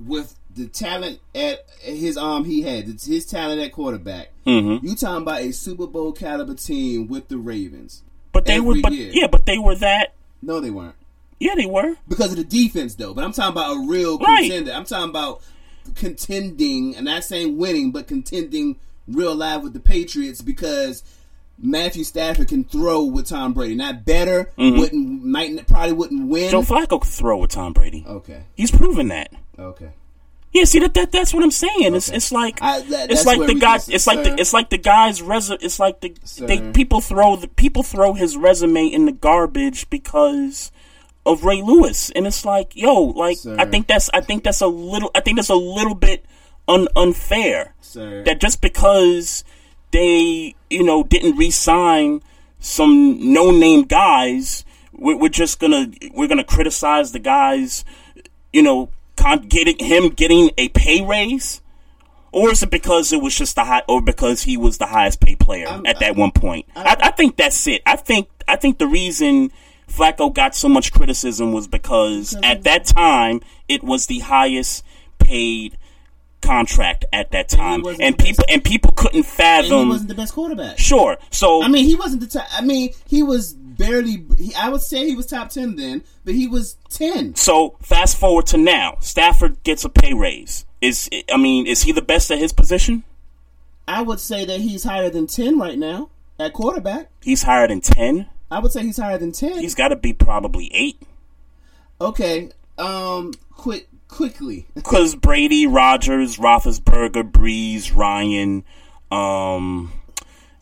[0.08, 4.30] with the talent at his arm he had, his talent at quarterback.
[4.46, 4.82] Mhm.
[4.82, 8.02] You talking about a Super Bowl caliber team with the Ravens?
[8.32, 9.10] But they were, but year.
[9.12, 10.12] yeah, but they were that.
[10.42, 10.96] No, they weren't.
[11.40, 13.12] Yeah, they were because of the defense, though.
[13.14, 14.42] But I'm talking about a real Right.
[14.50, 14.72] contender.
[14.72, 15.40] I'm talking about
[15.94, 18.76] contending, and not saying winning, but contending
[19.08, 21.02] real live with the Patriots because
[21.58, 23.74] Matthew Stafford can throw with Tom Brady.
[23.74, 24.78] Not better, Mhm.
[24.78, 26.50] wouldn't might probably wouldn't win.
[26.50, 28.04] Joe Flacco could throw with Tom Brady.
[28.06, 28.42] Okay.
[28.54, 29.30] He's proven that.
[29.58, 29.88] Okay.
[30.52, 31.94] Yeah, see that, that that's what I'm saying.
[31.96, 33.78] It's it's like I- that- it's like the guy.
[33.88, 35.58] It's like the it's like the guy's resume.
[35.62, 40.70] It's like the they people throw the people throw his resume in the garbage because
[41.26, 43.56] of Ray Lewis, and it's like yo, like Sir.
[43.58, 46.24] I think that's I think that's a little I think that's a little bit
[46.68, 47.74] un, unfair.
[47.80, 48.22] Sir.
[48.24, 49.44] That just because
[49.90, 52.22] they you know didn't re-sign
[52.58, 57.84] some no-name guys, we're, we're just gonna we're gonna criticize the guys
[58.54, 61.60] you know, con- getting him getting a pay raise,
[62.32, 65.20] or is it because it was just the high, or because he was the highest
[65.20, 66.64] paid player at that one point?
[66.74, 67.82] I, I think that's it.
[67.84, 69.50] I think I think the reason
[69.94, 72.44] Flacco got so much criticism was because mm-hmm.
[72.44, 74.84] at that time it was the highest
[75.18, 75.76] paid
[76.44, 79.84] contract at that time, and, best- people and people couldn't and fathom.
[79.84, 80.78] he wasn't the best quarterback.
[80.78, 82.46] Sure, so I mean, he wasn't the top.
[82.52, 84.24] I mean, he was barely.
[84.38, 87.34] He, I would say he was top ten then, but he was ten.
[87.34, 90.66] So fast forward to now, Stafford gets a pay raise.
[90.80, 93.04] Is I mean, is he the best at his position?
[93.86, 97.10] I would say that he's higher than ten right now at quarterback.
[97.22, 98.28] He's higher than ten.
[98.50, 99.58] I would say he's higher than ten.
[99.58, 101.00] He's got to be probably eight.
[102.00, 102.50] Okay.
[102.78, 103.32] Um.
[103.50, 103.88] Quick.
[104.08, 104.66] Quickly.
[104.74, 108.64] Because Brady, Rodgers, Roethlisberger, Brees, Ryan.
[109.10, 109.92] Um,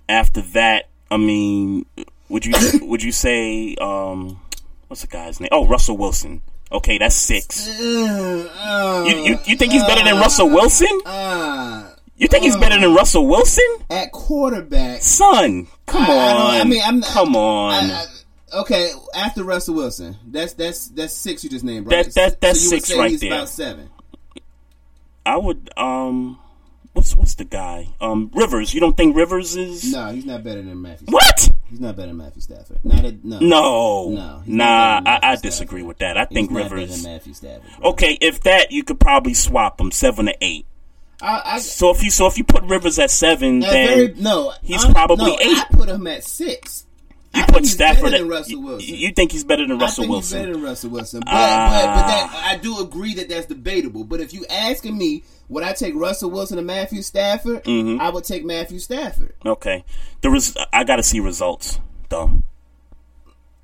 [0.09, 1.87] after that, I mean,
[2.29, 2.53] would you
[2.83, 4.41] would you say um,
[4.89, 5.49] what's the guy's name?
[5.53, 6.43] Oh, Russell Wilson.
[6.71, 7.69] Okay, that's six.
[7.69, 11.01] Uh, You you, you think he's better than Russell Wilson?
[11.05, 11.92] Uh,
[12.23, 13.65] You think he's better than Russell Wilson?
[13.91, 15.03] at quarterback.
[15.03, 16.61] Son, come I- I on.
[16.61, 17.91] I mean, I'm- come on.
[17.91, 18.07] I-
[18.55, 22.05] Okay, after Russell Wilson, that's that's that's six you just named, right?
[22.05, 23.33] That- that- that's so you would six say right he's there.
[23.33, 23.89] About seven.
[25.25, 26.39] I would um
[26.93, 27.89] what's what's the guy?
[28.01, 28.75] Um, Rivers.
[28.75, 29.91] You don't think Rivers is?
[29.93, 31.07] No, he's not better than Matthew.
[31.11, 31.49] What?
[31.71, 32.79] He's not better than Matthew Stafford.
[32.85, 33.39] Not a, no.
[33.39, 34.43] No, No.
[34.47, 35.01] nah.
[35.01, 36.19] not better than I, I disagree with that.
[36.19, 37.03] I think He's better Rivers.
[37.03, 37.71] than Matthew Stafford.
[37.83, 40.67] Okay, if that, you could probably swap him seven to eight.
[41.23, 44.53] I, I, So if you so if you put Rivers at seven, then very, no,
[44.63, 45.57] he's I'm- probably no, eight.
[45.59, 46.85] I put him at six.
[47.35, 48.95] You I put Stafford at than Russell Wilson.
[48.95, 50.39] You, think he's better than Russell I think Wilson?
[50.39, 51.69] He's better than Russell Wilson, but, Ah.
[51.71, 54.05] but but that, I do agree that that's debatable.
[54.05, 57.65] But if you asking me, would I take Russell Wilson or Matthew Stafford?
[57.65, 58.01] Mhm.
[58.01, 59.33] I would take Matthew Stafford.
[59.47, 59.83] Okay,
[60.21, 61.81] the res- I got to see results
[62.11, 62.43] though.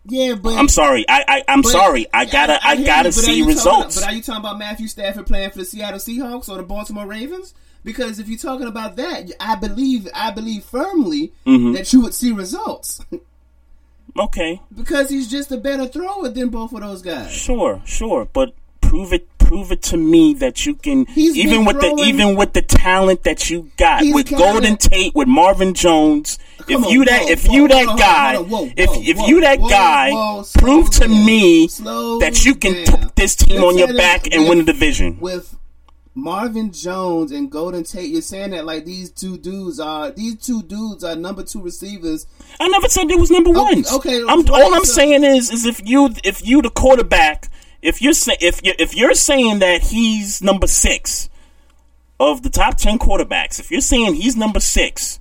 [0.08, 1.04] Yeah, but I'm sorry.
[1.08, 2.06] I, I I'm but- sorry.
[2.12, 3.94] I gotta I, hear gotta you, see results.
[4.00, 7.06] but are you talking about Matthew Stafford playing for the Seattle Seahawks or the Baltimore
[7.06, 7.54] Ravens?
[7.84, 11.74] Because if you're talking about that, I believe I believe firmly Mhm.
[11.76, 13.00] that you would see results.
[14.18, 17.30] okay, because he's just a better thrower than both of those guys.
[17.32, 21.80] sure, sure, but prove it prove it to me that you can He's even with
[21.80, 26.38] the even with the talent that you got with Golden Tate with Marvin Jones.
[26.70, 29.26] If on, you that whoa, if whoa, you that on, guy whoa, if if whoa,
[29.26, 33.00] you that whoa, guy whoa, prove to me Slow that you can down.
[33.06, 35.18] put this team You're on your back and win the division.
[35.20, 35.54] with
[36.14, 38.10] Marvin Jones and Golden Tate.
[38.10, 42.26] You're saying that like these two dudes are these two dudes are number two receivers.
[42.58, 43.92] I never said they was number ones.
[43.92, 47.48] okay, I'm, right, all I'm so- saying is, is if you if you the quarterback,
[47.82, 51.28] if you're say, if you if you're saying that he's number six
[52.18, 55.20] of the top ten quarterbacks, if you're saying he's number six,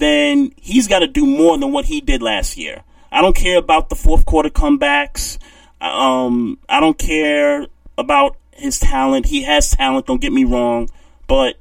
[0.00, 2.82] then he's got to do more than what he did last year.
[3.12, 5.38] I don't care about the fourth quarter comebacks.
[5.80, 7.66] Um, I don't care
[7.98, 9.26] about his talent.
[9.26, 10.06] He has talent.
[10.06, 10.88] Don't get me wrong,
[11.26, 11.56] but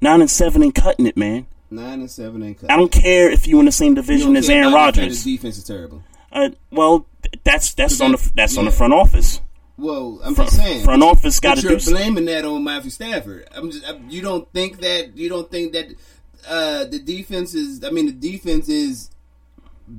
[0.00, 1.46] nine and seven ain't cutting it, man.
[1.70, 2.70] Nine and seven ain't cut.
[2.70, 5.24] I don't care if you in the same division as Aaron about Rodgers.
[5.24, 6.02] The defense is terrible.
[6.30, 7.06] Uh, well,
[7.44, 9.40] that's that's But on the that- that's on the front office.
[9.78, 10.84] Well, I'm Front- just saying.
[10.84, 13.46] front office gotta You're do blaming that on Matthew Stafford.
[13.54, 13.84] I'm just.
[13.84, 15.16] I, you don't think that.
[15.18, 15.88] You don't think that
[16.48, 17.82] uh, the defense is.
[17.84, 19.10] I mean, the defense is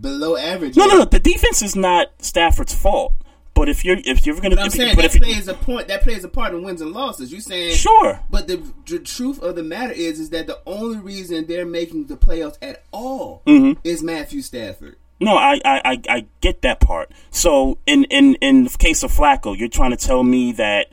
[0.01, 0.75] below average.
[0.75, 1.05] No, no, no.
[1.05, 3.13] The defense is not Stafford's fault.
[3.53, 5.87] But if you're if you're gonna, But I'm saying but that if plays a point.
[5.87, 7.31] That plays a part in wins and losses.
[7.31, 8.19] You're saying Sure.
[8.29, 12.05] But the, the truth of the matter is, is that the only reason they're making
[12.05, 13.77] the playoffs at all Mhm.
[13.83, 14.97] is Matthew Stafford.
[15.19, 17.09] no, I, I I I get that part.
[17.31, 20.91] So in in in the case of Flacco, you're trying to tell me that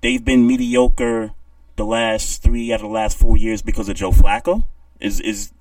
[0.00, 1.32] they've been mediocre
[1.76, 4.64] the last three out of the last four years because of Joe Flacco.
[5.02, 5.52] Is is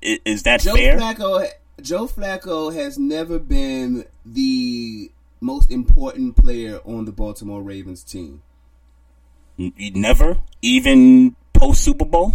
[0.00, 0.96] is that Joe fair?
[0.98, 1.46] Flacco.
[1.82, 5.10] Joe Flacco has never been the
[5.40, 8.42] most important player on the Baltimore Ravens team,
[9.58, 12.34] Never, even post Super Bowl.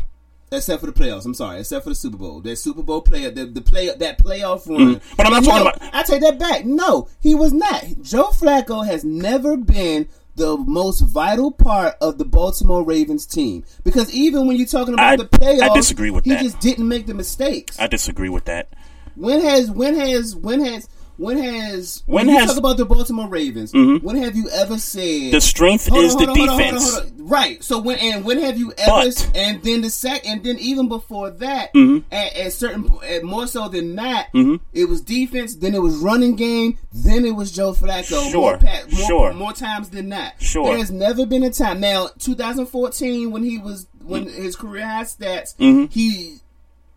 [0.52, 1.26] except for the playoffs.
[1.26, 2.42] I'm sorry, except for the Super Bowl.
[2.42, 4.96] That Super Bowl player, the, the play that playoff run.
[4.96, 5.02] Mhm.
[5.18, 6.66] But I'm not No, talking about- I take that back.
[6.66, 7.84] No, he was not.
[8.02, 10.08] Joe Flacco has never been
[10.40, 15.14] the most vital part of the Baltimore Ravens team because even when you're talking about
[15.14, 16.42] I- the playoffs, I disagree with he that.
[16.42, 17.78] just didn't make the mistakes.
[17.80, 18.70] I disagree with that.
[19.16, 20.88] When has when has when has
[21.20, 23.72] when has When when, you has- talk about the Baltimore Ravens?
[23.74, 24.02] Mhm.
[24.02, 26.98] When have you ever said The strength is on, the on, defense.
[26.98, 27.12] on.
[27.20, 27.64] Right.
[27.64, 28.92] So when and when have you ever?
[29.10, 32.04] But- and then the sec, and then even before that, Mhm.
[32.12, 34.60] at, at certain, at more so than that, Mhm.
[34.74, 35.54] it was defense.
[35.56, 36.78] Then it was running game.
[36.92, 38.32] Then it was Joe Flacco.
[38.32, 39.34] Sure, more, pa- more, sure.
[39.34, 40.34] more times than not.
[40.40, 40.66] Sure.
[40.70, 41.80] There has never been a time.
[41.82, 45.92] Now, 2014, when he was when his career high stats, Mhm.
[45.92, 46.38] he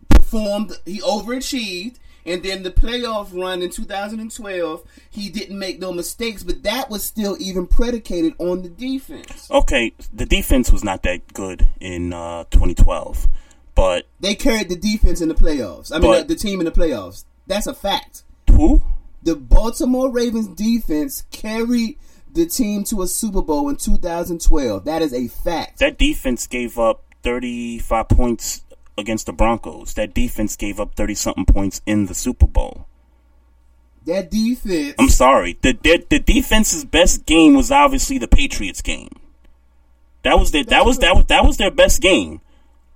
[0.09, 0.71] performed.
[0.85, 1.95] He overachieved.
[2.25, 7.03] And then the playoff run in 2012, he didn't make no mistakes, but that was
[7.03, 9.49] still even predicated on the defense.
[9.51, 13.27] Okay, the defense was not that good in uh, 2012,
[13.75, 15.93] but They carried the defense in the playoffs.
[15.93, 17.25] I mean, the, the team in the playoffs.
[17.47, 18.23] That's a fact.
[18.49, 18.81] who?
[19.21, 21.97] The Baltimore Ravens defense carried
[22.33, 24.85] the team to a Super Bowl in 2012.
[24.85, 25.79] That is a fact.
[25.79, 28.62] That defense gave up 35 points
[28.97, 29.93] against the Broncos.
[29.95, 32.87] That defense gave up 30 something points in the Super Bowl.
[34.05, 34.95] That defense.
[34.99, 35.57] I'm sorry.
[35.61, 39.09] The, the the defense's best game was obviously the Patriots game.
[40.23, 42.41] That was their that was that was that was their best game.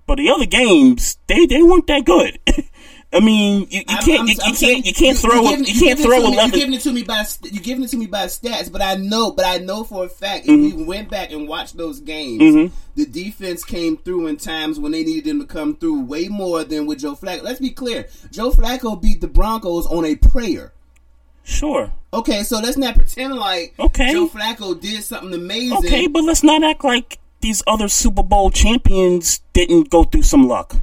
[0.06, 2.38] But the other games, they they weren't that good.
[3.10, 5.34] I mean, you, you I'm- can't I'm- you, I'm you saying- can't you can't throw
[5.40, 6.36] you're giving- you can't throw me-.
[6.36, 8.96] You're giving it to me by you're giving it to me by stats, but I
[8.96, 10.74] know, but I know for a fact if Mhm.
[10.74, 12.70] we went back and watched those games, Mhm.
[12.96, 16.64] the defense came through in times when they needed them to come through way more
[16.64, 17.42] than with Joe Flacco.
[17.42, 20.72] Let's be clear: Joe Flacco beat the Broncos on a prayer.
[21.44, 21.90] Sure.
[22.12, 24.12] Okay, so let's not pretend like Okay.
[24.12, 25.78] Joe Flacco did something amazing.
[25.78, 30.46] Okay, but let's not act like these other Super Bowl champions didn't go through some
[30.46, 30.76] luck.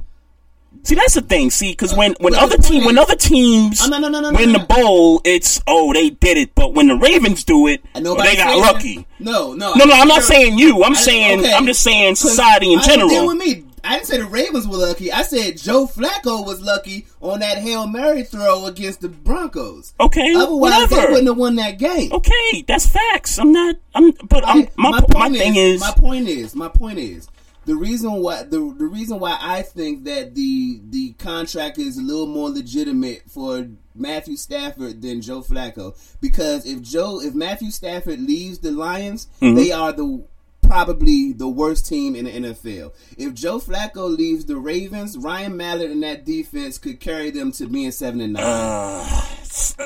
[0.86, 1.50] See, that's the thing.
[1.50, 4.52] See, because when when but other team when other teams Oh, no, no, no, win
[4.52, 6.54] the bowl, it's oh they did it.
[6.54, 9.04] But when the Ravens do it, well, oh, they got lucky.
[9.18, 10.84] No, no, No, no, I'm not saying you.
[10.84, 11.52] I'm I- saying okay.
[11.52, 13.64] I'm just saying society in I- Deal with me.
[13.82, 15.10] I didn't say the Ravens were lucky.
[15.12, 19.92] I said Joe Flacco was lucky on that hail mary throw against the Broncos.
[19.98, 22.12] Okay, Otherwise, they wouldn't have won that game.
[22.12, 23.38] Okay, that's facts.
[23.38, 23.76] I'm not.
[23.94, 24.12] I'm.
[24.28, 24.68] But I'm.
[24.76, 25.80] My my, point thing is.
[25.80, 27.28] my point is my point is
[27.66, 32.02] the reason why the the reason why I think that the the contract is a
[32.02, 38.20] little more legitimate for Matthew Stafford than Joe Flacco because if Joe if Matthew Stafford
[38.20, 39.56] leaves the Lions, Mhm.
[39.56, 40.24] they are the
[40.62, 42.92] probably the worst team in the NFL.
[43.16, 47.66] If Joe Flacco leaves the Ravens, Ryan Mallett and that defense could carry them to
[47.68, 48.42] being seven and nine.
[48.44, 49.06] Uh,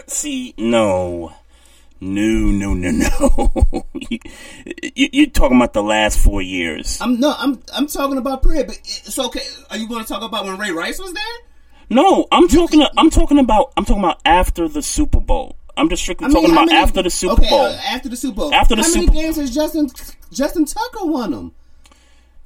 [0.07, 1.33] see, no.
[2.03, 3.87] No, no, no, no.
[4.09, 4.19] you,
[4.95, 6.99] you- you're talking about the last four years.
[7.01, 8.69] I'm no, I'm I'm talking about period.
[8.69, 9.43] But it's okay.
[9.71, 11.23] Are you going to talk about when Ray Rice was there?
[11.91, 12.85] No, I'm talking.
[12.97, 13.73] I'm talking about.
[13.77, 15.57] I'm talking about after the Super Bowl.
[15.77, 17.61] I'm just strictly I mean, talking about many- after the Super okay, Bowl.
[17.67, 18.55] uh, after the Super Bowl.
[18.55, 19.89] After the how Super many games has Justin
[20.33, 21.53] Justin Tucker won them?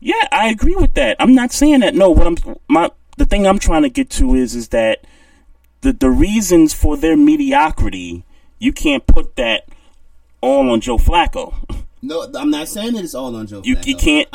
[0.01, 1.17] Yeah, I agree with that.
[1.21, 1.95] I'm not saying that.
[1.95, 2.37] No, what I'm
[2.69, 5.05] my the thing I'm trying to get to is is that
[5.83, 8.25] the the reasons for their mediocrity,
[8.65, 9.65] you can't put that
[10.41, 11.55] all on Joe Flacco.
[12.03, 13.63] No, I'm not saying that it's all on Joe.
[13.65, 13.87] You- Flacco.
[13.87, 14.29] you can't-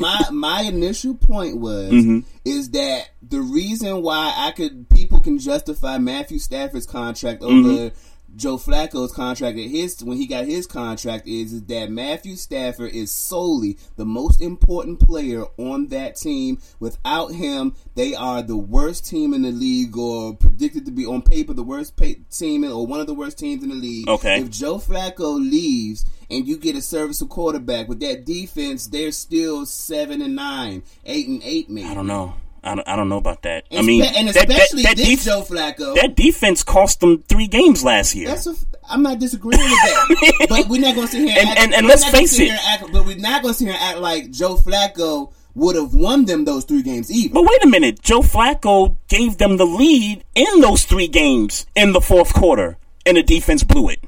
[0.00, 2.24] my my initial point was Mhm.
[2.44, 7.92] is that the reason why I could people can justify Matthew Stafford's contract over Mhm.
[8.38, 12.92] Joe Flacco's contract at his when he got his contract is, is that Matthew Stafford
[12.92, 16.58] is solely the most important player on that team.
[16.78, 21.20] Without him, they are the worst team in the league, or predicted to be on
[21.20, 24.08] paper the worst pa- team, in, or one of the worst teams in the league.
[24.08, 24.40] Okay.
[24.40, 29.66] If Joe Flacco leaves and you get a serviceable quarterback with that defense, they're still
[29.66, 31.88] seven and nine, eight and eight, maybe.
[31.88, 32.34] I don't know.
[32.62, 33.64] I don't, I don't know about that.
[33.70, 35.94] I mean, and that, that, especially that, this def- Joe Flacco.
[35.94, 38.28] that defense cost them three games last year.
[38.28, 38.54] That's a,
[38.90, 41.74] I'm not disagreeing with that, but we're not going to sit here and, And- act,
[41.74, 42.50] and- let's face it.
[42.50, 45.92] act, but we're not going to sit here and act like Joe Flacco would have
[45.94, 47.34] won them those three games either.
[47.34, 51.92] But wait a minute, Joe Flacco gave them the lead in those three games in
[51.92, 52.76] the fourth quarter,
[53.06, 54.02] and the defense blew it.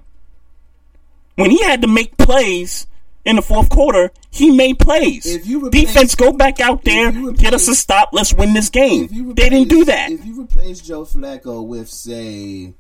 [1.37, 2.87] When he had to make plays
[3.25, 5.27] in the fourth quarter, he made plays.
[5.27, 8.11] If you replace- defense, go back out there, get us a stop.
[8.13, 9.09] Let's win this game.
[9.35, 10.11] They didn't do that.
[10.11, 12.75] If you replace Joe Flacco with, say,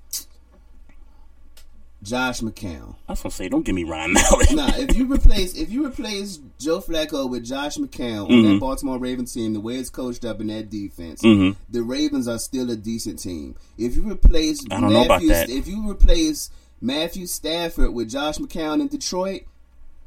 [2.02, 2.94] Josh McCown.
[3.08, 4.52] I was gonna say, don't give me Ryan Mallett.
[4.52, 8.54] nah, if you replace if you replace Joe Flacco with Josh McCown on Mhm.
[8.54, 11.56] that Baltimore Ravens team, the way it's coached up in that defense, Mhm.
[11.70, 13.54] the Ravens are still a decent team.
[13.76, 15.50] If you replace I don't know about that.
[15.50, 16.48] if you replace
[16.80, 19.42] Matthew Stafford with Josh McCown in Detroit,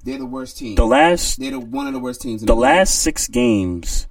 [0.04, 0.76] they're the worst team.
[0.76, 2.42] The last- they're the, one of the worst teams.
[2.42, 4.08] In the the, last six games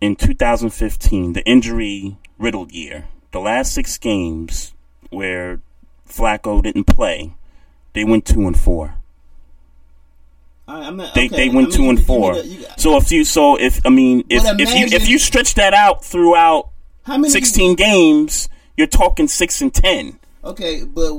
[0.00, 4.74] in 2015, the injury riddled year, the last six games
[5.10, 5.60] where
[6.08, 7.34] Flacco didn't play,
[7.94, 8.94] they went two and four.
[10.66, 12.34] Right, I'm not, They okay, they I went mean, two you- and you four.
[12.34, 15.18] to- you- so if you so if I mean if But if you if you
[15.18, 16.68] stretch that out throughout
[17.04, 20.18] How many- 16 games, you're talking six and ten.
[20.44, 21.14] Okay, but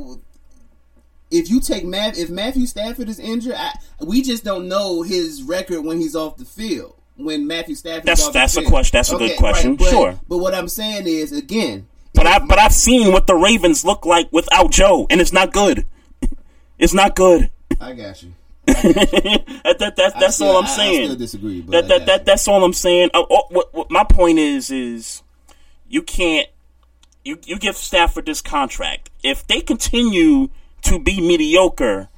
[1.31, 5.43] if you take Matt, if Matthew Stafford is injured, I, we just don't know his
[5.43, 6.95] record when he's off the field.
[7.17, 9.71] When Matthew Stafford, That's- off that's the a question- that's a good question.
[9.71, 10.19] right, but, Sure.
[10.29, 14.05] But what I'm saying is, again, But I but I've seen what the Ravens look
[14.05, 15.85] like without Joe, and it's not good.
[16.79, 17.49] It's not good.
[17.81, 18.33] I got you.
[18.65, 21.05] that, that, that, that's still- all I'm I- I saying.
[21.07, 23.09] still disagree, but that, that, that, that's all I'm saying.
[23.13, 25.21] Uh, oh, what, what my point is is
[25.89, 26.47] you can't
[27.25, 29.09] you you give Stafford this contract.
[29.23, 30.49] If they continue
[30.83, 32.09] to be mediocre,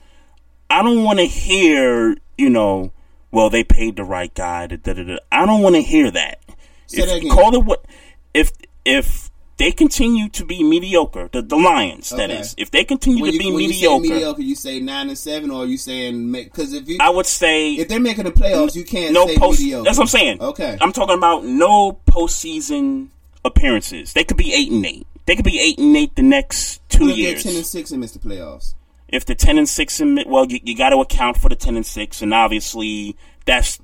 [0.70, 2.92] I don't want to hear you know.
[3.34, 4.68] Well, they paid the right guy.
[4.68, 5.18] Da, da, da, da.
[5.32, 6.40] I don't want to hear that.
[6.88, 7.32] Say if, that again.
[7.32, 7.86] Call it what
[8.34, 8.52] if
[8.84, 12.40] if they continue to be mediocre, the, the Lions that Okay.
[12.40, 12.56] is.
[12.58, 15.18] If they continue when to you, be mediocre, you say mediocre, you say nine and
[15.18, 18.76] seven, or you saying because if you, I would say if they're making the playoffs,
[18.76, 19.60] you can't no say post.
[19.60, 19.84] mediocre.
[19.86, 20.42] That's what I'm saying.
[20.42, 23.10] Okay, I'm talking about no postseason
[23.46, 24.14] appearances.
[24.14, 25.08] They could be eight and eight.
[25.26, 27.44] They could be eight and eight the next two Look at years.
[27.44, 28.74] ten and six and miss the playoffs.
[29.08, 31.76] if the ten and six and well, you, you got to account for the ten
[31.76, 33.16] and six, and obviously
[33.46, 33.80] that's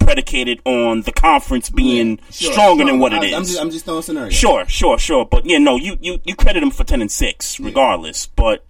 [0.00, 2.90] predicated on the conference being Sure, stronger sure.
[2.90, 3.32] than what it is.
[3.34, 4.34] I'm just, I'm just throwing scenarios.
[4.34, 5.24] Sure, sure, sure.
[5.24, 8.26] But yeah, no, you, you, you credit them for ten and six, regardless.
[8.26, 8.64] But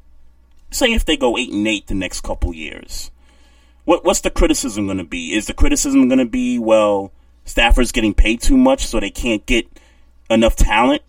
[0.71, 3.11] say if they go eight and eight the next couple years,
[3.85, 5.33] what what's the criticism going to be?
[5.35, 7.13] Is the criticism going to be well,
[7.45, 9.67] Stafford's getting paid too much, so they can't get
[10.29, 11.03] enough talent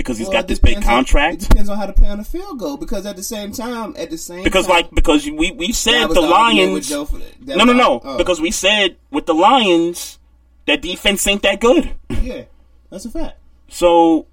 [0.00, 1.42] because he's Well, got this big depends on- contract?
[1.42, 2.76] it depends on how to play on the field goal.
[2.76, 6.08] Because at the same time, at the same because time, like because we we said
[6.08, 6.88] the Lions.
[6.88, 7.08] Joe
[7.40, 8.00] no, no, no.
[8.04, 8.16] oh.
[8.18, 10.18] Because we said with the Lions,
[10.66, 11.90] that defense ain't that good.
[12.22, 12.42] yeah,
[12.90, 13.38] that's a fact.
[13.68, 14.26] So,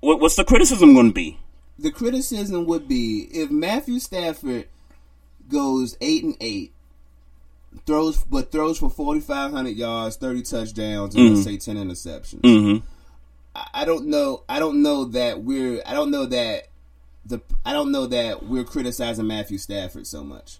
[0.00, 1.38] what, what's the criticism going to be?
[1.78, 4.68] The criticism would be if Matthew Stafford
[5.48, 6.72] goes eight and eight,
[7.86, 11.44] throws, but throws for forty five hundred yards, thirty touchdowns, and let's Mhm.
[11.44, 12.40] say ten interceptions.
[12.42, 12.82] Mhm.
[13.54, 14.42] I, don't know.
[14.48, 15.82] I don't know that we're.
[15.86, 16.68] I don't know that
[17.26, 17.40] the.
[17.64, 20.58] I don't know that we're criticizing Matthew Stafford so much.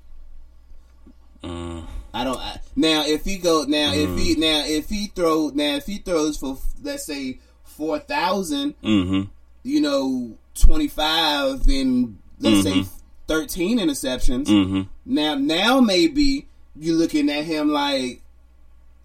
[1.43, 1.85] Mm.
[2.15, 2.39] I don't.
[2.39, 4.19] I, now, if he go now, if Mm.
[4.19, 9.23] he now if he throw now if he throws for let's say four thousand, Mm-hmm.
[9.65, 12.89] you know, twenty five and let's say Mhm.
[13.27, 14.47] thirteen interceptions.
[14.47, 14.89] Mhm.
[15.05, 16.47] Now, now maybe
[16.79, 18.23] you're looking at him like,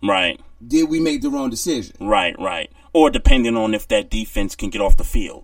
[0.03, 0.39] Right.
[0.65, 1.95] did we make the wrong decision?
[1.99, 2.37] Right.
[2.39, 2.69] Right.
[2.97, 5.43] Or depending on if that defense can get off the field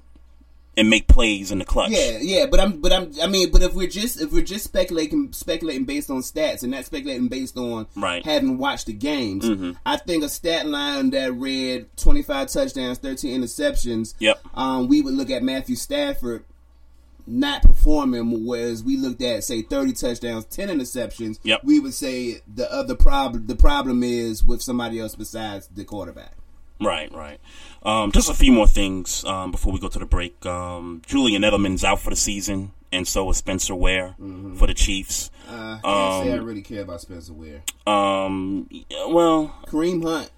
[0.75, 1.91] and make plays in the clutch.
[1.91, 4.63] Yeah, yeah, but I'm, but I'm, I mean, but if we're just if we're just
[4.65, 8.25] speculating speculating based on stats and not speculating based on Right.
[8.25, 9.75] having watched the games, Mhm.
[9.85, 14.15] I think a stat line that read 25 touchdowns, 13 interceptions.
[14.17, 14.39] Yep.
[14.55, 16.43] Um, we would look at Matthew Stafford
[17.27, 21.37] not performing, whereas we looked at say 30 touchdowns, 10 interceptions.
[21.43, 21.61] Yep.
[21.63, 26.33] We would say the other problem the problem is with somebody else besides the quarterback.
[26.81, 27.39] Right, right.
[27.83, 30.45] Um, just a few more things um, before we go to the break.
[30.45, 34.15] Um, Julian Edelman's out for the season, and so is Spencer Ware
[34.57, 35.29] for the Chiefs.
[35.47, 37.61] Uh, I can't say I Um, really care about Spencer Ware.
[37.87, 38.69] um,
[39.07, 40.29] well, Kareem Hunt.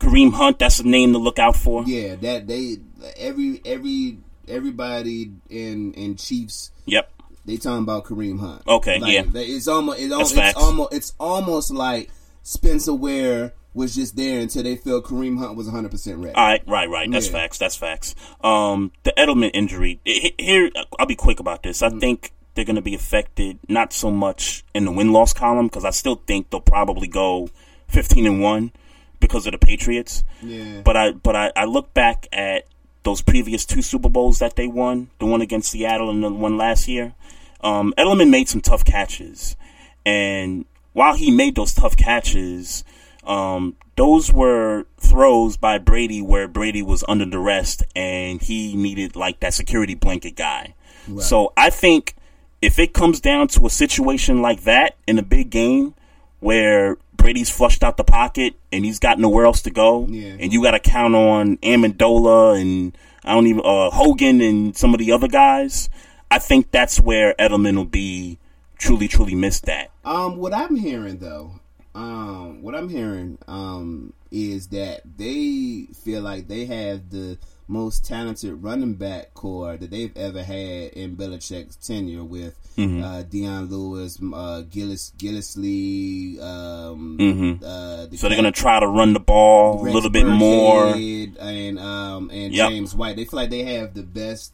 [0.00, 1.84] Kareem Hunt, that's a name to look out for.
[1.84, 2.78] Yeah, that they
[3.16, 6.70] every every everybody in in Chiefs.
[6.86, 7.10] Yep.
[7.44, 8.62] They talking about Kareem Hunt.
[8.66, 9.24] Okay, Like, yeah.
[9.34, 12.10] It's almost it's, almost, it's almost it's almost like
[12.42, 16.34] Spencer Ware was just there until they felt Kareem Hunt was 100 percent ready.
[16.34, 17.10] All right, right, right.
[17.10, 17.32] That's Yeah.
[17.32, 17.58] facts.
[17.58, 18.14] That's facts.
[18.42, 20.00] Um, the Edelman injury.
[20.04, 21.82] Here, I'll be quick about this.
[21.82, 21.98] I Mm-hmm.
[22.00, 25.86] think they're going to be affected not so much in the win loss column because
[25.86, 27.48] I still think they'll probably go
[27.88, 28.72] fifteen and one
[29.20, 30.22] because of the Patriots.
[30.42, 30.82] Yeah.
[30.84, 32.66] But I, but I, I look back at
[33.04, 36.56] those previous two Super Bowls that they won, the one against Seattle and the one
[36.58, 37.14] last year.
[37.62, 39.56] Um, Edelman made some tough catches,
[40.04, 42.84] and while he made those tough catches,
[43.24, 49.14] um, those were throws by Brady where Brady was under the rest and he needed
[49.16, 50.74] like that security blanket guy.
[51.08, 51.22] Right.
[51.22, 52.14] So I think
[52.60, 55.94] if it comes down to a situation like that in a big game
[56.40, 60.36] where Brady's flushed out the pocket and he's got nowhere else to go, Yeah.
[60.40, 64.94] and you got to count on Amendola and I don't even uh, Hogan and some
[64.94, 65.88] of the other guys,
[66.30, 68.38] I think that's where Edelman will be
[68.78, 69.90] truly, truly missed that.
[70.04, 71.60] Um, what I'm hearing though,
[71.94, 77.38] um, what I'm hearing, um, is that they feel like they have the
[77.68, 83.02] most talented running back corps that they've ever had in Belichick's tenure with Mhm.
[83.02, 86.40] uh, Dion Lewis, uh, Gillis, Gillislee.
[86.42, 87.62] Um, Mhm.
[87.62, 90.88] uh, the So they're going to try to run the ball a little bit more.
[90.94, 92.70] And um and Yep.
[92.70, 93.16] James White.
[93.16, 94.52] They feel like they have the best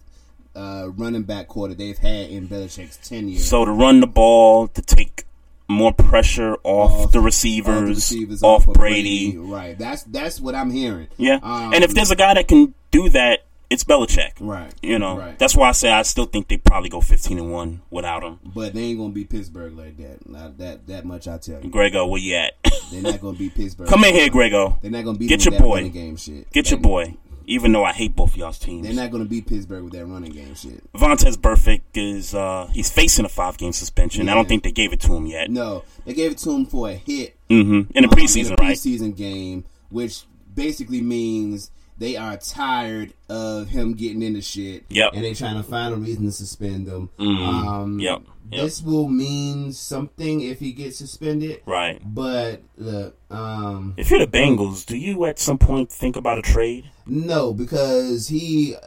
[0.57, 3.39] uh, running back corps that they've had in Belichick's tenure.
[3.39, 5.25] So to run the ball, to take
[5.69, 9.37] more pressure off, the receivers, All the receivers off, of Brady.
[9.37, 9.79] Right.
[9.79, 11.09] That's that's what I'm hearing.
[11.17, 11.39] Yeah.
[11.43, 14.31] Um, and if there's a guy that can do that, it's Belichick.
[14.41, 14.73] Right.
[14.83, 15.39] You know, Right.
[15.39, 18.39] that's why I say I still think they probably go 15 and 1 without him.
[18.43, 20.27] But they ain't gonna be Pittsburgh like that.
[20.27, 21.69] Not that that much I tell you.
[21.69, 22.55] Grego, where you at?
[22.91, 23.89] They're not gonna be Pittsburgh.
[23.89, 24.79] Come in here, Grego.
[24.81, 25.89] They're not gonna beat Get your that boy.
[25.91, 26.51] game shit.
[26.51, 27.15] Get your boy.
[27.49, 28.87] Even though I hate both of y'all's teams.
[28.87, 30.93] They're not gonna beat Pittsburgh with that running game shit.
[30.93, 34.29] Vontaze Burfict is uh he's facing a five game suspension.
[34.29, 35.51] I don't think they gave it to him yet.
[35.51, 38.53] No, they gave it to him for a hit hmm In the um, preseason, in
[38.53, 38.77] a right?
[38.77, 44.85] Preseason game, which basically means they are tired of him getting into shit.
[44.89, 45.13] Yep.
[45.15, 47.11] And they're trying to find a reason to suspend him.
[47.19, 47.39] Mhm.
[47.67, 48.23] Um, Yep.
[48.53, 48.63] Yep.
[48.63, 51.61] This will mean something if he gets suspended.
[51.67, 52.01] Right.
[52.05, 56.43] But look, um, If you're the Bengals, do you at some point think about a
[56.43, 56.85] trade?
[57.07, 58.79] no, because he uh,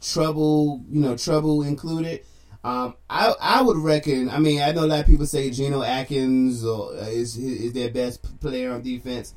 [0.00, 2.20] trouble, you know, trouble included.
[2.64, 4.28] Um, I I would reckon.
[4.30, 7.72] I mean, I know a lot of people say Geno Atkins or, uh, is is
[7.72, 9.34] their best player on defense.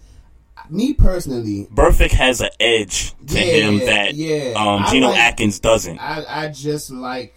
[0.69, 4.53] Me personally, Burfict has an edge to Yeah, him that yeah.
[4.55, 5.99] um, Geno like- Atkins doesn't.
[5.99, 7.35] I I just like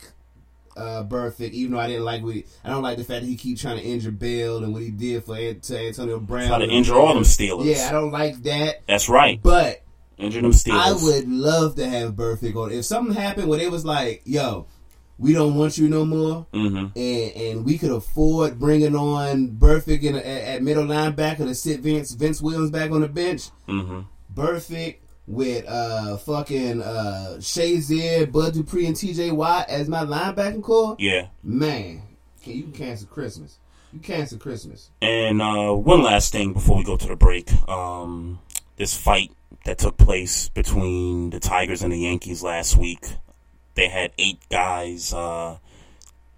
[0.77, 3.29] uh Burfict, even though I didn't like what he, I don't like the fact that
[3.29, 6.47] he keep trying to injure Bell and what he did for to Antonio Brown.
[6.49, 7.65] Try to injure all them Steelers.
[7.67, 8.83] Yeah, I don't like that.
[8.87, 9.41] That's right.
[9.43, 9.83] But
[10.17, 10.79] Injure them Steelers.
[10.81, 12.73] I would love to have Burfict on.
[12.73, 14.67] If something happened where it was like, yo,
[15.19, 16.93] we don't want you no more, Mhm.
[16.97, 21.81] and and we could afford bringing on Burfict in a, at, middle linebacker to sit
[21.81, 23.51] Vince Vince Williams back on the bench.
[23.69, 24.05] Mhm.
[24.35, 24.97] Burfict
[25.27, 29.33] with uh fucking uh Shazier, Bud Dupree, and T.J.
[29.33, 30.97] Watt as my linebacking corps.
[30.99, 31.27] Yeah.
[31.43, 32.03] Man,
[32.43, 33.59] can you cancel Christmas?
[33.93, 34.91] You cancel Christmas.
[35.03, 37.51] And uh, one last thing before we go to the break.
[37.69, 38.39] Um,
[38.77, 39.33] this fight
[39.65, 43.01] that took place between the Tigers and the Yankees last week.
[43.79, 45.59] They had eight guys uh,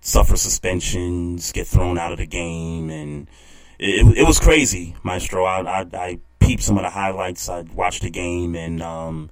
[0.02, 3.28] suffer suspensions, get thrown out of the game, and
[3.78, 5.46] it, it was crazy, Maestro.
[5.46, 7.48] I, I I peeped some of the highlights.
[7.48, 9.30] I watched the game, and um,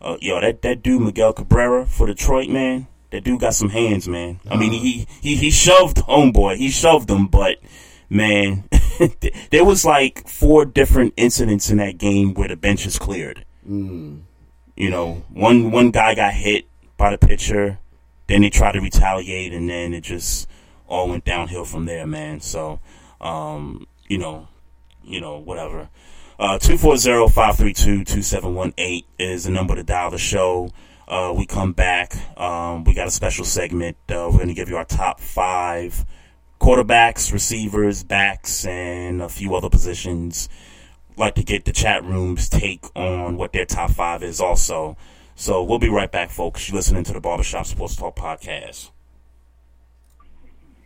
[0.00, 2.86] uh, yo, that that dude Miguel Cabrera for Detroit, man.
[3.10, 4.38] That dude got some hands, man.
[4.48, 6.58] I mean, he he he shoved homeboy.
[6.58, 7.58] He shoved him, but
[8.08, 8.68] man,
[9.50, 13.44] there was like four different incidents in that game where the bench is cleared.
[13.68, 14.20] Mm.
[14.76, 16.67] You know, one one guy got hit
[16.98, 17.78] by the pitcher,
[18.26, 20.46] then they tried to retaliate, and then it just
[20.86, 22.40] all went downhill from there, man.
[22.40, 22.80] So,
[23.20, 24.48] um, you know,
[25.02, 25.88] you know, whatever.
[26.38, 30.70] Uh, 240-532-2718 is the number to dial the show.
[31.08, 32.14] Uh, we come back.
[32.38, 33.96] Um, we got a special segment.
[34.08, 36.04] Uh, we're going to give you our top five
[36.60, 40.48] quarterbacks, receivers, backs, and a few other positions.
[41.16, 44.96] Like to get the chat room's take on what their top five is also.
[45.38, 46.68] So we'll be right back, folks.
[46.68, 48.90] You're listening to the Barbershop Sports Talk podcast.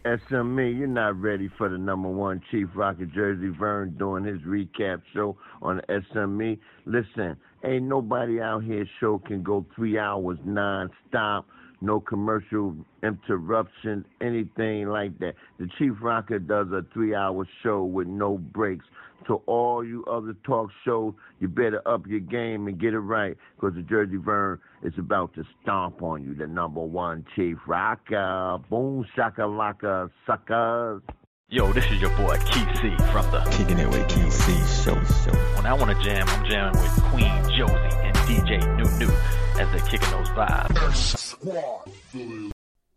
[0.04, 5.00] SME, you're not ready for the number one Chief Rocker Jersey Vern doing his recap
[5.14, 6.58] show on SME.
[6.84, 11.46] Listen, ain't nobody out here show can go three hours non-stop,
[11.82, 15.34] no commercial interruptions, anything like that.
[15.58, 18.84] The Chief Rocker does a three-hour show with no breaks.
[19.28, 23.36] To all you other talk shows, you better up your game and get it right,
[23.54, 28.58] because the Jersey Vern is about to stomp on you, the number one Chief Rocker.
[28.68, 31.02] Boom shakalaka suckers.
[31.52, 34.94] Yo, this is your boy Keith C from the Kicking It with Keith C show.
[34.94, 35.36] show.
[35.54, 39.12] When I want to jam, I'm jamming with Queen Josie and DJ New New
[39.60, 41.36] as they're kicking those vibes.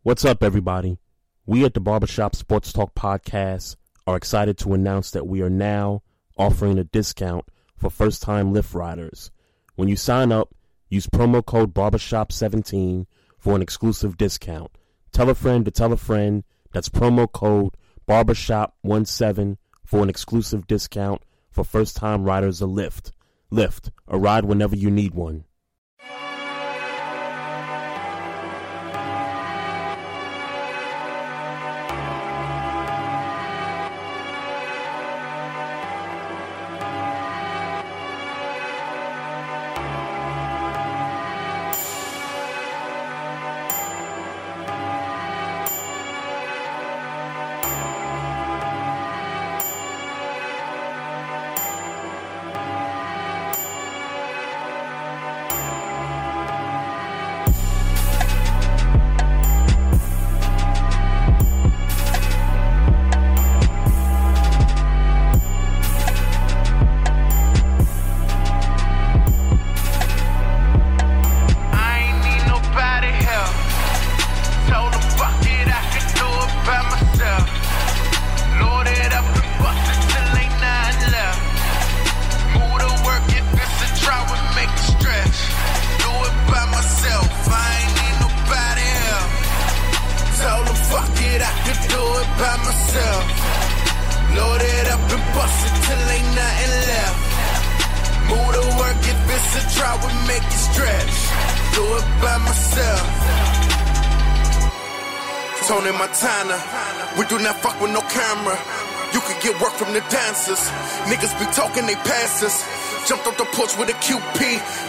[0.03, 0.99] What's up, everybody?
[1.45, 3.76] We at the Barbershop Sports Talk Podcast
[4.07, 6.03] are excited to announce that we are now
[6.38, 7.44] offering a discount
[7.76, 9.32] for first time Lyft riders.
[9.76, 10.56] When you sign up,
[10.88, 13.06] use promo code Barbershop17
[13.38, 14.72] for an exclusive discount.
[15.11, 16.45] Tell a friend to tell a friend.
[16.72, 17.76] That's promo code
[18.07, 23.11] Barbershop17 for an exclusive discount for first time riders of Lyft.
[23.52, 25.45] Lyft, a ride whenever you need one.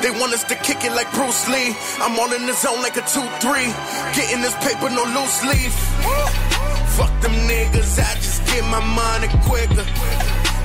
[0.03, 1.75] They want us to kick it like Bruce Lee.
[2.01, 3.73] I'm all in the zone like a 2-3.
[4.15, 5.75] Getting this paper, no loose leaf.
[6.97, 9.87] Fuck them niggas, I just get my money quicker.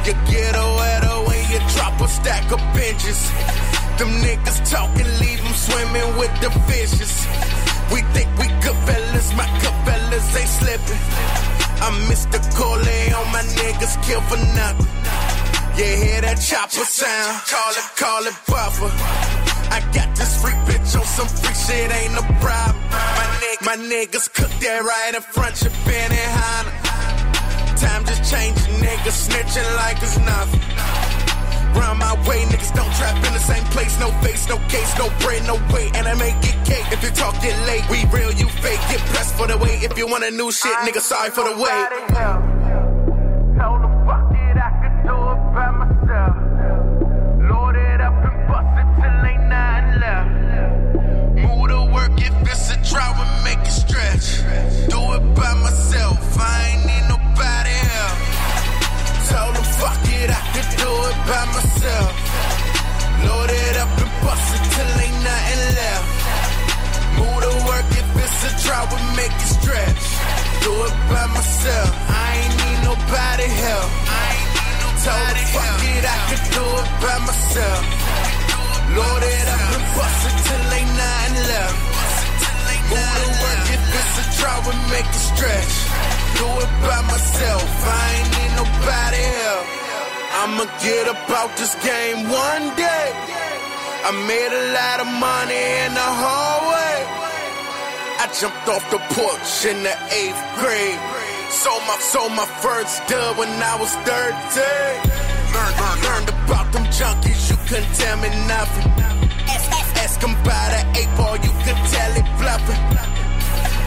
[0.05, 3.29] You get a wetter when you drop a stack of benches.
[3.97, 7.13] Them niggas talking, leave them swimming with the fishes.
[7.91, 11.01] We think we good fellas, my good fellas ain't slipping.
[11.81, 12.39] I'm Mr.
[12.55, 14.87] Corley on my niggas kill for nothing.
[15.77, 17.41] You hear that chopper sound?
[17.47, 19.20] Call it, call it buffer.
[19.71, 22.83] I got this freak bitch on some freak shit, ain't no problem.
[22.91, 26.71] My, nigg- my niggas cook that right in front of Benihana.
[27.79, 30.59] Time just changing, niggas snitching like it's nothing.
[31.79, 33.97] Round my way, niggas don't trap in the same place.
[33.99, 35.95] No face, no case, no bread, no weight.
[35.95, 36.85] And I make it cake.
[36.91, 37.87] If you talk, get late.
[37.89, 38.81] We real, you fake.
[38.91, 39.81] Get pressed for the wait.
[39.83, 42.50] If you want a new shit, nigga, sorry for the wait.
[61.31, 62.11] By myself.
[63.23, 66.09] Load it up and bust it till ain't nothing left.
[67.17, 70.03] Move to work if it's a drought and make it stretch.
[70.65, 73.91] Do it by myself, I ain't need nobody help.
[74.11, 77.83] I ain't need told her, fuck it, I could do it by myself.
[78.97, 81.79] Loaded up and busted till ain't nothing left.
[82.91, 85.75] Move to work if it's a drought and make it stretch.
[86.35, 89.80] Do it by myself, I ain't need nobody help.
[90.33, 93.07] I'ma get about this game one day.
[94.07, 96.97] I made a lot of money in the hallway.
[98.23, 100.99] I jumped off the porch in the eighth grade.
[101.51, 104.15] Sold my, sold my first dub when I was 13.
[105.51, 105.77] Learned,
[106.07, 108.87] learned, about them junkies, you couldn't tell me nothing.
[109.99, 112.81] Ask him by the eight ball, you could tell it bluffing.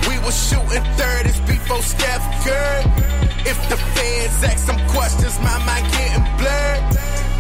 [0.09, 3.14] We was shooting 30s before Steph Curry.
[3.47, 6.83] If the feds ask some questions, my mind getting blurred.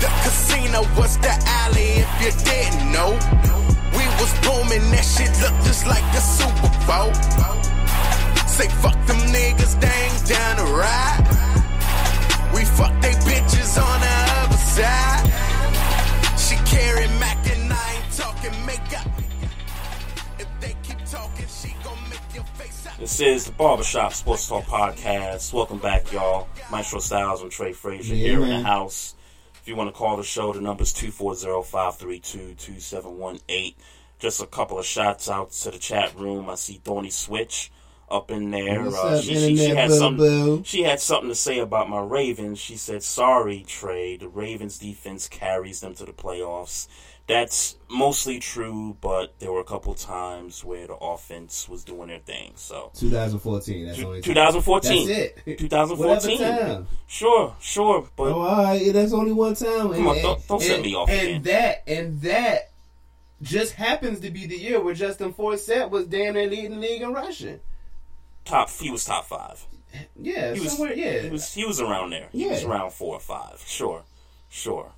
[0.01, 3.13] The casino was the alley if you didn't know.
[3.97, 7.13] We was booming, that shit looked just like the Super Bowl.
[8.47, 11.25] Say fuck them niggas, ain't down to ride.
[12.55, 15.14] We fuck they bitches on the other side.
[23.05, 25.53] This is the Barbershop Sports Talk Podcast.
[25.53, 26.49] Welcome back, y'all.
[26.71, 29.15] Maestro Styles and Trey Frazier Yeah, here in the house.
[29.61, 33.75] If you want to call the show, the number's 240-532-2718.
[34.19, 36.49] Just a couple of shots out to the chat room.
[36.49, 37.71] I see Thorny Switch
[38.11, 38.83] up in there.
[38.85, 42.01] What's Uh, up, she, she, she had some, she had something to say about my
[42.01, 42.59] Ravens.
[42.59, 44.17] She said, "Sorry, Trey.
[44.17, 46.89] The Ravens defense carries them to the playoffs."
[47.27, 52.19] That's mostly true, but there were a couple times where the offense was doing their
[52.19, 52.53] thing.
[52.57, 53.87] So 2014.
[53.87, 55.07] That's only 2014.
[55.09, 55.59] That's it.
[55.59, 56.39] 2014.
[56.39, 56.87] Whatever time.
[57.07, 58.93] Sure, sure, but Oh, all right.
[58.93, 59.93] That's only one time.
[59.95, 61.43] Come on, don't- don't set and, me off And again.
[61.45, 62.71] that and that
[63.41, 67.01] just happens to be the year where Justin Forsett was damn near leading the league
[67.03, 67.61] in rushing.
[68.45, 69.65] top he was top five.
[70.21, 70.79] Yeah, He was.
[70.79, 72.29] Yeah, he was he was around there.
[72.33, 73.63] He was around four or five.
[73.67, 74.03] Sure,
[74.51, 74.93] sure,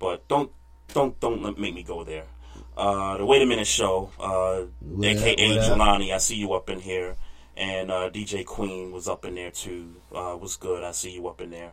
[0.00, 0.50] but don't
[0.94, 2.24] don't don't make me go there.
[2.76, 5.64] Uh, the Wait a Minute Show, uh, What aka up?
[5.64, 7.16] Jelani, I see you up in here,
[7.56, 9.96] and uh, DJ Queen was up in there too.
[10.14, 10.82] Uh, was good.
[10.82, 11.72] I see you up in there.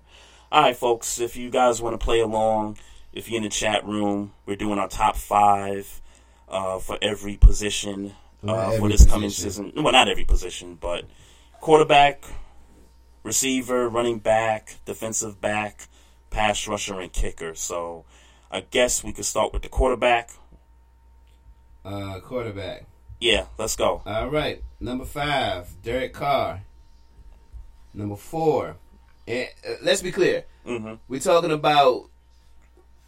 [0.51, 1.19] All right, folks.
[1.19, 2.77] If you guys want to play along,
[3.13, 6.01] if you're in the chat room, we're doing our top five
[6.49, 8.13] uh, for every position
[8.45, 9.71] uh, for this coming season.
[9.75, 11.05] Well, not every position, but
[11.61, 12.25] quarterback,
[13.23, 15.87] receiver, running back, defensive back,
[16.29, 17.55] pass rusher, and kicker.
[17.55, 18.05] So
[18.51, 20.29] I guess we could start with the quarterback.
[21.83, 22.85] uh, quarterback.
[23.19, 24.01] Yeah, let's go.
[24.05, 26.61] All right, number five, Derek Carr.
[27.93, 28.77] Number four,
[29.27, 30.99] and uh, let's be clear, Mhm.
[31.07, 32.09] we're talking about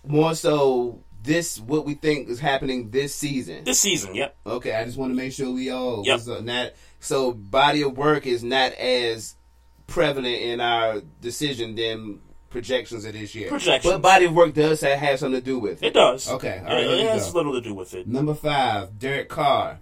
[0.06, 3.64] more so this what we think is happening this season.
[3.64, 4.36] This season, yep.
[4.45, 6.20] Okay, I just want to make sure we all Yep.
[6.22, 9.36] so not so body of work is not as
[9.88, 12.20] prevalent in our decision than
[12.54, 13.50] projections of this year.
[13.50, 13.94] Projections.
[13.96, 15.88] but body of work does have, have something to do with it.
[15.88, 16.30] It does.
[16.30, 17.38] Okay, all It- right, it, has go.
[17.40, 18.08] little to do with it.
[18.08, 19.80] Number five, Derek Carr.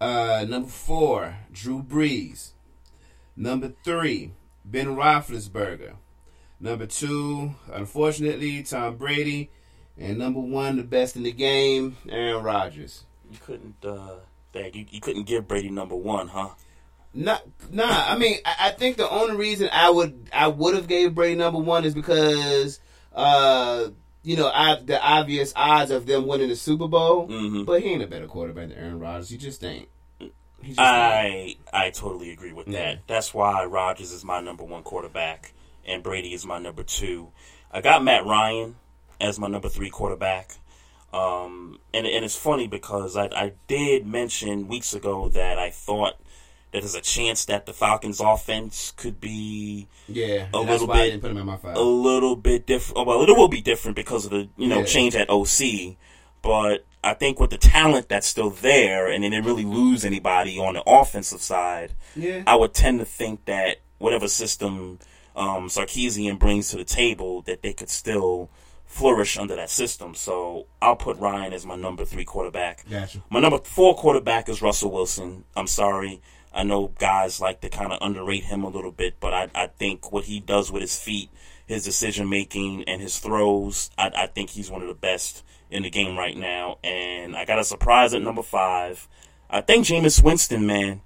[0.00, 2.50] Uh, number four, Drew Brees.
[3.36, 4.32] Number three,
[4.64, 5.94] Ben Roethlisberger.
[6.60, 9.50] Number two, unfortunately, Tom Brady.
[9.96, 13.04] And number one, the best in the game, Aaron Rodgers.
[13.32, 14.16] You couldn't, uh,
[14.52, 16.50] dang, you, you couldn't give Brady number one, huh?
[17.24, 17.42] Not,
[17.72, 17.84] nah.
[17.88, 21.34] I mean, I, I think the only reason I would I would have gave Brady
[21.34, 22.78] number one is because,
[23.14, 23.88] uh,
[24.22, 27.26] you know, I, the obvious odds of them winning the Super Bowl.
[27.28, 27.64] Mm-hmm.
[27.64, 29.30] But he ain't a better quarterback than Aaron Rodgers.
[29.30, 29.88] He just ain't.
[30.20, 30.28] He
[30.68, 30.78] just ain't.
[30.80, 32.94] I I totally agree with Yeah.
[32.94, 32.98] that.
[33.08, 35.52] That's why Rodgers is my number one quarterback
[35.84, 37.32] and Brady is my number two.
[37.72, 38.76] I got Matt Ryan
[39.20, 40.52] as my number three quarterback.
[41.12, 46.14] Um, and and it's funny because I I did mention weeks ago that I thought
[46.72, 51.30] that there's a chance that the Falcons offense could be Yeah, a little bit put
[51.30, 51.76] him in my five.
[51.76, 53.06] a little bit different.
[53.06, 54.84] Well, it will be different because of the you know Yeah.
[54.84, 55.96] change at OC,
[56.42, 60.58] but I think with the talent that's still there, and they didn't really lose anybody
[60.58, 61.92] on the offensive side.
[62.16, 62.42] Yeah.
[62.46, 64.98] I would tend to think that whatever system
[65.36, 68.50] um, Sarkisian brings to the table, that they could still
[68.86, 70.14] flourish under that system.
[70.16, 72.84] So I'll put Ryan as my number three quarterback.
[72.90, 73.22] Gotcha.
[73.30, 75.44] My number four quarterback is Russell Wilson.
[75.54, 76.20] I'm sorry.
[76.52, 79.66] I know guys like to kind of underrate him a little bit, but I, I
[79.68, 81.30] think what he does with his feet,
[81.66, 85.82] his decision making, and his throws, I, I think he's one of the best in
[85.82, 86.78] the game right now.
[86.82, 89.06] And I got a surprise at number five.
[89.50, 91.02] I think Jameis Winston, man.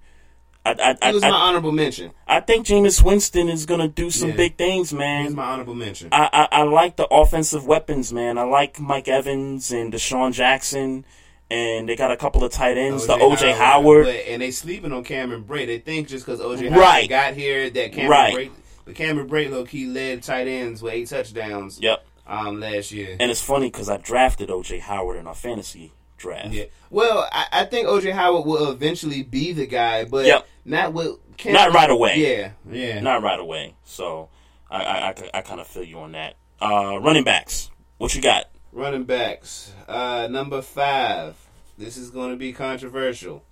[0.64, 2.12] I, I, He was I- my honorable mention.
[2.28, 4.36] I think Jameis Winston is gonna do some Yeah.
[4.36, 5.24] big things, man.
[5.24, 6.08] He's my honorable mention.
[6.12, 8.38] I, I, I like the offensive weapons, man.
[8.38, 11.04] I like Mike Evans and DeSean Jackson,
[11.52, 13.06] and they got a couple of tight ends.
[13.06, 15.66] the OJ Howard, But, and they sleeping on Cameron Brate.
[15.66, 16.92] They think just because OJ Right.
[17.02, 18.34] Howard got here that Cameron Right.
[18.34, 18.50] Brate.
[18.84, 21.78] But Cameron Brate low key led tight ends with eight touchdowns.
[21.80, 22.04] Yep.
[22.26, 23.16] Um, last year.
[23.20, 26.50] And it's funny because I drafted OJ Howard in our fantasy draft.
[26.52, 26.64] Yeah.
[26.90, 30.46] Well, I, I think OJ Howard will eventually be the guy, but Yep.
[30.64, 32.14] not with Cam- Not right away.
[32.18, 33.00] Yeah, yeah.
[33.00, 33.74] Not right away.
[33.84, 34.28] So
[34.70, 36.34] I I, I, I kind of feel you on that.
[36.60, 37.70] Uh, running backs.
[37.98, 38.44] What you got?
[38.70, 39.72] Running backs.
[39.88, 41.34] Uh, number five.
[41.78, 43.44] This is going to be controversial.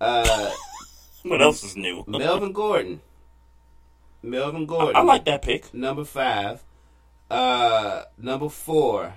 [0.00, 0.50] Uh,
[1.24, 2.04] What else is new?
[2.06, 3.00] Melvin Gordon.
[4.22, 4.96] Melvin Gordon.
[4.96, 5.74] I like that pick.
[5.74, 6.62] Number five.
[7.30, 9.14] Uh, number four,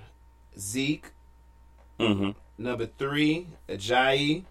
[0.57, 1.11] Zeke.
[1.99, 2.31] Mm-hmm.
[2.57, 4.45] Number three, Ajayi.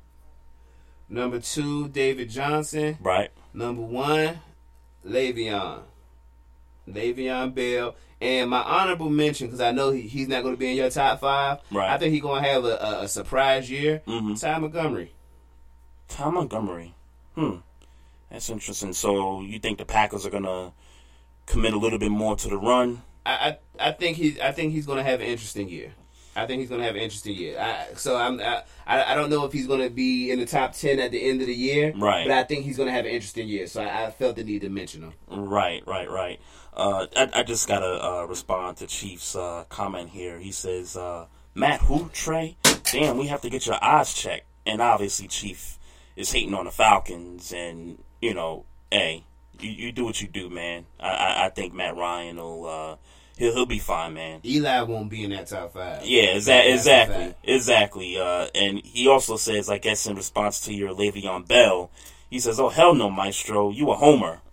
[1.09, 2.97] Number two, David Johnson.
[3.01, 3.31] Right.
[3.53, 4.41] Number one,
[5.07, 5.81] Le'Veon.
[6.89, 7.95] Le'Veon Bell.
[8.21, 10.91] And my honorable mention, because I know he, he's not going to be in your
[10.91, 11.59] top five.
[11.71, 11.91] Right.
[11.91, 14.03] I think he's going to have a, a, a surprise year.
[14.07, 14.35] Mm-hmm.
[14.35, 15.13] Ty Montgomery.
[16.09, 16.95] Tom Montgomery.
[17.35, 17.57] Hmm.
[18.31, 18.93] That's interesting.
[18.93, 20.73] So you think the Packers are gonna
[21.47, 23.03] commit a little bit more to the run?
[23.27, 25.93] I, I, I think he I think he's going to have an interesting year.
[26.37, 27.59] I think he's going to have an interesting year.
[27.59, 30.47] I, so I'm I, I I don't know if he's going to be in the
[30.47, 31.93] top ten at the end of the year.
[31.97, 32.27] Right.
[32.27, 33.67] But I think he's going to have an interesting year.
[33.67, 35.13] So I, I felt the need to mention him.
[35.29, 36.41] Right, right, right.
[36.73, 40.39] Uh, I, I just gotta uh, respond to Chief's uh, comment here.
[40.39, 42.57] He says, uh, "Matt, who Trey?
[42.93, 45.79] Damn, we have to get your eyes checked." And obviously, Chief
[46.17, 49.25] is hating on the Falcons, and you know, hey,
[49.59, 50.87] you, you do what you do, man.
[50.99, 52.97] I, I, I think Matt Ryan will uh,
[53.37, 54.41] he'll he'll be fine, man.
[54.45, 56.05] Eli won't be in that top five.
[56.05, 58.19] Yeah, exa- exactly, exactly.
[58.19, 61.91] Uh, and he also says, I guess, in response to your Le'Veon Bell,
[62.31, 64.41] he says, "Oh hell no, Maestro, you a homer."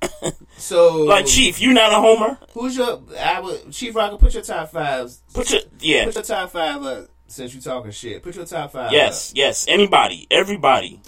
[0.57, 2.39] So like Chief, you not a homer.
[2.53, 3.01] Who's your?
[3.19, 4.17] I would Chief Rocker.
[4.17, 5.21] Put your top fives.
[5.33, 6.05] Put your yeah.
[6.05, 7.09] Put your top five up.
[7.27, 8.91] Since you talking shit, put your top five.
[8.91, 9.65] Yes, yes.
[9.67, 10.99] Anybody, everybody,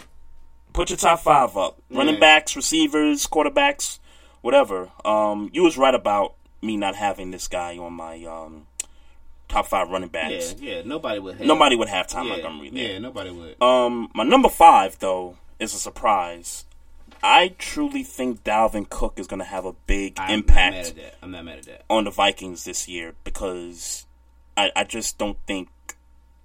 [0.73, 1.81] put your top five up.
[1.89, 3.99] Running backs, receivers, quarterbacks,
[4.41, 4.91] whatever.
[5.03, 8.67] Um, you was right about me not having this guy on my um
[9.47, 10.55] top five running backs.
[10.59, 10.81] Yeah, yeah.
[10.85, 11.37] Nobody would.
[11.37, 12.91] Have, Nobody would have Tom yeah, Montgomery there.
[12.91, 13.61] Yeah, nobody would.
[13.63, 16.65] Um, my number five though is a surprise.
[17.21, 20.87] I truly think Dalvin Cook is going to have a big I'm impact Not mad
[20.87, 21.15] at that.
[21.21, 21.85] I'm not mad at that.
[21.89, 24.05] on the Vikings this year because
[24.55, 25.69] I, I just don't think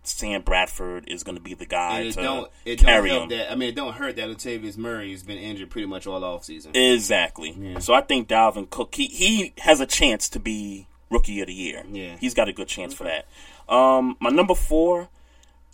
[0.03, 2.51] Sam Bradford is going to be the guy And it to don't.
[2.65, 3.29] It don't carry help him.
[3.39, 3.53] that.
[3.53, 6.45] I mean, it don't hurt that Latavius Murray has been injured pretty much all off
[6.45, 6.73] season.
[6.75, 7.77] Exactly.
[7.81, 11.55] So I think Dalvin Cook he, he has a chance to be rookie of the
[11.55, 11.85] year.
[11.91, 12.17] Yeah.
[12.19, 13.27] He's got a good chance for that.
[13.73, 15.09] Um, my number four,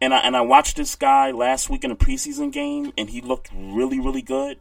[0.00, 3.20] and I and I watched this guy last week in a preseason game, and he
[3.20, 4.58] looked really really good.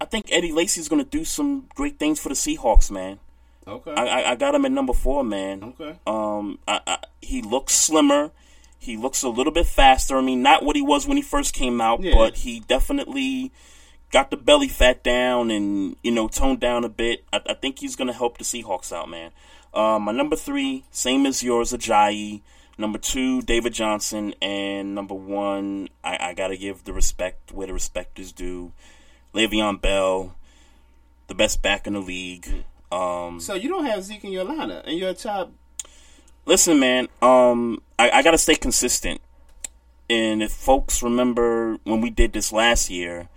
[0.00, 3.18] I think Eddie Lacy's going to do some great things for the Seahawks, man.
[3.66, 3.92] Okay.
[3.92, 5.74] I, I, got him at number four, man.
[5.78, 5.98] Okay.
[6.06, 8.30] Um, I, I, he looks slimmer.
[8.78, 10.16] He looks a little bit faster.
[10.16, 12.14] I mean, not what he was when he first came out, Yeah.
[12.14, 13.52] but he definitely
[14.10, 17.24] got the belly fat down and you know toned down a bit.
[17.32, 19.32] I, I think he's going to help the Seahawks out, man.
[19.74, 22.40] Uh, my number three, same as yours, Ajayi.
[22.80, 27.66] Number two, David Johnson, and number one, I, I got to give the respect where
[27.66, 28.72] the respect is due.
[29.34, 30.36] Le'Veon Bell,
[31.26, 32.64] the best back in the league.
[32.92, 35.50] Um, So you don't have Zeke in your lineup and your top.
[36.46, 39.20] Listen, man, um, I, I gotta stay consistent.
[40.08, 43.28] And if folks remember when we did this last year,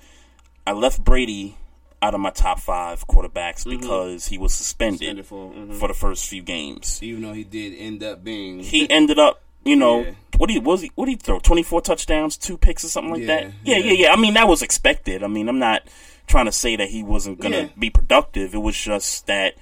[0.66, 1.58] I left Brady
[2.02, 3.80] out of my top five quarterbacks Mhm.
[3.80, 5.76] because he was suspended, Suspended for- mhm.
[5.80, 7.00] for the first few games.
[7.04, 8.60] Even though he did end up being.
[8.60, 10.12] He ended up, you know, Yeah.
[10.38, 11.40] what he was he what he throw?
[11.40, 13.44] Twenty four touchdowns, two picks or something like Yeah, that.
[13.64, 13.86] Yeah, yeah.
[13.86, 14.14] yeah, yeah.
[14.14, 15.24] I mean that was expected.
[15.24, 15.84] I mean I'm not
[16.28, 17.68] trying to say that he wasn't gonna Yeah.
[17.78, 18.56] be productive.
[18.56, 19.56] It was just that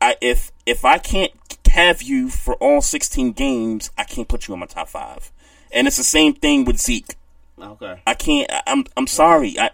[0.00, 1.32] I if if I can't
[1.70, 5.30] have you for all sixteen games, I can't put you in my top five.
[5.70, 7.14] And it's the same thing with Zeke.
[7.60, 8.00] Okay.
[8.06, 8.50] I can't.
[8.66, 8.84] I'm.
[8.96, 9.58] I'm sorry.
[9.58, 9.70] I.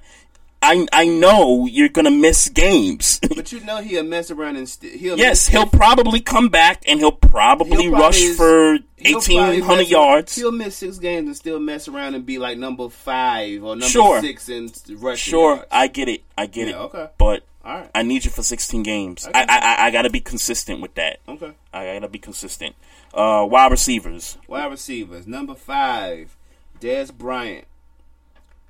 [0.61, 0.87] I.
[0.93, 3.21] I know you're gonna miss games.
[3.39, 5.17] But you know he'll mess around and st- he'll.
[5.17, 9.89] yes, he'll probably come back and he'll probably he'll rush probably- for eighteen probably hundred
[9.89, 10.35] yards.
[10.35, 13.87] He'll miss six games and still mess around and be like number five or number
[13.87, 14.21] Sure.
[14.21, 15.31] six in rushing.
[15.31, 15.69] Sure, yards.
[15.71, 16.23] I get it.
[16.37, 16.79] I get Yeah, it.
[16.87, 17.07] okay.
[17.17, 17.91] But Alright.
[17.95, 19.27] I need you for sixteen games.
[19.29, 19.39] Okay.
[19.39, 19.59] I, I.
[19.59, 21.21] I- I gotta be consistent with that.
[21.29, 21.53] Okay.
[21.73, 22.75] I gotta be consistent.
[23.15, 24.37] Uh, wide receivers.
[24.49, 25.27] Wide receivers.
[25.27, 26.37] Number five,
[26.81, 27.67] Dez Bryant.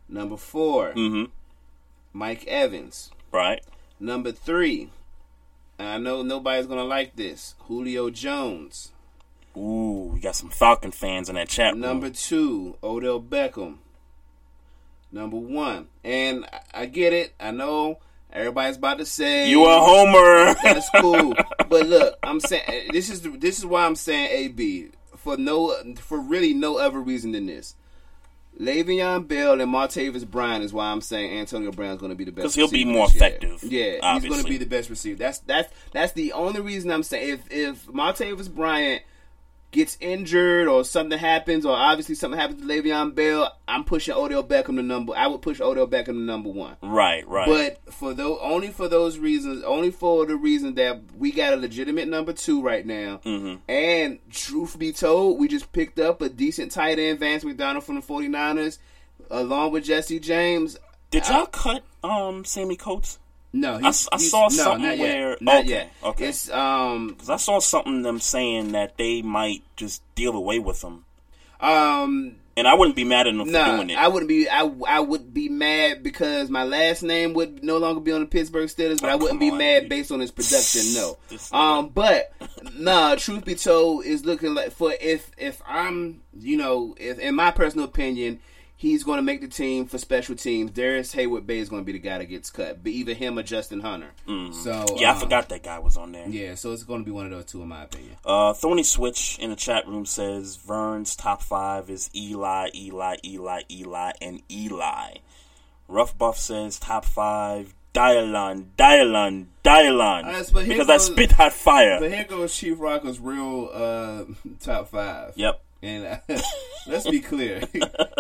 [0.09, 1.24] Number 4 Mm-hmm.
[2.12, 3.10] Mike Evans.
[3.32, 3.62] Right.
[4.01, 4.90] Number three,
[5.78, 7.55] and I know nobody's gonna like this.
[7.60, 8.93] Julio Jones.
[9.56, 11.80] Ooh, we got some Falcon fans in that chat room.
[11.80, 13.78] Number two, Odell Beckham.
[15.10, 17.35] Number one, and I- get it.
[17.40, 17.98] I know
[18.32, 20.55] everybody's about to say You a homer.
[20.62, 21.35] That's cool,
[21.68, 25.74] but look, I'm saying this is the, this is why I'm saying AB for no
[26.01, 27.74] for really no other reason than this.
[28.60, 32.32] Le'Veon Bell and Martavis Bryant is why I'm saying Antonio Brown's going to be the
[32.32, 32.43] best.
[32.44, 35.16] 'Cause he'll be more effective, Yeah, he's going to be the best receiver.
[35.18, 39.02] That's that's that's the only reason I'm saying if if Martavis Bryant
[39.70, 44.42] gets injured or something happens or obviously something happens to Le'Veon Bell, I'm pushing Odell
[44.42, 45.12] Beckham to number.
[45.14, 46.76] I would push Odell Beckham to number one.
[46.82, 47.46] Right, right.
[47.84, 51.56] But for those only for those reasons, only for the reason that we got a
[51.56, 53.20] legitimate number two right now.
[53.24, 57.84] hmm And truth be told, we just picked up a decent tight end, Vance McDonald
[57.84, 58.78] from the 49ers,
[59.30, 60.78] along with Jesse James.
[61.10, 63.18] Did y'all cut um Sammy Coates?
[63.52, 65.92] No, I, I saw no, something not Not okay, yet.
[66.02, 66.28] okay.
[66.28, 70.82] It's um because I saw something them saying that they might just deal away with
[70.82, 71.04] him,
[71.60, 73.96] um and I wouldn't be mad at them for no, doing it.
[73.96, 74.48] I wouldn't be.
[74.48, 78.26] I I would be mad because my last name would no longer be on the
[78.26, 80.92] Pittsburgh Steelers, but Oh, I wouldn't be mad based on his production.
[80.92, 81.18] No,
[81.56, 82.32] um, but
[82.74, 83.14] nah.
[83.14, 87.52] Truth be told, is looking like for if if I'm you know if in my
[87.52, 88.40] personal opinion.
[88.80, 90.70] He's going to make the team for special teams.
[90.70, 93.42] Darrius Heyward-Bey is going to be the guy that gets cut, but either him or
[93.42, 94.12] Justin Hunter.
[94.28, 94.55] Mhm.
[94.55, 96.28] So yeah, I uh, forgot that guy was on there.
[96.28, 98.14] Yeah, so it's going to be one of those two, in my opinion.
[98.24, 103.62] Uh, Thorny Switch in the chat room says Vern's top five is Eli, Eli, Eli,
[103.68, 105.14] Eli, and Eli.
[105.88, 110.68] Rough Buff says top five Dialon, Dialon, Dialon.
[110.68, 111.98] Because I spit hot fire.
[111.98, 114.24] But here goes Chief Rocker's real uh,
[114.60, 115.32] top five.
[115.34, 115.60] Yep.
[115.82, 116.18] And uh,
[116.86, 117.60] let's be clear,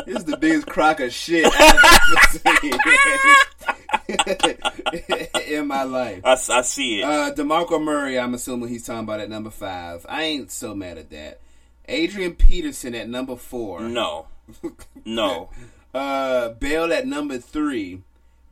[0.06, 1.76] this is the biggest crock of shit I've
[2.10, 2.78] ever seen
[5.54, 6.20] in my life.
[6.24, 7.04] I, I see it.
[7.04, 10.06] Uh, Demarco Murray, I'm assuming he's talking about at number five.
[10.08, 11.40] I ain't so mad at that.
[11.88, 13.80] Adrian Peterson at number four.
[13.80, 14.26] No.
[15.04, 15.50] No.
[15.92, 18.02] Uh, Bell at number three.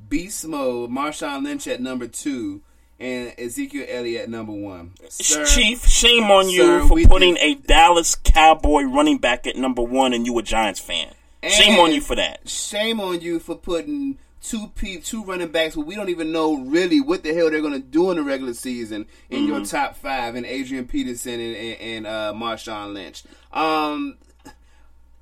[0.09, 2.63] Beast Mode, Marshawn Lynch at number two,
[2.99, 4.93] and Ezekiel Elliott number one.
[5.09, 9.83] Sir, Chief, shame on you Sir, for putting a Dallas Cowboy running back at number
[9.83, 11.13] one and you a Giants fan.
[11.43, 12.49] shame on you for that.
[12.49, 16.55] Shame on you for putting two pe- two running backs who we don't even know
[16.57, 19.71] really what the hell they're going to do in the regular season in your Mhm.
[19.71, 23.25] top five, and Adrian Peterson and, and, and uh, Marshawn Lynch.
[23.53, 24.17] Um,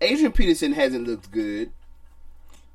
[0.01, 1.73] Adrian Peterson hasn't looked good.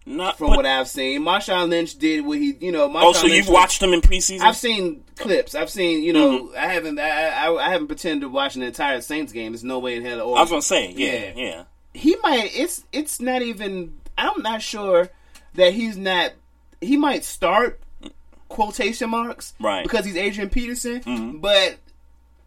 [0.10, 2.90] Not, from but- what I've seen, Marshawn Lynch did what he, you know.
[2.90, 4.42] Marshawn Oh, so Lynch you've was- watched him in preseason?
[4.42, 5.54] I've seen clips.
[5.56, 6.56] I've seen, you know, Mhm.
[6.56, 9.52] I haven't, I, I, I haven't pretended to watch an entire Saints game.
[9.52, 10.36] There's no way in hell.
[10.36, 11.64] I was gonna say, yeah, yeah.
[11.94, 12.52] He might.
[12.56, 13.98] It's, it's not even.
[14.18, 15.10] I'm not sure
[15.56, 16.34] that he's not.
[16.82, 17.80] He might start
[18.48, 19.84] quotation marks, Right.
[19.84, 21.42] Because he's Adrian Peterson, Mhm.
[21.42, 21.78] but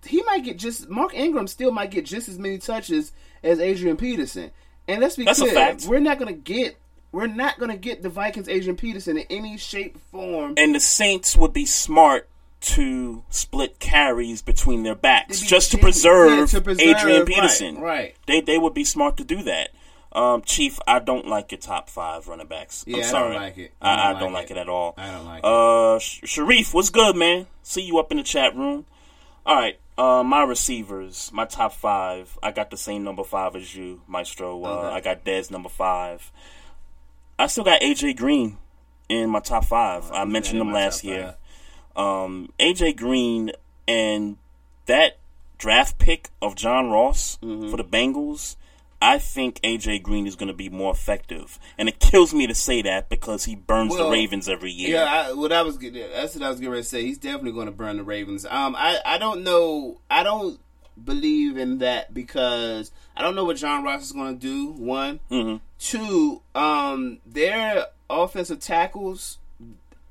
[0.05, 3.13] he might get just Mark Ingram still might get just as many touches
[3.43, 4.51] as Adrian Peterson.
[4.89, 6.77] And let's be That's clear, we're not gonna get.
[7.13, 10.55] We're not gonna get the Vikings Adrian Peterson in any shape, form.
[10.57, 12.29] And the Saints would be smart
[12.63, 17.79] to split carries between their backs just to preserve, yeah, to preserve, Adrian Peterson.
[17.81, 18.15] right.
[18.27, 19.71] They they would be smart to do that.
[20.13, 22.85] Um, Chief, I don't like your top five running backs.
[22.87, 23.35] Yeah, I'm I don't sorry.
[23.37, 23.73] like it.
[23.81, 24.57] I, I I don't don't like like it.
[24.59, 24.95] it at all.
[24.97, 27.47] I don't like uh, Sh- Sharif, what's good, man?
[27.63, 28.85] See you up in the chat room.
[29.45, 32.39] All right, uh, my receivers, my top five.
[32.43, 34.63] I got the same number five as you, Maestro.
[34.65, 34.95] Uh, Okay.
[34.97, 36.31] I got Dez number five.
[37.39, 38.59] I still got AJ Green
[39.09, 40.11] in my top five.
[40.13, 41.37] I mentioned him last year.
[41.97, 43.51] Um, AJ Green
[43.89, 44.37] and
[44.87, 45.19] that
[45.59, 47.71] draft pick of John Ross Mm-hmm.
[47.71, 48.57] for the Bengals.
[49.01, 52.55] I think AJ Green is going to be more effective, and it kills me to
[52.55, 54.91] say that because he burns the Ravens every year.
[54.95, 57.03] Yeah, I, what I was that's what I was getting ready to say.
[57.03, 58.47] He's definitely going to burn the Ravens.
[58.49, 60.61] Um, I, I don't know, I don't
[61.03, 64.67] believe in that because I don't know what John Ross is going to do.
[64.73, 65.61] One, Mhm.
[65.79, 69.39] two, um, their offensive tackles.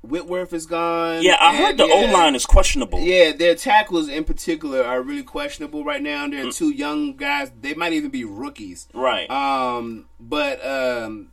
[0.04, 1.22] Whitworth is gone.
[1.22, 2.98] Yeah, I heard the yeah, O-line is questionable.
[2.98, 6.26] Yeah, their tackles in particular are really questionable right now.
[6.26, 6.56] They're Mm.
[6.56, 7.52] two young guys.
[7.60, 8.88] They might even be rookies.
[8.92, 9.30] Right.
[9.30, 11.28] Um, but um,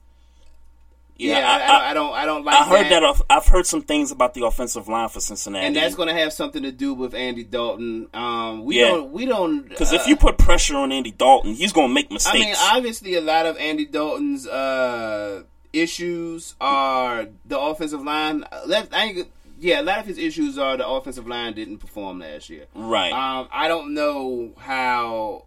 [1.20, 2.56] Yeah, yeah, I, I- I, don't, I don't, I don't like.
[2.56, 3.04] I heard that.
[3.04, 6.14] off- I've heard some things about the offensive line for Cincinnati, and that's going to
[6.14, 8.08] have something to do with Andy Dalton.
[8.14, 8.88] Um, we Yeah.
[8.92, 11.94] don't, we don't, because uh, if you put pressure on Andy Dalton, he's going to
[11.94, 12.36] make mistakes.
[12.36, 15.44] I mean, obviously, a lot of Andy Dalton's uh,
[15.74, 18.46] issues are the offensive line.
[18.66, 19.26] Let, I
[19.60, 22.68] yeah, a lot of his issues are the offensive line didn't perform last year.
[22.74, 23.12] Right.
[23.12, 25.46] Um, I don't know how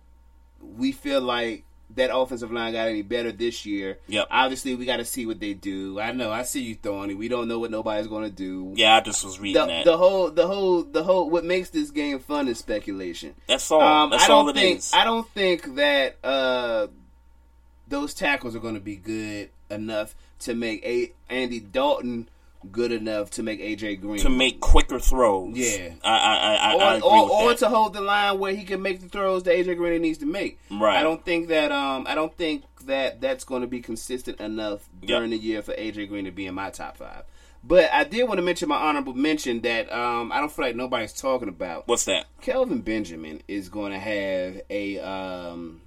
[0.61, 1.65] we feel like
[1.97, 3.98] that offensive line got any better this year.
[4.09, 4.28] Yep.
[4.31, 6.01] Obviously, we got to see what they do.
[6.01, 6.31] I know.
[6.31, 7.14] I see you throwing it.
[7.19, 8.73] We don't know what nobody's going to do.
[8.77, 9.85] yeah, I just was reading The, that.
[9.85, 11.28] the whole, the whole, the whole.
[11.31, 13.35] What makes this game fun is speculation.
[13.47, 13.81] That's all.
[13.82, 14.78] Um, That's I don't all think.
[14.78, 14.93] is.
[14.94, 16.86] I don't think that uh,
[17.89, 22.28] those tackles are going to be good enough to make a Andy Dalton,
[22.70, 25.56] good enough to make AJ Green to make quicker throws.
[25.56, 25.94] Yeah.
[26.05, 28.64] I I I, I, or, I agree or, or to hold the line where he
[28.64, 30.59] can make the throws that AJ Green needs to make.
[30.70, 30.97] Right.
[30.97, 34.89] I don't think that um I don't think that that's going to be consistent enough
[35.05, 37.24] during the year for AJ Green to be in my top five.
[37.64, 40.76] But I did want to mention my honorable mention that um I don't feel like
[40.76, 41.89] nobody's talking about.
[41.89, 42.26] What's that?
[42.40, 45.80] Kelvin Benjamin is going to have a um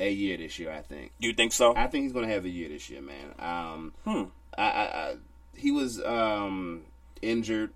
[0.00, 0.72] a year this year.
[0.72, 1.12] I think.
[1.20, 1.74] Do you think so?
[1.76, 3.34] I think he's going to have a year this year, man.
[3.38, 4.24] Um, Hmm.
[4.56, 5.14] I, I, I
[5.56, 6.82] he was um
[7.22, 7.70] injured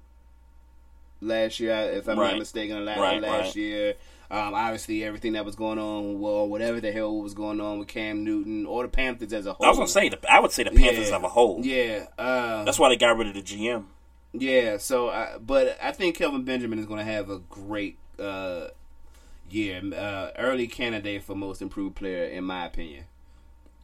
[1.21, 2.31] last year, if I'm Right.
[2.33, 2.85] not mistaken.
[2.85, 3.57] Last, Right, last right.
[3.57, 3.95] year,
[4.31, 7.89] um, obviously everything that was going on, well, whatever the hell was going on with
[7.89, 9.67] Cam Newton or the Panthers as a whole.
[9.67, 11.17] I was gonna say the, I would say the Panthers Yeah.
[11.17, 11.61] as a whole.
[11.65, 13.87] Yeah, uh, That's why they got rid of the GM.
[14.33, 14.77] yeah.
[14.79, 18.69] So, I, but I think Kelvin Benjamin is going to have a great uh,
[19.51, 19.81] year.
[19.97, 23.05] Uh, early candidate for most improved player, in my opinion.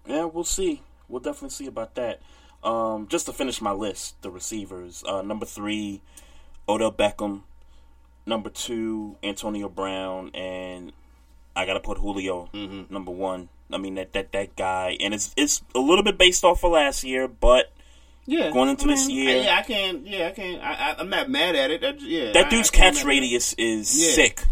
[0.07, 0.83] Yeah, we'll see.
[1.09, 2.21] We'll definitely see about that.
[2.65, 5.05] Um, just to finish my list, the receivers.
[5.07, 6.01] Uh, number three,
[6.69, 7.43] Odell Beckham.
[8.27, 10.93] Number two, Antonio Brown, and
[11.55, 12.93] I gotta put Julio Mm-hmm.
[12.93, 13.51] number one.
[13.73, 16.73] I mean that that that guy, and it's it's a little bit based off of
[16.73, 17.71] last year, but
[18.25, 20.07] Yeah, going into I this mean, year, yeah, I can't.
[20.07, 20.63] Yeah, I can't.
[20.63, 21.85] I, I, I'm not mad at it.
[21.85, 23.09] I, yeah, that dude's I catch mad at it.
[23.09, 24.13] radius is Yeah.
[24.15, 24.43] sick.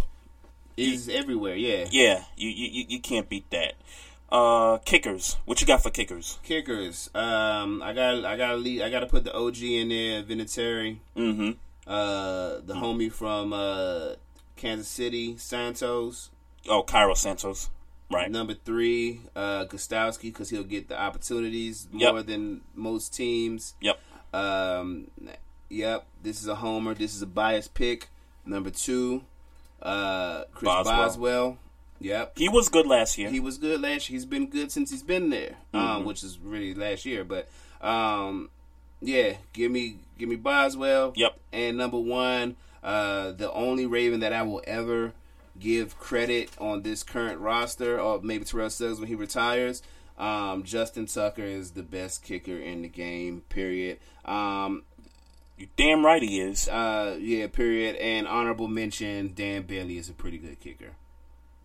[0.77, 1.55] Is everywhere.
[1.55, 3.75] Yeah, Yeah, you you- you can't beat that.
[4.33, 5.37] Uh, kickers.
[5.45, 6.39] What you got for kickers?
[6.43, 7.11] kickers.
[7.15, 8.25] Um, I got.
[8.25, 8.55] I got.
[8.67, 10.23] I got to put the OG in there.
[10.23, 10.97] Vinatieri.
[11.15, 11.51] Mm-hmm.
[11.87, 14.15] Uh, the homie from uh
[14.57, 16.31] Kansas City, Santos.
[16.69, 17.69] Oh, Cairo Santos.
[18.11, 18.31] Right.
[18.31, 22.13] Number three, uh, Gostkowski, because he'll get the opportunities Yep.
[22.13, 23.75] more than most teams.
[23.81, 23.99] Yep.
[24.33, 25.09] Um,
[25.69, 26.07] yep.
[26.23, 26.95] This is a homer.
[26.95, 28.09] This is a biased pick.
[28.47, 29.25] Number two,
[29.83, 30.97] uh, Chris Boswell.
[30.97, 31.59] Boswell.
[32.03, 32.37] Yep.
[32.39, 33.31] He was good last year.
[33.31, 34.17] He was good last year.
[34.17, 36.05] He's been good since he's been there, um, Mhm.
[36.05, 37.25] which is really last year.
[37.25, 37.49] But
[37.81, 38.51] um,
[39.01, 41.13] yeah, give me give me Boswell.
[41.17, 41.39] Yep.
[41.53, 45.13] And number one, uh, the only Raven that I will ever
[45.59, 49.83] give credit on this current roster, or maybe Terrell Suggs when he retires.
[50.19, 53.43] Um, Justin Tucker is the best kicker in the game.
[53.49, 53.99] Period.
[54.25, 54.83] Um,
[55.59, 56.69] you damn right he is.
[56.69, 57.47] Uh, yeah.
[57.47, 57.97] Period.
[57.97, 60.93] And honorable mention: Dan Bailey is a pretty good kicker.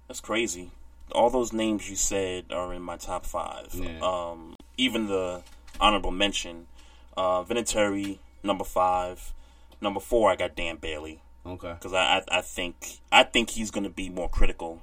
[0.08, 0.72] That's crazy.
[1.12, 3.70] All those names you said are in my top five.
[3.74, 4.00] Yeah.
[4.02, 5.42] Um, even the
[5.80, 6.68] honorable mention,
[7.16, 9.34] uh, Vinatieri, number five.
[9.80, 11.22] Number four, I got Dan Bailey.
[11.46, 11.74] Okay.
[11.74, 14.82] Because I, I, I think I think he's going to be more critical,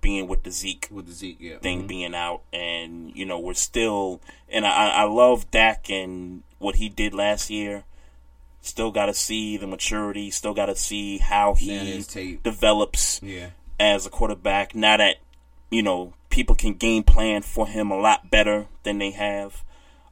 [0.00, 1.58] being with the Zeke with the Zeke yeah.
[1.58, 1.88] thing Mhm.
[1.88, 4.20] being out, and you know we're still.
[4.48, 7.84] And I, I love Dak and what he did last year.
[8.62, 10.30] Still got to see the maturity.
[10.30, 12.04] Still got to see how he
[12.42, 13.50] develops Yeah.
[13.80, 14.74] As a quarterback.
[14.74, 15.16] Now that
[15.70, 19.64] you know people can game plan for him a lot better than they have.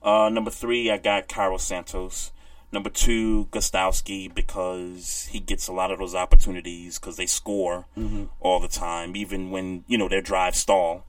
[0.03, 2.31] Uh, number three, I got Cairo Santos.
[2.73, 8.29] Number two, Gostkowski because he gets a lot of those opportunities because they score Mhm.
[8.41, 11.05] all the time, even when you know their drive stall.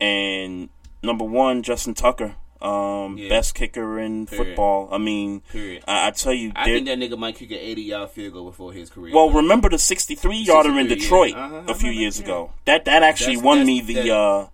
[0.00, 0.68] And
[1.02, 3.28] number one, Justin Tucker, um, Yeah.
[3.28, 4.46] best kicker in Period.
[4.48, 4.88] football.
[4.90, 8.10] I mean, I, I tell you, I think that nigga might kick an 80 yard
[8.10, 9.14] field goal before his career.
[9.14, 10.94] well, remember the 63 yarder in 63, yeah.
[10.94, 12.52] Detroit Uh-huh, a few uh-huh, years ago.
[12.64, 14.46] That that actually That's- won that's- me the that- uh,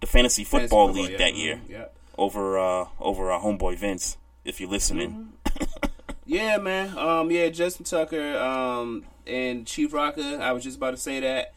[0.00, 1.84] the fantasy Fantasy football football, league that mhm, year yeah.
[2.18, 4.16] over uh, over our homeboy Vince.
[4.44, 5.32] If you're listening,
[6.26, 6.96] Yeah, man.
[6.98, 10.38] Um, yeah, Justin Tucker, um, and Chief Rocker.
[10.40, 11.52] I was just about to say that.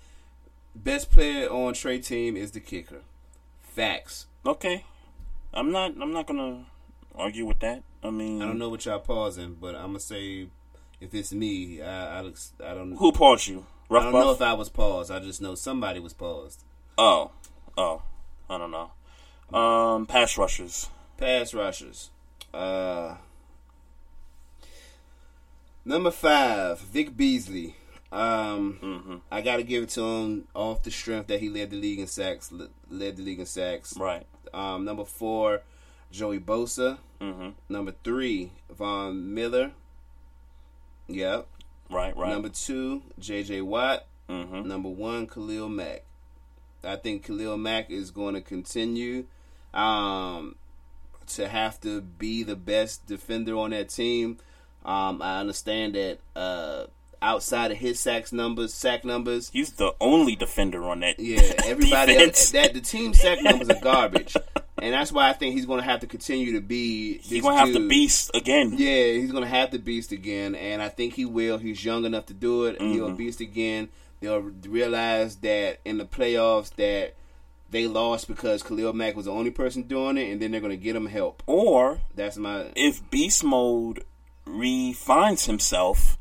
[0.76, 3.02] Best player on Trey team is the kicker.
[3.62, 4.28] Facts.
[4.46, 4.86] okay,
[5.58, 6.66] I'm not I'm not gonna
[7.16, 7.84] argue with that.
[8.04, 10.48] I mean, I don't know what y'all pausing, but I'm gonna say
[11.02, 12.24] if it's me, I, I,
[12.64, 12.96] I don't.
[12.96, 13.66] Who paused you?
[13.90, 14.24] Rough I don't Buff?
[14.26, 15.12] know if I was paused.
[15.12, 16.64] I just know somebody was paused.
[16.98, 17.32] Oh,
[17.78, 18.04] oh,
[18.50, 18.92] I don't know.
[19.58, 20.90] Um, pass rushers.
[21.18, 22.10] Pass rushers.
[22.54, 23.16] Uh,
[25.86, 27.76] number five, Vic Beasley.
[28.12, 29.16] Um, Mm-hmm.
[29.32, 32.00] I got to give it to him off the strength that he led the league
[32.00, 32.52] in sacks.
[32.90, 33.96] Led the league in sacks.
[33.98, 34.26] Right.
[34.54, 35.62] Um, number four,
[36.12, 36.98] Joey Bosa.
[37.22, 37.50] Mm-hmm.
[37.70, 39.72] Number three, Von Miller.
[41.08, 41.48] Yep.
[41.90, 42.30] Right, right.
[42.30, 43.62] Number two, J.J.
[43.62, 44.06] Watt.
[44.30, 44.68] Mm-hmm.
[44.68, 46.04] Number one, Khalil Mack.
[46.84, 49.26] I think Khalil Mack is going to continue
[49.74, 50.56] um,
[51.28, 54.38] to have to be the best defender on that team.
[54.86, 56.86] Um, I understand that uh,
[57.22, 61.20] outside of his sacks numbers, sack numbers, He's the only defender on that.
[61.20, 62.52] yeah, everybody defense.
[62.52, 64.36] that the team sack numbers are garbage,
[64.82, 67.18] and that's why I think he's going to have to continue to be.
[67.20, 68.74] He's gonna have to beast again.
[68.78, 71.58] Yeah, he's gonna have to beast again, and I think he will.
[71.58, 72.80] He's young enough to do it.
[72.82, 73.18] He'll Mhm.
[73.18, 73.90] beast again.
[74.20, 77.14] They'll realize that in the playoffs that
[77.70, 80.76] they lost because Khalil Mack was the only person doing it, and then they're gonna
[80.78, 81.44] get him help.
[81.46, 84.04] Or That's my if beast mode
[84.46, 86.18] refines himself,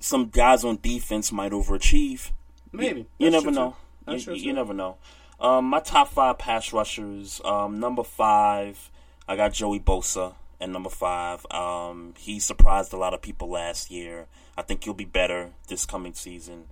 [0.00, 2.30] some guys on defense might overachieve.
[2.72, 3.00] Maybe.
[3.18, 3.76] You, you never know.
[4.06, 4.96] You, you never know.
[5.40, 7.40] Um, my top five pass rushers.
[7.44, 8.90] Um, number five,
[9.26, 11.46] I got Joey Bosa at number five.
[11.52, 14.26] Um, he surprised a lot of people last year.
[14.56, 16.64] I think he'll be better this coming season.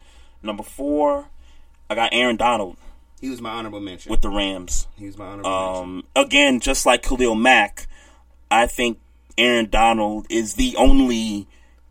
[0.43, 1.27] Number four,
[1.89, 2.77] I got Aaron Donald
[3.20, 4.11] He was my honorable mention.
[4.11, 4.89] with the Rams.
[4.97, 5.82] He was my honorable mention.
[5.85, 7.86] Um, again, just like Khalil Mack,
[8.51, 8.98] I think
[9.39, 11.47] Aaron Donald is the only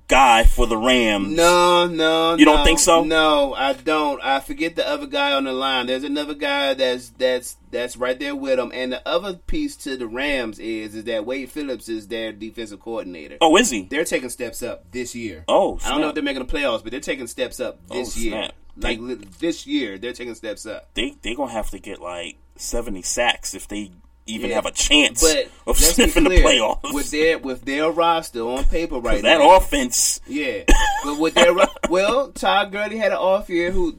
[0.07, 1.29] guy for the Rams.
[1.35, 3.03] No, no, You don't no, think so?
[3.03, 4.23] No, I don't.
[4.23, 5.87] I forget the other guy on the line.
[5.87, 8.71] There's another guy that's that's that's right there with him.
[8.73, 12.79] And the other piece to the Rams is is that Wade Phillips is their defensive
[12.79, 13.37] coordinator.
[13.41, 13.83] Oh, is he?
[13.83, 15.43] They're taking steps up this year.
[15.47, 17.95] Oh, I don't know if they're making the playoffs, but they're taking steps up oh,
[17.95, 18.31] this Oh, year.
[18.31, 18.53] snap.
[18.77, 20.89] Like li- this year, they're taking steps up.
[20.95, 23.91] They they gonna have to get like seventy sacks if they
[24.27, 24.55] even Yeah.
[24.55, 26.93] have a chance But of sniffing the playoffs.
[26.93, 29.55] with their with their roster on paper right that now.
[29.57, 30.63] offense, Yeah,
[31.03, 31.53] but with their
[31.89, 33.71] well, Todd Gurley had an off year.
[33.71, 33.95] Who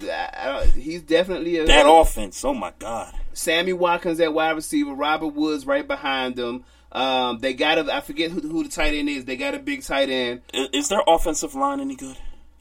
[0.74, 2.44] he's definitely a that offense.
[2.44, 3.14] Oh my god.
[3.34, 6.64] Sammy Watkins at wide receiver, Robert Woods right behind them.
[6.92, 9.26] Um, they got a I forget who, who the tight end is.
[9.26, 10.40] They got a big tight end.
[10.54, 12.16] Is, is their offensive line any good?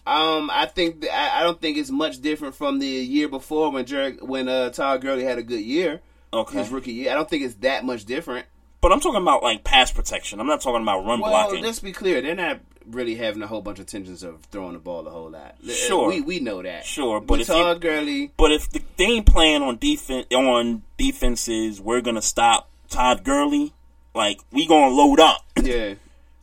[0.07, 3.71] Um, I think th- I, I don't think it's much different from the year before
[3.71, 6.01] when Jer- when uh, Todd Gurley had a good year.
[6.35, 6.59] Okay.
[6.59, 7.11] his rookie year.
[7.11, 8.45] I don't think it's that much different.
[8.81, 10.39] But I'm talking about like pass protection.
[10.39, 11.63] I'm not talking about run Well, blocking.
[11.63, 12.21] let's be clear.
[12.21, 15.31] They're not really having a whole bunch of intentions of throwing the ball a whole
[15.31, 15.55] lot.
[15.67, 16.07] Sure.
[16.09, 16.85] we we know that.
[16.85, 22.01] Sure, but you- Todd Gurley, But if the game plan on defense on defenses, we're
[22.01, 23.73] gonna stop Todd Gurley.
[24.13, 25.43] Like we gonna load up.
[25.63, 25.95] yeah,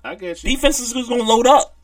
[0.03, 0.51] I get you.
[0.51, 1.77] Defenses is gonna load up.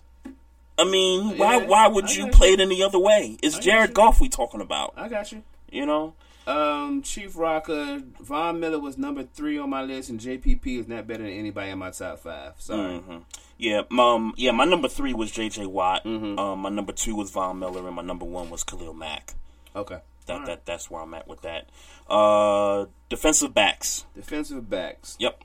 [0.76, 3.36] I mean, why Yeah, why would I you play it any other way?
[3.42, 3.94] It's Jared you.
[3.94, 4.94] Goff we talking about.
[4.96, 5.42] I got you.
[5.70, 6.14] You know,
[6.48, 11.06] Um, Chief Rocker, Von Miller was number three on my list, and JPP is not
[11.06, 12.54] better than anybody in my top five.
[12.58, 13.00] Sorry.
[13.00, 13.22] Mhm.
[13.58, 14.52] Yeah, um, yeah.
[14.52, 15.66] My number three was J.J.
[15.66, 16.04] Watt.
[16.04, 16.38] Mm-hmm.
[16.38, 19.34] Um, my number two was Von Miller, and my number one was Khalil Mack.
[19.76, 19.98] Okay.
[20.26, 20.46] That right.
[20.46, 21.68] that that's where I'm at with that.
[22.08, 24.06] Uh, defensive backs.
[24.14, 25.16] Defensive backs.
[25.18, 25.42] Yep.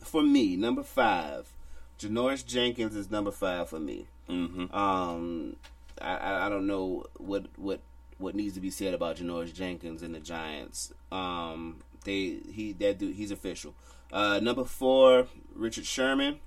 [0.00, 1.52] For me, number five,
[1.98, 4.06] Janoris Jenkins is number five for me.
[4.28, 4.74] Mm-hmm.
[4.74, 5.56] Um,
[6.00, 7.80] I, I I don't know what what
[8.20, 10.92] what needs to be said about Janoris Jenkins and the Giants.
[11.10, 13.74] Um, they he that dude he's official.
[14.12, 16.40] Uh, number four, Richard Sherman.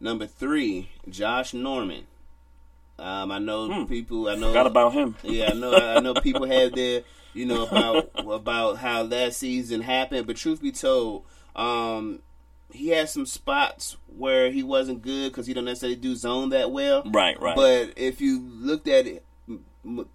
[0.00, 2.06] Number three, Josh Norman.
[2.98, 4.28] Um, I know people.
[4.28, 4.52] I know Hmm.
[4.52, 5.16] Forgot about him.
[5.22, 5.74] Yeah, I know.
[5.74, 7.02] I know people have their,
[7.34, 10.26] you know, about about how last season happened.
[10.26, 11.24] But truth be told,
[11.56, 12.20] um,
[12.72, 16.70] he had some spots where he wasn't good because he don't necessarily do zone that
[16.70, 17.02] well.
[17.06, 17.56] Right, right.
[17.56, 19.24] But if you looked at it,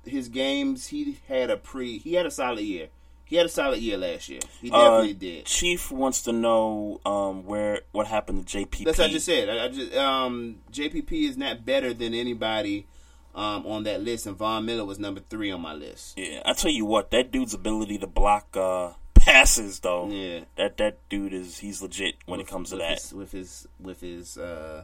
[0.06, 1.98] his games, he had a pre.
[2.00, 2.88] He had a solid year.
[3.26, 4.42] He had a solid year last year.
[4.62, 5.46] He definitely Uh, did.
[5.46, 8.84] Chief wants to know um, where what happened to JPP.
[8.86, 9.50] That's what I just said.
[9.50, 12.86] I, I just um, JPP is not better than anybody
[13.34, 16.18] um, on that list, and Von Miller was number three on my list.
[16.18, 20.10] Yeah, I tell you what, that dude's ability to block uh, passes, though.
[20.10, 20.42] Yeah.
[20.58, 23.00] That that dude is he's legit when it comes to that.
[23.00, 24.84] his, with his with his uh,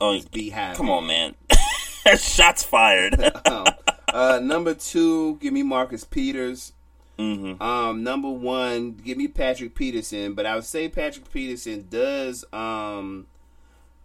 [0.00, 0.76] oh, his beehive.
[0.76, 1.34] come on, man.
[2.18, 3.14] Shots fired.
[3.46, 3.66] um,
[4.12, 6.72] uh, number two, give me Marcus Peters.
[7.18, 7.62] Mm-hmm.
[7.62, 10.34] Um, number one, give me Patrick Peterson.
[10.34, 12.44] But I would say Patrick Peterson does.
[12.52, 13.26] Um,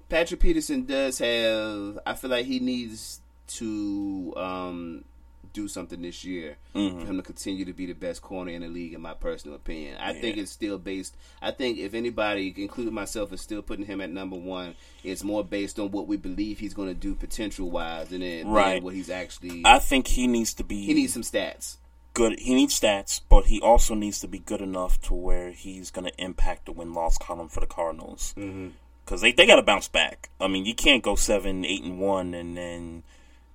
[0.10, 2.00] Patrick Peterson does have.
[2.06, 5.04] I feel like he needs to um,
[5.53, 7.02] do something this year Mhm.
[7.02, 9.56] for him to continue to be the best corner in the league, in my personal
[9.56, 9.98] opinion.
[9.98, 10.22] I Yeah.
[10.22, 11.15] think it's still based.
[11.41, 15.44] I think if anybody, including myself, is still putting him at number one, it's more
[15.44, 18.82] based on what we believe he's going to do potential wise, and then, Right.
[18.82, 19.61] what he's actually.
[19.65, 20.86] I think he needs to be.
[20.86, 21.78] he needs some stats.
[22.14, 22.40] good.
[22.40, 26.06] He needs stats, but he also needs to be good enough to where he's going
[26.06, 28.34] to impact the win loss column for the Cardinals.
[28.36, 28.72] Mhm.
[29.06, 30.30] Because they, they got to bounce back.
[30.41, 33.03] I mean, you can't go seven, eight, and one, and then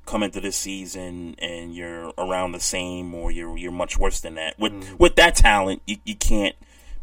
[0.07, 4.35] come into this season and you're around the same, or you're you're much worse than
[4.37, 4.59] that.
[4.59, 6.57] With with that talent, you, you can't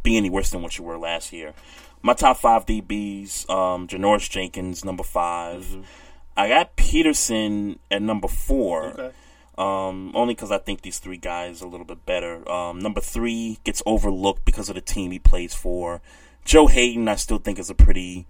[0.04, 1.54] be any worse than what you were last year.
[2.02, 5.86] My top five DBs: um, Janoris Jenkins, number 5
[6.40, 8.86] I got Peterson at number four.
[8.92, 9.12] Okay.
[9.58, 12.50] Um, only because I think these three guys are a little bit better.
[12.50, 16.02] Um, number three gets overlooked because of the team he plays for.
[16.46, 18.26] Joe Haden, I still think is a pretty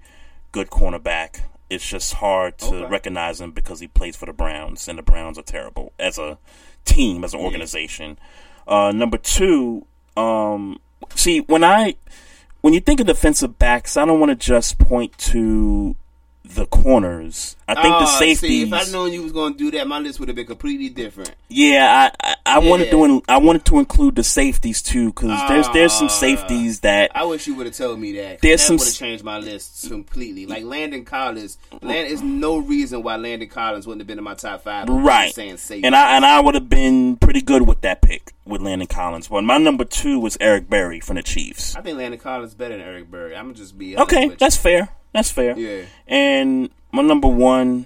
[0.51, 1.41] good cornerback.
[1.69, 2.85] It's just hard to Okay.
[2.85, 6.37] recognize him because he plays for the Browns, and the Browns are terrible as a
[6.85, 8.17] team, as an organization.
[8.67, 9.85] Uh, number two,
[10.17, 10.79] um,
[11.15, 11.95] see when I
[12.61, 15.95] when you think of defensive backs, I don't want to just point to
[16.55, 17.55] the corners.
[17.67, 18.39] I think the Oh, safeties.
[18.49, 20.47] See, if I'd known you was going to do that, my list would have been
[20.47, 21.31] completely different.
[21.47, 22.91] Yeah, I I, I wanted Yeah.
[22.91, 26.09] to in, I wanted to include the safeties too because there's there's some Ah.
[26.09, 28.41] safeties that I wish you would have told me that.
[28.41, 30.47] There's that some would have changed my list completely.
[30.47, 34.33] Like Landon Collins, Land is no reason why Landon Collins wouldn't have been in my
[34.33, 34.89] top five.
[34.89, 35.33] Right.
[35.33, 35.85] saying safety.
[35.85, 39.27] And I and I would have been pretty good with that pick with Landon Collins.
[39.27, 41.75] But my number two was Eric Berry from the Chiefs.
[41.75, 43.35] I think Landon Collins is better than Eric Berry.
[43.35, 44.89] I'm gonna just be Okay, that's fair.
[45.13, 45.57] That's fair.
[45.57, 45.85] Yeah.
[46.07, 47.85] And my number one,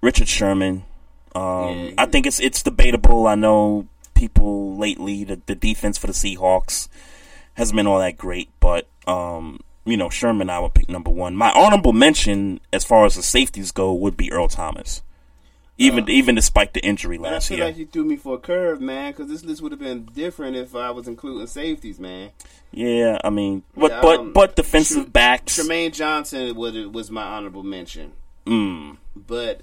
[0.00, 0.84] Richard Sherman.
[1.34, 3.26] Um, I think it's it's debatable.
[3.26, 6.88] I know people lately the, the defense for the Seahawks
[7.54, 11.34] hasn't been all that great, but um, you know Sherman I would pick number one.
[11.34, 15.02] My honorable mention as far as the safeties go would be Earl Thomas,
[15.78, 17.66] even even despite the injury But I last feel year.
[17.66, 20.56] like you threw me for a curve, man, because this list would have been different
[20.56, 22.30] if I was including safeties, man.
[22.72, 25.58] yeah, I mean, but Um, but but defensive Tr- backs.
[25.58, 28.12] Trumaine Johnson was was my honorable mention.
[28.46, 29.60] Mm, But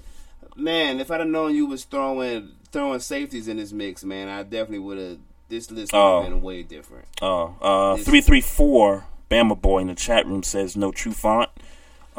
[0.56, 4.42] man, if I'd have known you was throwing throwing safeties in this mix, man, I
[4.42, 5.18] definitely would have.
[5.48, 6.22] This list would have Oh.
[6.22, 7.06] been way different.
[7.20, 9.06] Oh, uh, three three four.
[9.30, 11.46] Bama boy in the chat room says no Trufant.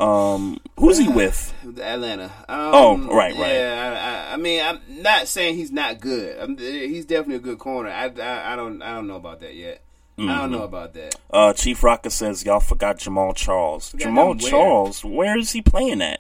[0.02, 1.54] Um, who's he with?
[1.80, 2.26] Atlanta.
[2.50, 3.54] Um, Oh, right, right.
[3.54, 6.38] Yeah, I, I, I mean, I'm not saying he's not good.
[6.40, 7.90] I'm, he's definitely a good corner.
[7.90, 9.82] I, I, I don't, I don't know about that yet.
[10.18, 10.52] I don't Mhm.
[10.52, 11.16] know about that.
[11.32, 13.90] Uh, Chief Rocker says y'all forgot Jamaal Charles.
[13.90, 14.50] Forgot Jamal him where?
[14.52, 16.20] Charles, where is he playing at?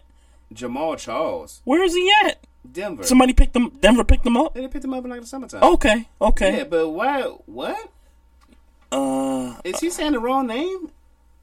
[0.53, 2.40] Jamaal Charles, Where is he at?
[2.72, 3.03] Denver.
[3.03, 3.70] Somebody picked him.
[3.80, 4.53] Denver picked him up.
[4.53, 5.64] They picked him up in like the summertime.
[5.64, 6.58] Okay, okay.
[6.58, 7.22] Yeah, but why?
[7.45, 7.90] What
[8.91, 10.90] Uh, is he saying the wrong name?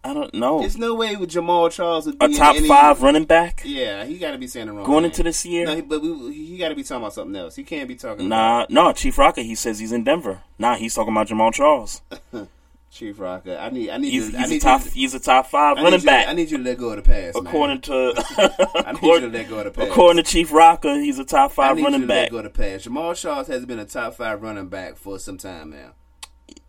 [0.04, 0.60] I don't know.
[0.60, 3.62] There's no way with Jamaal Charles would be A top any- five running back.
[3.64, 4.84] Yeah, he got to be saying the wrong.
[4.84, 5.10] Going name.
[5.10, 5.66] into this year?
[5.66, 7.56] no, but we, he got to be talking about something else.
[7.56, 8.28] He can't be talking.
[8.28, 8.92] Nah, no.
[8.92, 10.42] Chief Rocker, he says he's in Denver.
[10.58, 12.02] Nah, he's talking about Jamaal Charles.
[12.90, 13.56] Chief Rocker.
[13.58, 13.90] I need.
[13.90, 14.10] I need.
[14.12, 14.84] He's, you, I need a top.
[14.86, 16.26] You, He's a top five I running you- back.
[16.28, 17.36] I need you to let go of the past.
[17.36, 17.80] according man.
[17.82, 18.14] to
[18.86, 19.90] I need you to let go of the past.
[19.90, 22.38] according to Chief Rocker, he's a top I five need running you to let go
[22.38, 22.88] of the past.
[22.88, 25.92] Jamaal Charles has been a top five running back for some time now.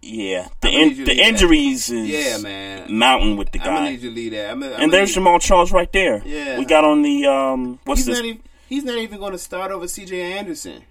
[0.01, 2.97] Yeah, the I'm gonna need in, the injuries is Yeah, man.
[2.97, 3.89] mountain with the I'm gonna guy.
[3.91, 4.51] need you to leave that.
[4.51, 6.21] I'm, I'm and there's Jamaal Charles right there.
[6.25, 6.57] Yeah.
[6.57, 7.79] we got on the um.
[7.83, 8.17] What's he's this?
[8.19, 8.41] not even.
[8.69, 10.37] He's not even going to start over C.J.
[10.37, 10.83] Anderson.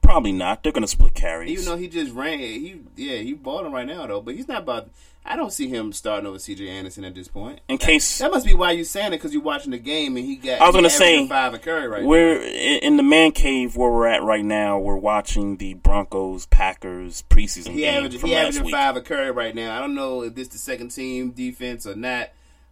[0.00, 0.62] Probably not.
[0.62, 1.50] They're gonna split carries.
[1.50, 4.20] Even though he just ran, he yeah, he bought him right now though.
[4.20, 4.90] But he's not about.
[5.26, 6.68] I don't see him starting over C.J.
[6.68, 7.60] Anderson at this point.
[7.68, 10.24] In case That must be why you're saying it because you're watching the game and
[10.24, 10.60] he got.
[10.60, 12.08] I was gonna say five a carry right now.
[12.08, 14.78] we're in in the man cave where we're at right now.
[14.78, 18.74] We're watching the Broncos Packers preseason He game averaging, from he averaging week.
[18.74, 19.76] five a carry right now.
[19.76, 22.30] I don't know if this the second team defense or not.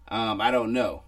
[0.08, 1.04] Um, I don't know,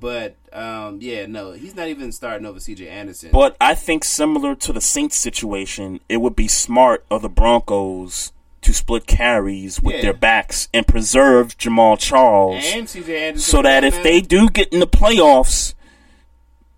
[0.00, 2.88] but um, yeah, no, he's not even starting over C.J.
[2.88, 3.30] Anderson.
[3.32, 8.32] But I think similar to the Saints situation, it would be smart of the Broncos
[8.62, 10.02] to split carries with Yeah.
[10.02, 12.64] their backs and preserve Jamaal Charles.
[12.66, 13.28] and C.J.
[13.28, 15.74] Anderson, so that if they do get in the playoffs,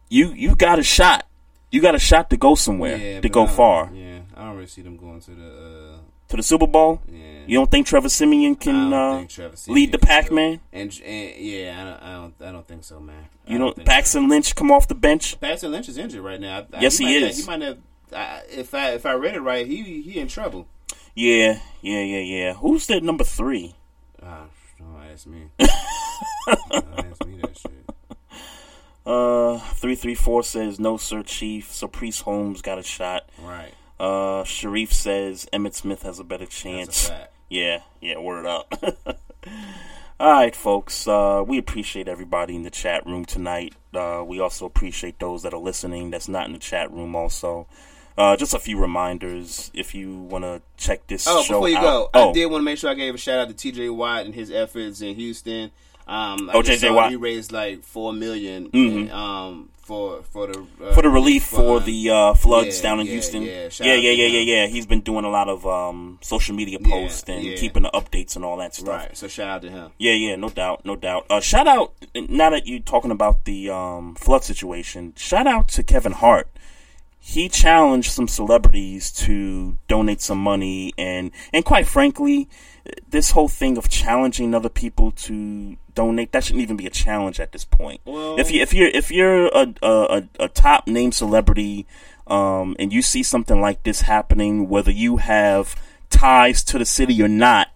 [0.09, 1.27] you you got a shot.
[1.71, 3.91] You got a shot to go somewhere, Yeah, to go far.
[3.93, 5.47] Yeah, I don't really see them going to the.
[5.47, 5.99] Uh,
[6.29, 7.01] To the Super Bowl?
[7.47, 10.37] You don't think Trevor Siemian can uh, Trevor Siemian lead the can pack, do it.
[10.37, 10.61] man?
[10.73, 13.25] And, and yeah, I don't, I don't, I don't think so, man.
[13.49, 15.41] I You think Paxton Lynch come off the bench?
[15.41, 16.67] Paxton Lynch is injured right now.
[16.79, 17.37] Yes, he might is.
[17.37, 17.79] Have, he might have.
[18.15, 20.67] I, if I if I read it right, he he in trouble.
[21.19, 22.53] Yeah, yeah, yeah, yeah.
[22.55, 23.74] Who's that number three?
[24.23, 24.45] Ah,
[24.78, 25.49] don't ask me.
[25.59, 25.70] don't
[26.97, 28.40] ask me that shit.
[29.05, 31.73] Uh, three three four says no, sir, chief.
[31.73, 33.28] So Priest Holmes got a shot.
[33.43, 33.74] Right.
[33.99, 37.09] Uh, Sharif says Emmitt Smith has a better chance.
[37.09, 37.35] fact.
[37.49, 38.20] Yeah, yeah.
[38.20, 38.73] Word up.
[40.20, 41.09] All right, folks.
[41.09, 43.74] Uh, we appreciate everybody in the chat room tonight.
[43.93, 46.12] Uh, we also appreciate those that are listening.
[46.12, 47.16] That's not in the chat room.
[47.16, 47.66] Also,
[48.19, 51.36] uh, just a few reminders if you want to check this out.
[51.39, 51.82] Oh, before you out.
[51.82, 53.89] go, oh, I did want to make sure I gave a shout out to T.J.
[53.90, 55.70] Watt and his efforts in Houston.
[56.07, 56.90] Um, Oh, J.J.
[56.90, 57.11] Watt.
[57.11, 59.11] he raised like four million, Mhm.
[59.12, 63.07] um, for for the uh, for the relief for the uh, floods Yeah, down in
[63.07, 63.43] yeah, Houston.
[63.43, 66.78] Yeah, Yeah, yeah, yeah, yeah, yeah, He's been doing a lot of um, social media
[66.78, 68.89] posts and keeping the updates and all that stuff.
[69.03, 69.16] Right.
[69.16, 69.90] So shout out to him.
[69.99, 71.27] Yeah, yeah, no doubt, no doubt.
[71.31, 75.12] Uh, shout out now that you're talking about the um, flood situation.
[75.16, 76.49] Shout out to Kevin Hart.
[77.29, 82.49] He challenged some celebrities to donate some money, and and quite frankly,
[83.07, 87.39] this whole thing of challenging other people to donate that shouldn't even be a challenge
[87.39, 88.01] at this point.
[88.07, 91.87] Well- if you if you're if you're a a, a, top name celebrity,
[92.29, 95.77] um, and you see something like this happening, whether you have
[96.09, 97.69] ties to the city or not,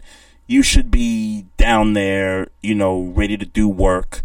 [0.47, 4.23] you should be down there, you know, ready to do work,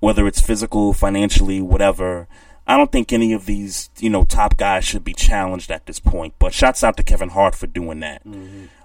[0.00, 2.26] whether it's physical, financially, whatever.
[2.66, 5.98] I don't think any of these, you know, top guys should be challenged at this
[5.98, 6.34] point.
[6.38, 8.22] But shouts out to Kevin Hart for doing that.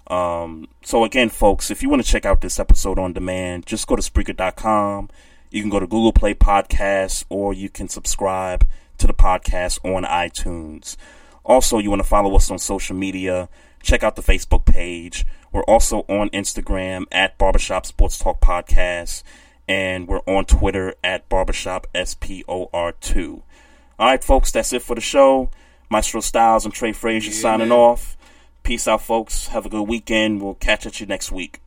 [0.08, 3.88] Um, so again, folks, if you want to check out this episode on demand, just
[3.88, 5.10] go to Spreaker.com.
[5.52, 8.66] You can go to Google Play Podcasts or you can subscribe
[8.98, 10.98] to the podcast on iTunes.
[11.44, 13.48] Also, you want to follow us on social media,
[13.82, 15.26] check out the Facebook page.
[15.54, 19.24] We're also on Instagram at Barbershop Sports Talk Podcast,
[19.68, 23.42] and we're on Twitter at Barbershop SPOR2.
[24.00, 25.50] All right, folks, that's it for the show.
[25.90, 27.78] Maestro Styles and Trey Frazier Yeah, signing man.
[27.78, 28.18] off.
[28.64, 29.48] Peace out, folks.
[29.48, 30.42] Have a good weekend.
[30.42, 31.62] We'll catch at you next week.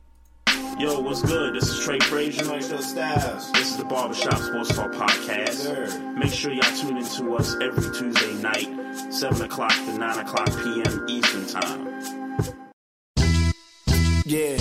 [0.78, 1.54] Yo, what's good?
[1.54, 2.44] This is Trey Frazier.
[2.44, 3.50] Maestro Styles.
[3.52, 6.16] This is the Barbershop Sports Talk Podcast.
[6.16, 10.46] Make sure y'all tune in to us every Tuesday night, 7 o'clock to 9 o'clock
[10.62, 11.06] p.m.
[11.08, 11.86] Eastern Time.
[14.24, 14.56] Yeah.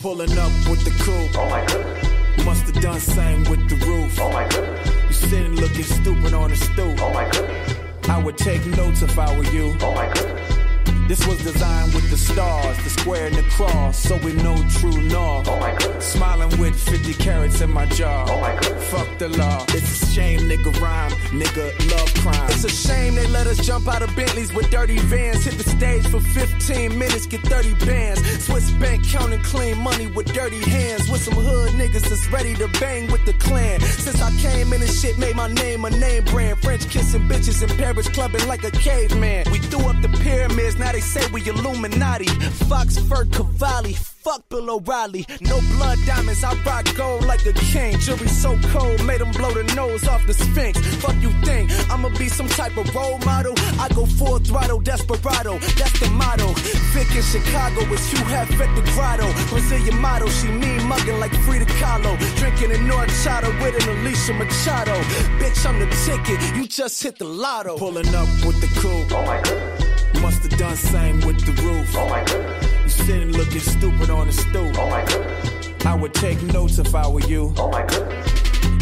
[0.00, 1.38] Pulling up with the coupe.
[1.38, 2.44] Oh my goodness.
[2.44, 4.18] Must have done same with the roof.
[4.20, 4.97] Oh my goodness.
[5.18, 6.98] Sitting looking stupid on the stoop.
[7.02, 7.74] Oh my goodness.
[8.08, 9.76] I would take notes if I were you.
[9.80, 10.67] Oh my goodness.
[11.08, 15.00] This was designed with the stars, the square and the cross, so we know true
[15.04, 15.48] north.
[15.48, 16.12] Oh my goodness.
[16.12, 18.26] Smiling with 50 carats in my jaw.
[18.28, 18.90] Oh my goodness.
[18.90, 19.64] Fuck the law.
[19.68, 22.50] It's a shame, nigga rhyme, nigga love crime.
[22.50, 25.46] It's a shame they let us jump out of Bentleys with dirty vans.
[25.46, 28.44] Hit the stage for 15 minutes, get 30 bands.
[28.44, 31.08] Swiss bank counting clean money with dirty hands.
[31.10, 33.80] With some hood niggas that's ready to bang with the clan.
[33.80, 36.58] Since I came in this shit, made my name a name brand.
[36.58, 39.50] French kissing bitches in Paris, clubbing like a caveman.
[39.50, 42.26] We threw up the pyramids, now they say we Illuminati.
[42.68, 43.94] Fox Fur Cavalli.
[44.28, 45.24] Fuck Bill O'Reilly.
[45.40, 47.98] No blood diamonds, I rock gold like a king.
[47.98, 50.78] Jury so cold, made them blow the nose off the Sphinx.
[50.96, 53.54] Fuck you think, I'ma be some type of role model?
[53.80, 56.52] I go full throttle, desperado, that's the motto.
[56.92, 59.32] Vic in Chicago is Hugh Hef at the grotto.
[59.48, 62.18] Brazilian model, she mean mugging like Frida Kahlo.
[62.36, 64.94] Drinking in North Chata with an Alicia Machado.
[65.40, 67.78] Bitch, I'm the ticket, you just hit the lotto.
[67.78, 69.12] Pulling up with the coupe.
[69.12, 69.87] Oh my goodness.
[70.22, 71.94] Must have done same with the roof.
[71.96, 72.72] Oh my goodness.
[72.82, 74.76] You sitting looking stupid on the stoop.
[74.78, 75.86] Oh my goodness.
[75.86, 77.54] I would take notes if I were you.
[77.56, 78.37] Oh my goodness.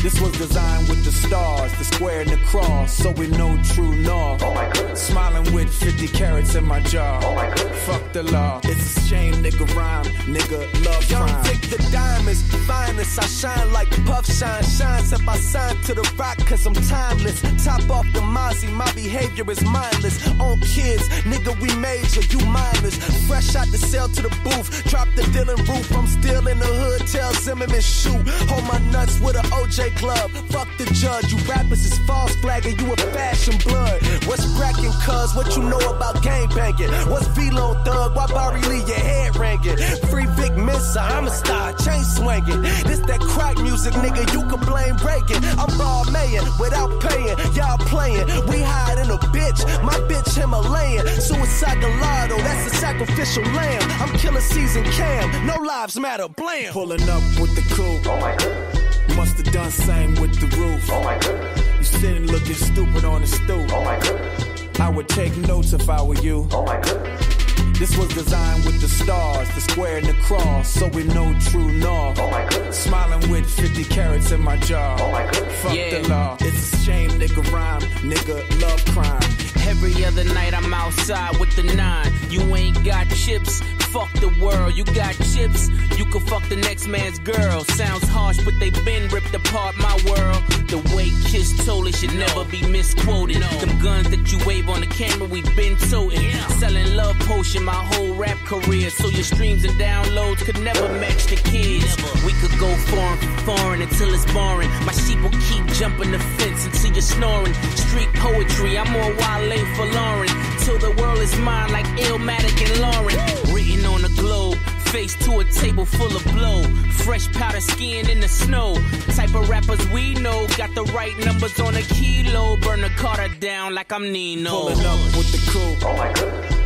[0.06, 3.92] This was designed with the stars, the square and the cross, so we know true
[3.92, 4.40] north.
[4.40, 5.02] Oh my goodness.
[5.02, 7.18] Smiling with 50 carats in my jaw.
[7.24, 7.84] Oh my goodness.
[7.86, 8.60] Fuck the law.
[8.62, 11.44] It's a shame, nigga rhyme, nigga love Young crime.
[11.46, 13.18] Vic the diamonds, finest.
[13.18, 15.26] I shine like puff shine, shines up.
[15.26, 17.42] I sign to the rock cause I'm timeless.
[17.64, 20.24] Top off the Mozzie, my behavior is mindless.
[20.38, 22.96] On kids, nigga, we major, you mindless.
[23.26, 25.96] Fresh out the cell to the booth, drop the Dylan roof.
[25.96, 28.22] I'm still in the hood, tell Zimmerman shoot.
[28.46, 30.30] Hold my nuts with an OJ glove.
[30.50, 34.00] Fuck the judge, you rappers is false flagging, you a fashion blood.
[34.26, 35.34] What's cracking, cuz?
[35.34, 36.90] What you know about gang banging?
[37.10, 38.16] What's Velo thug?
[38.16, 39.76] Why Barry Lee your head ringing?
[40.10, 42.62] Free Vic Mensa, I'm a star, chain swinging.
[42.62, 45.42] This that crack music, nigga, you can blame Reagan.
[45.58, 48.26] I'm raw mayin' without paying, y'all playing.
[48.48, 51.06] We hide in a bitch, my bitch Himalayan.
[51.20, 53.82] Suicide gelato, that's a sacrificial lamb.
[54.00, 56.72] I'm killer season cam, no lives matter, blam.
[56.72, 58.06] Pulling up with the coupe.
[58.06, 58.75] Oh my goodness.
[59.16, 60.90] Must have done same with the roof.
[60.92, 61.78] Oh my goodness.
[61.78, 63.72] You sitting looking stupid on the stoop.
[63.72, 64.80] Oh my goodness.
[64.80, 66.46] I would take notes if I were you.
[66.52, 67.35] Oh my goodness.
[67.78, 71.70] This was designed with the stars, the square and the cross, so we know true
[71.70, 72.18] north.
[72.18, 72.78] Oh my goodness.
[72.78, 74.96] Smiling with 50 carats in my jaw.
[74.98, 75.60] Oh my goodness.
[75.62, 76.00] Fuck Yeah.
[76.00, 76.36] the law.
[76.40, 79.22] It's a shame, nigga rhyme, nigga love crime.
[79.68, 82.10] Every other night I'm outside with the nine.
[82.30, 83.60] You ain't got chips.
[83.92, 85.68] Fuck the world, you got chips.
[85.98, 87.64] You can fuck the next man's girl.
[87.64, 90.42] Sounds harsh, but they've been ripped apart my world.
[90.68, 93.42] The way Kiss told it should never be misquoted.
[93.42, 96.30] Them guns that you wave on the camera, we've been toting.
[96.60, 98.88] Selling love potion my whole rap career.
[98.90, 101.96] So your streams and downloads could never match the kids.
[102.24, 104.70] We could go foreign for foreign until it's boring.
[104.86, 107.54] My sheep will keep jumping the fence until you're snoring.
[107.74, 110.30] Street poetry, I'm more Wale for Lauren.
[110.60, 113.18] Till the world is mine like Illmatic and Lauren.
[113.52, 114.58] Written on the globe.
[114.94, 116.62] Face to a table full of blow.
[117.04, 118.76] Fresh powder skin in the snow.
[119.16, 120.46] Type of rappers we know.
[120.56, 122.56] Got the right numbers on a kilo.
[122.58, 124.50] Burn the Carter down like I'm Nino.
[124.50, 125.84] Pulling up with the coupe.
[125.84, 126.65] Oh my goodness.